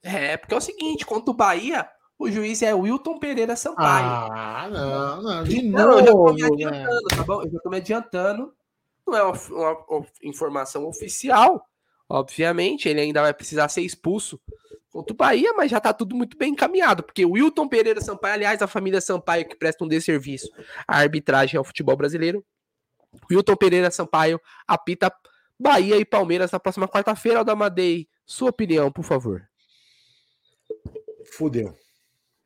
[0.02, 4.06] É, porque é o seguinte, contra o Bahia, o juiz é Wilton Pereira Sampaio.
[4.32, 6.30] Ah, não, não, de não, novo.
[6.30, 7.42] Eu já tô me adiantando, tá bom?
[7.42, 8.54] Eu já tô me adiantando.
[9.06, 11.66] Não é uma, uma, uma, informação oficial,
[12.08, 12.88] obviamente.
[12.88, 14.40] Ele ainda vai precisar ser expulso
[14.94, 17.02] contra o Bahia, mas já tá tudo muito bem encaminhado.
[17.02, 20.48] Porque o Wilton Pereira Sampaio, aliás, a família Sampaio que presta um desserviço
[20.86, 22.46] à arbitragem ao futebol brasileiro.
[23.28, 25.12] Wilton Pereira Sampaio apita
[25.58, 27.40] Bahia e Palmeiras na próxima quarta-feira.
[27.40, 29.42] Aldamadei, sua opinião, por favor.
[31.32, 31.76] Fudeu.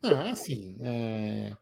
[0.02, 0.78] Ah, sim.
[0.80, 1.52] É...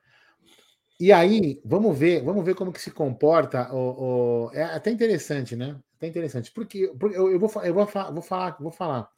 [1.00, 3.74] E aí, vamos ver, vamos ver como que se comporta.
[3.74, 4.50] O, o...
[4.52, 5.76] É até interessante, né?
[5.96, 6.52] Até interessante.
[6.52, 9.15] Porque, porque eu, eu, vou, eu vou, vou falar, vou falar.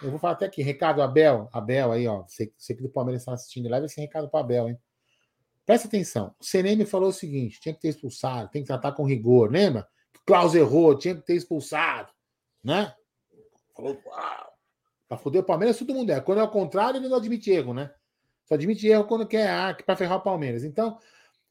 [0.00, 2.22] Eu vou falar até aqui, recado Abel, Abel aí, ó.
[2.22, 4.78] Você, você que do Palmeiras está assistindo, leva esse recado para Abel, hein?
[5.66, 6.34] Presta atenção.
[6.40, 9.86] O CNM falou o seguinte: tinha que ter expulsado, tem que tratar com rigor, lembra?
[10.16, 12.12] O Klaus errou, tinha que ter expulsado,
[12.62, 12.94] né?
[13.74, 14.52] Falou, uau.
[15.08, 16.20] Pra foder o Palmeiras, todo mundo é.
[16.20, 17.92] Quando é o contrário, ele não admite erro, né?
[18.46, 20.64] Só admite erro quando quer ah, para ferrar o Palmeiras.
[20.64, 20.98] Então,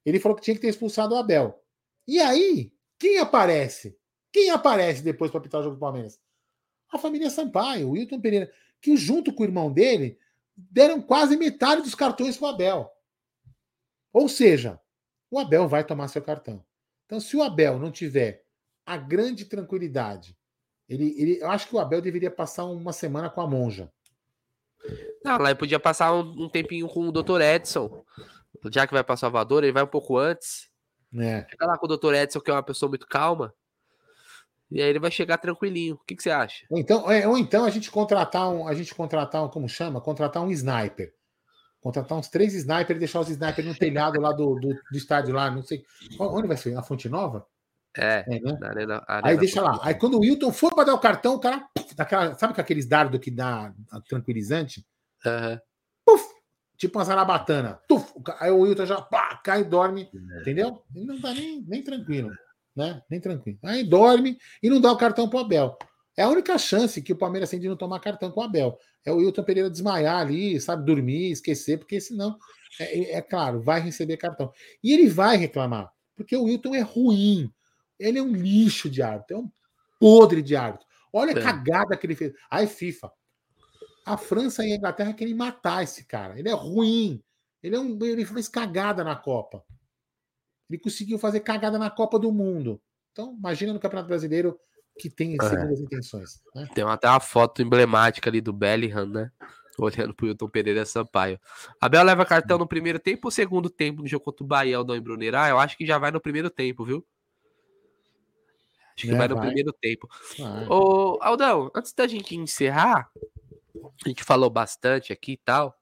[0.06, 1.64] ele falou que tinha que ter expulsado o Abel.
[2.08, 3.98] E aí, quem aparece?
[4.32, 6.20] Quem aparece depois para apitar o jogo do Palmeiras?
[6.92, 8.52] A família Sampaio, o Wilton Pereira,
[8.82, 10.18] que junto com o irmão dele
[10.56, 12.92] deram quase metade dos cartões para o Abel.
[14.12, 14.80] Ou seja,
[15.30, 16.64] o Abel vai tomar seu cartão.
[17.06, 18.46] Então, se o Abel não tiver
[18.86, 20.36] a grande tranquilidade
[20.92, 23.90] ele, ele, eu acho que o Abel deveria passar uma semana com a monja.
[25.24, 27.40] Não, lá ele podia passar um, um tempinho com o Dr.
[27.40, 28.04] Edson.
[28.70, 30.70] Já que vai para Salvador, ele vai um pouco antes.
[31.18, 31.46] É.
[31.50, 32.14] Fica lá com o Dr.
[32.16, 33.54] Edson, que é uma pessoa muito calma.
[34.72, 35.96] E aí ele vai chegar tranquilinho.
[35.96, 36.66] O que, que você acha?
[36.70, 40.00] Ou então, é, ou então a gente contratar um, a gente contratar um, como chama?
[40.00, 41.14] Contratar um sniper.
[41.82, 45.34] Contratar uns três snipers e deixar os snipers no telhado lá do, do, do, estádio
[45.34, 45.84] lá, não sei.
[46.18, 46.74] Onde vai ser?
[46.74, 47.46] Na Fonte Nova?
[47.98, 48.58] É, é né?
[48.62, 49.78] arena, arena aí deixa lá.
[49.82, 51.68] Aí quando o Wilton for para dar o cartão, o cara.
[51.96, 53.74] Daquela, sabe com aqueles dardos que dá
[54.08, 54.86] tranquilizante?
[55.26, 55.60] Uhum.
[56.06, 56.24] Puf,
[56.78, 57.82] tipo uma zarabatana.
[57.90, 60.10] Tuf, aí o Wilton já pá, cai e dorme.
[60.14, 60.42] É.
[60.42, 60.82] Entendeu?
[60.96, 62.32] Ele não tá nem, nem tranquilo.
[62.76, 63.02] Né?
[63.10, 63.60] Nem tranquilo.
[63.64, 65.78] Aí dorme e não dá o cartão pro Abel.
[66.18, 68.78] É a única chance que o Palmeiras tem de não tomar cartão com o Abel.
[69.06, 72.38] É o Wilton Pereira desmaiar ali, sabe, dormir, esquecer, porque senão,
[72.80, 74.52] é, é, é claro, vai receber cartão.
[74.84, 77.52] E ele vai reclamar, porque o Wilton é ruim.
[78.00, 79.52] Ele é um lixo de árbitro, é um
[80.00, 80.86] podre de árbitro.
[81.14, 81.42] Olha a é.
[81.42, 82.34] cagada que ele fez.
[82.50, 83.12] Ai, FIFA.
[84.06, 86.38] A França e a Inglaterra querem matar esse cara.
[86.38, 87.24] Ele é ruim.
[87.62, 89.64] Ele, é um, ele fez cagada na Copa.
[90.72, 92.82] Ele conseguiu fazer cagada na Copa do Mundo.
[93.12, 94.58] Então, imagina no Campeonato Brasileiro
[94.98, 95.44] que tem é.
[95.44, 96.42] segundas intenções.
[96.56, 96.68] Né?
[96.74, 99.32] Tem até uma foto emblemática ali do Bellingham, né?
[99.78, 101.40] Olhando pro Hilton Pereira Sampaio.
[101.80, 104.84] Abel leva cartão no primeiro tempo ou segundo tempo no jogo contra o Bahia, o
[104.84, 105.36] Dom Brunner?
[105.36, 107.06] Ah, eu acho que já vai no primeiro tempo, viu?
[108.96, 109.46] Acho que é, vai no vai.
[109.46, 110.08] primeiro tempo.
[110.38, 110.68] Vai.
[110.68, 113.10] Ô, Aldão, antes da gente encerrar,
[114.06, 115.76] a gente falou bastante aqui e tal.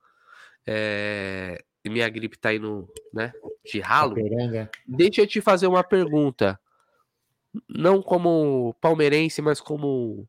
[0.65, 1.63] É...
[1.83, 3.31] E minha gripe tá indo, né?
[3.65, 4.15] De ralo.
[4.15, 6.59] Tá Deixa eu te fazer uma pergunta.
[7.67, 10.27] Não como palmeirense, mas como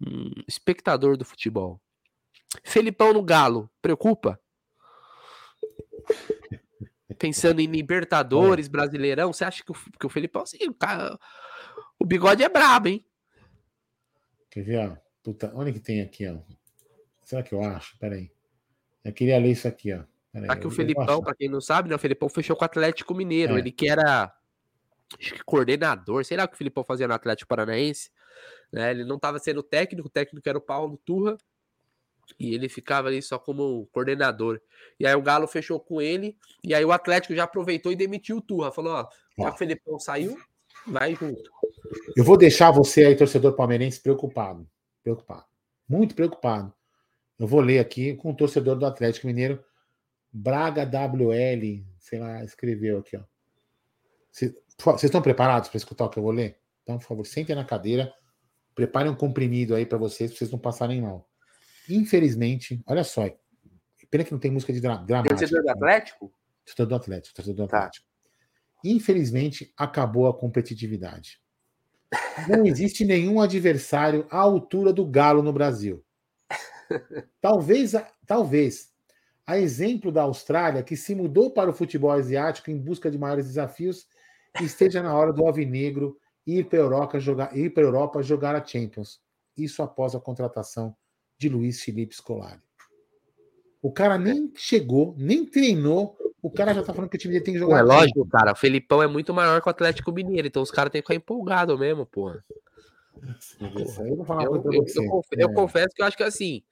[0.00, 1.80] um espectador do futebol.
[2.64, 4.40] Felipão no Galo, preocupa?
[7.18, 8.70] Pensando em Libertadores, é.
[8.70, 11.18] Brasileirão, você acha que o, que o Felipão, assim, o, cara,
[11.98, 13.04] o bigode é brabo, hein?
[14.50, 14.96] Quer ver, ó?
[15.22, 16.38] Puta, onde que tem aqui, ó?
[17.22, 17.98] Será que eu acho?
[17.98, 18.32] Peraí.
[19.04, 20.02] Eu queria ler isso aqui, ó.
[20.32, 21.94] Peraí, aqui o Felipão, para quem não sabe, né?
[21.94, 23.56] O Felipão fechou com o Atlético Mineiro.
[23.56, 23.58] É.
[23.58, 24.32] Ele que era
[25.18, 28.10] acho que coordenador, sei lá o que o Felipão fazia no Atlético Paranaense.
[28.72, 28.92] Né?
[28.92, 31.36] Ele não estava sendo técnico, o técnico era o Paulo Turra.
[32.38, 34.60] E ele ficava ali só como coordenador.
[35.00, 36.36] E aí o Galo fechou com ele.
[36.62, 38.70] E aí o Atlético já aproveitou e demitiu o Turra.
[38.70, 40.38] Falou: ó, já que o Felipão saiu,
[40.86, 41.50] vai junto.
[42.16, 44.64] Eu vou deixar você aí, torcedor palmeirense, preocupado.
[45.02, 45.44] Preocupado.
[45.88, 46.72] Muito preocupado.
[47.36, 49.64] Eu vou ler aqui com o torcedor do Atlético Mineiro.
[50.32, 53.22] Braga WL, sei lá, escreveu aqui, ó.
[54.30, 56.58] Vocês estão preparados para escutar o que eu vou ler?
[56.82, 58.12] Então, por favor, sentem na cadeira,
[58.74, 61.28] preparem um comprimido aí para vocês, para vocês não passarem mal.
[61.88, 63.28] Infelizmente, olha só,
[64.10, 65.36] pena que não tem música de dra dramática.
[65.36, 66.32] Torcedor do Atlético?
[66.64, 67.78] Torcedor do Atlético, torcedor do tá.
[67.78, 68.06] Atlético.
[68.84, 71.40] Infelizmente, acabou a competitividade.
[72.48, 76.04] Não existe nenhum adversário à altura do Galo no Brasil.
[77.40, 77.92] Talvez,
[78.26, 78.89] talvez,
[79.50, 83.46] a exemplo da Austrália, que se mudou para o futebol asiático em busca de maiores
[83.46, 84.06] desafios,
[84.60, 86.16] esteja na hora do Alvinegro
[86.46, 89.20] ir para a Europa jogar, ir para Europa jogar a Champions.
[89.56, 90.94] Isso após a contratação
[91.36, 92.60] de Luiz Felipe Scolari.
[93.82, 97.44] O cara nem chegou, nem treinou, o cara já tá falando que o time dele
[97.44, 97.78] tem que jogar.
[97.78, 98.52] é lógico, cara.
[98.52, 101.16] O Felipão é muito maior que o Atlético Mineiro, então os caras têm que ficar
[101.16, 102.44] empolgados mesmo, porra.
[103.20, 106.62] Eu, eu, eu, eu, confesso que eu acho que assim,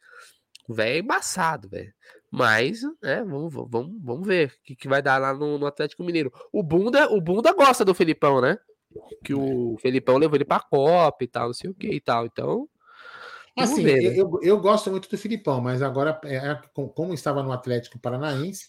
[0.69, 1.93] o velho é embaçado, velho.
[2.31, 6.05] Mas, né, vamos, vamos, vamos ver o que, que vai dar lá no, no, Atlético
[6.05, 6.33] Mineiro.
[6.53, 8.59] O Bunda, o Bunda gosta do Felipão, né?
[9.25, 12.27] Que o Felipão levou ele pra Copa e tal, não sei o que e tal.
[12.27, 12.69] Então.
[13.57, 14.21] Assim, ver, né?
[14.21, 18.69] eu, eu gosto muito do Filipão, mas agora, é, é como estava no Atlético Paranaense,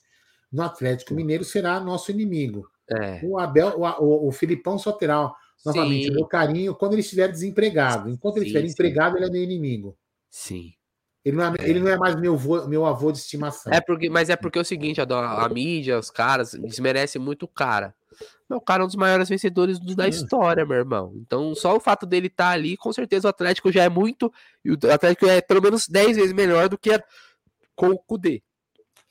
[0.52, 2.68] no Atlético Mineiro será nosso inimigo.
[2.90, 3.20] É.
[3.24, 5.32] O Abel, o, o, o Filipão só terá
[5.66, 6.12] novamente sim.
[6.12, 8.10] o meu carinho quando ele estiver desempregado.
[8.10, 8.74] Enquanto ele sim, estiver sim.
[8.74, 9.98] empregado, ele é meu inimigo.
[10.30, 10.74] Sim.
[11.30, 11.70] Ele não é, é.
[11.70, 13.72] Ele não é mais meu avô, meu avô de estimação.
[13.72, 17.44] É porque, mas é porque é o seguinte, a, a mídia, os caras, desmerecem muito
[17.44, 17.94] o cara.
[18.50, 21.14] O cara é um dos maiores vencedores da história, meu irmão.
[21.18, 24.34] Então, só o fato dele estar tá ali, com certeza o Atlético já é muito.
[24.66, 27.00] E o Atlético é pelo menos 10 vezes melhor do que
[27.76, 28.42] com o Cudê.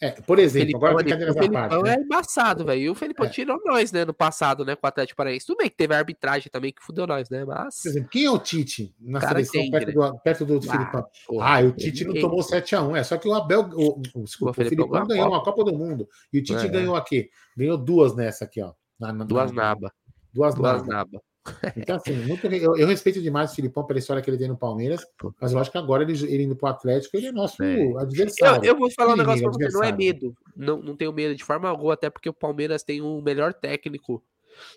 [0.00, 1.82] É, por exemplo, agora brincadeiras à parte.
[1.82, 1.94] Né?
[1.94, 2.80] é embaçado, velho.
[2.80, 3.28] E o Felipão é.
[3.30, 5.46] tirou nós, né, no passado, né, com o Atlético Paranaense.
[5.46, 7.82] Tudo bem que teve a arbitragem também que fudeu nós, né, mas...
[7.82, 10.10] Por exemplo, quem é o Tite na seleção entende, perto, né?
[10.10, 11.06] do, perto do ah, Felipão?
[11.40, 12.96] ah, o Tite não tomou 7x1.
[12.96, 15.76] É, só que o Abel, o, o, desculpa, o Felipão, Felipão ganhou uma Copa do
[15.76, 16.08] Mundo.
[16.32, 17.28] E o Tite é, ganhou aqui.
[17.56, 18.72] Ganhou duas nessa aqui, ó.
[19.00, 19.92] Na, na, duas naba.
[20.32, 21.20] Duas, duas naba.
[21.76, 24.56] Então, assim, muito, eu, eu, respeito demais o Filipão pela história que ele tem no
[24.56, 25.06] Palmeiras,
[25.40, 27.96] mas eu acho que agora ele, ele indo pro Atlético, ele é nosso é.
[27.98, 28.64] adversário.
[28.64, 30.36] Eu, eu, vou falar um negócio pra você, não é medo.
[30.56, 34.22] Não, não tenho medo de forma alguma, até porque o Palmeiras tem o melhor técnico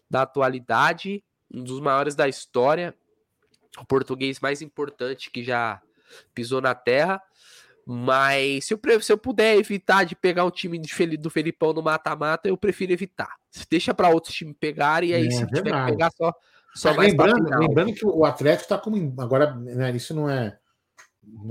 [0.09, 1.23] da atualidade,
[1.53, 2.93] um dos maiores da história,
[3.77, 5.81] o português mais importante que já
[6.33, 7.21] pisou na terra.
[7.85, 10.79] Mas se eu, se eu puder evitar de pegar o time
[11.17, 13.35] do Felipão no mata-mata, eu prefiro evitar.
[13.69, 15.55] Deixa para outros times pegarem e aí é, se verdade.
[15.63, 16.33] tiver que pegar só
[16.73, 19.13] só lembrando, lembrando que o Atlético está como.
[19.21, 20.57] Agora, né, isso não é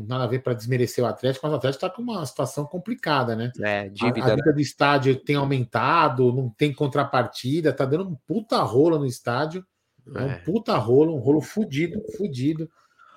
[0.06, 3.36] nada a ver para desmerecer o Atlético, mas o Atlético está com uma situação complicada,
[3.36, 3.52] né?
[3.60, 4.20] É, dívida.
[4.20, 4.52] A, a vida né?
[4.52, 9.64] do estádio tem aumentado, não tem contrapartida, tá dando um puta rola no estádio.
[10.14, 12.68] É um puta rolo, um rolo fudido, fudido.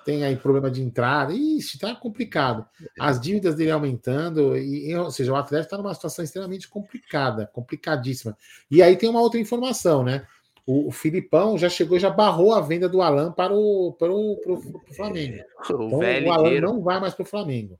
[0.04, 1.32] Tem aí problema de entrada.
[1.32, 2.66] Ixi, tá complicado.
[3.00, 8.36] As dívidas dele aumentando, e, ou seja, o Atlético está numa situação extremamente complicada, complicadíssima.
[8.70, 10.26] E aí tem uma outra informação, né?
[10.66, 14.36] O, o Filipão já chegou, já barrou a venda do Alan para o, para o,
[14.36, 15.44] para Flamengo.
[15.70, 17.78] O, então, o Alan não vai mais para o Flamengo.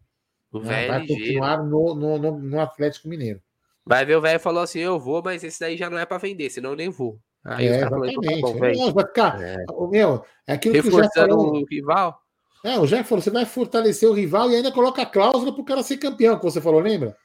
[0.53, 0.87] O né?
[0.87, 3.41] Vai continuar no, no, no, no Atlético Mineiro.
[3.87, 6.19] Vai ver, o velho falou assim: eu vou, mas esse daí já não é para
[6.19, 7.19] vender, senão eu nem vou.
[7.45, 8.15] Aí é, exatamente.
[8.41, 9.43] Falou, tá bom, vai ficar.
[9.43, 9.57] É.
[9.91, 12.21] Meu, é aquilo Reforçando que o, falou, o rival.
[12.65, 15.61] É, o Jeff falou: você vai fortalecer o rival e ainda coloca a cláusula para
[15.61, 17.17] o cara ser campeão, que você falou, lembra?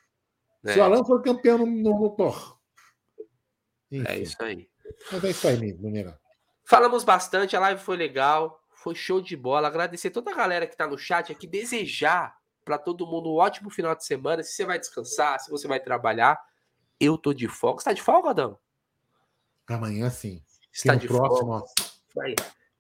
[0.66, 0.74] É.
[0.74, 1.66] Se o Alan for campeão no.
[1.66, 4.06] no, no...
[4.06, 4.68] É isso aí.
[5.12, 6.14] Mas é isso aí mesmo, Mineirão.
[6.64, 9.68] Falamos bastante, a live foi legal, foi show de bola.
[9.68, 13.70] Agradecer toda a galera que está no chat aqui, desejar para todo mundo um ótimo
[13.70, 14.44] final de semana.
[14.44, 16.40] Se você vai descansar, se você vai trabalhar,
[17.00, 17.82] eu tô de folga.
[17.82, 18.60] Você tá de folga, Adão?
[19.68, 20.44] Amanhã sim.
[20.72, 21.64] Está de próximo.
[22.14, 22.36] Folga.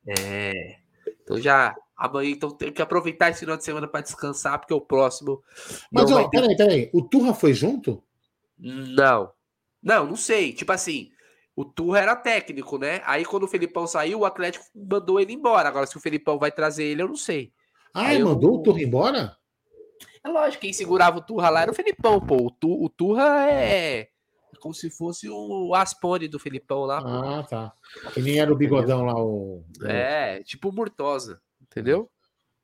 [0.07, 0.77] É.
[1.23, 4.81] Então já amanhã então tem que aproveitar esse final de semana para descansar, porque o
[4.81, 5.44] próximo.
[5.91, 6.41] Mas, ó, ter...
[6.41, 6.90] peraí, peraí.
[6.94, 8.03] O Turra foi junto?
[8.57, 9.31] Não.
[9.81, 10.53] Não, não sei.
[10.53, 11.11] Tipo assim,
[11.60, 13.02] o Turra era técnico, né?
[13.06, 15.68] Aí quando o Felipão saiu, o Atlético mandou ele embora.
[15.68, 17.52] Agora, se o Felipão vai trazer ele, eu não sei.
[17.94, 18.56] Ah, Aí mandou eu...
[18.56, 19.36] o Turra embora?
[20.23, 22.45] É lógico, quem segurava o Turra lá era o Felipão, pô.
[22.45, 24.07] O, tu, o Turra é...
[24.61, 27.02] como se fosse o Aspone do Felipão lá.
[27.02, 27.10] Pô.
[27.10, 27.73] Ah, tá.
[28.14, 29.61] Que nem era o bigodão lá, o.
[29.84, 32.10] É, tipo o Murtosa, entendeu?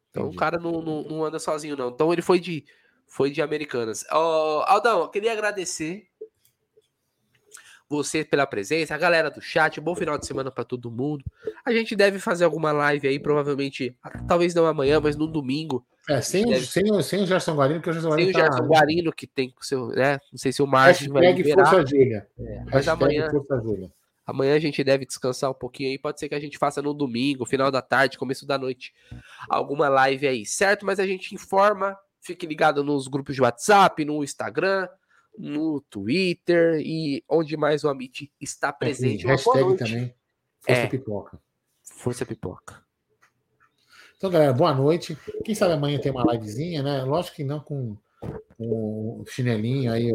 [0.10, 0.38] Então Entendi.
[0.38, 1.90] o cara não, não, não, anda sozinho, não.
[1.90, 2.64] Então ele foi de,
[3.06, 4.06] foi de Americanas.
[4.10, 6.08] Oh, Aldão, eu queria agradecer
[7.90, 11.24] você pela presença, a galera do chat, bom final de semana para todo mundo.
[11.64, 13.96] A gente deve fazer alguma live aí, provavelmente,
[14.28, 15.86] talvez não amanhã, mas no domingo.
[16.10, 16.66] É, sem, deve...
[16.66, 18.32] sem, sem o Gerson Guarino, porque o Gerson Guarino.
[18.32, 18.40] Sem tá...
[18.40, 20.20] o Gerson Guarino, que tem o seu, né?
[20.32, 21.66] Não sei se o Margem vai liberar.
[21.66, 22.28] Força Júlia.
[22.40, 23.28] É, mas amanhã.
[24.26, 26.00] Amanhã a gente deve descansar um pouquinho aí.
[26.00, 28.92] Pode ser que a gente faça no domingo, final da tarde, começo da noite,
[29.48, 30.86] alguma live aí, certo?
[30.86, 31.96] Mas a gente informa.
[32.22, 34.88] Fique ligado nos grupos de WhatsApp, no Instagram,
[35.38, 39.26] no Twitter e onde mais o Amit está presente.
[39.26, 40.14] É, hashtag também.
[40.62, 41.40] Força é, Pipoca.
[41.84, 42.86] Força Pipoca.
[44.18, 45.18] Então, galera, boa noite.
[45.44, 47.04] Quem sabe amanhã tem uma livezinha, né?
[47.04, 47.98] Lógico que não com,
[48.58, 50.12] o chinelinho aí,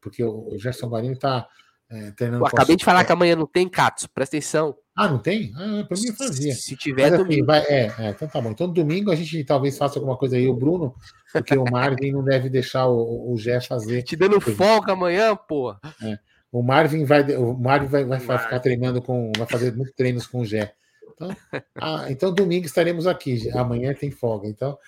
[0.00, 1.48] porque o Gerson Guarino está
[1.90, 2.12] é,
[2.46, 4.76] acabei de falar que amanhã não tem Katsu, presta atenção.
[4.94, 5.52] Ah, não tem?
[5.56, 6.54] Ah, pra mim fazia.
[6.54, 8.50] Se tiver Mas, assim, vai, é, é, então tá bom.
[8.50, 10.94] Então domingo a gente talvez faça alguma coisa aí, o Bruno,
[11.32, 14.02] porque o Marvin não deve deixar o, o Gé fazer.
[14.02, 15.72] Te dando folga amanhã, pô.
[16.02, 16.18] É.
[16.52, 20.26] O Marvin vai, o Marvin vai, vai, vai ficar treinando com, vai fazer muitos treinos
[20.26, 20.74] com o Gé.
[21.14, 21.36] Então,
[21.74, 23.50] ah, então domingo estaremos aqui.
[23.50, 24.46] Amanhã tem folga.
[24.46, 24.78] Então,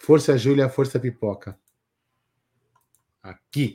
[0.00, 1.58] força Júlia, força Pipoca.
[3.22, 3.74] Aqui.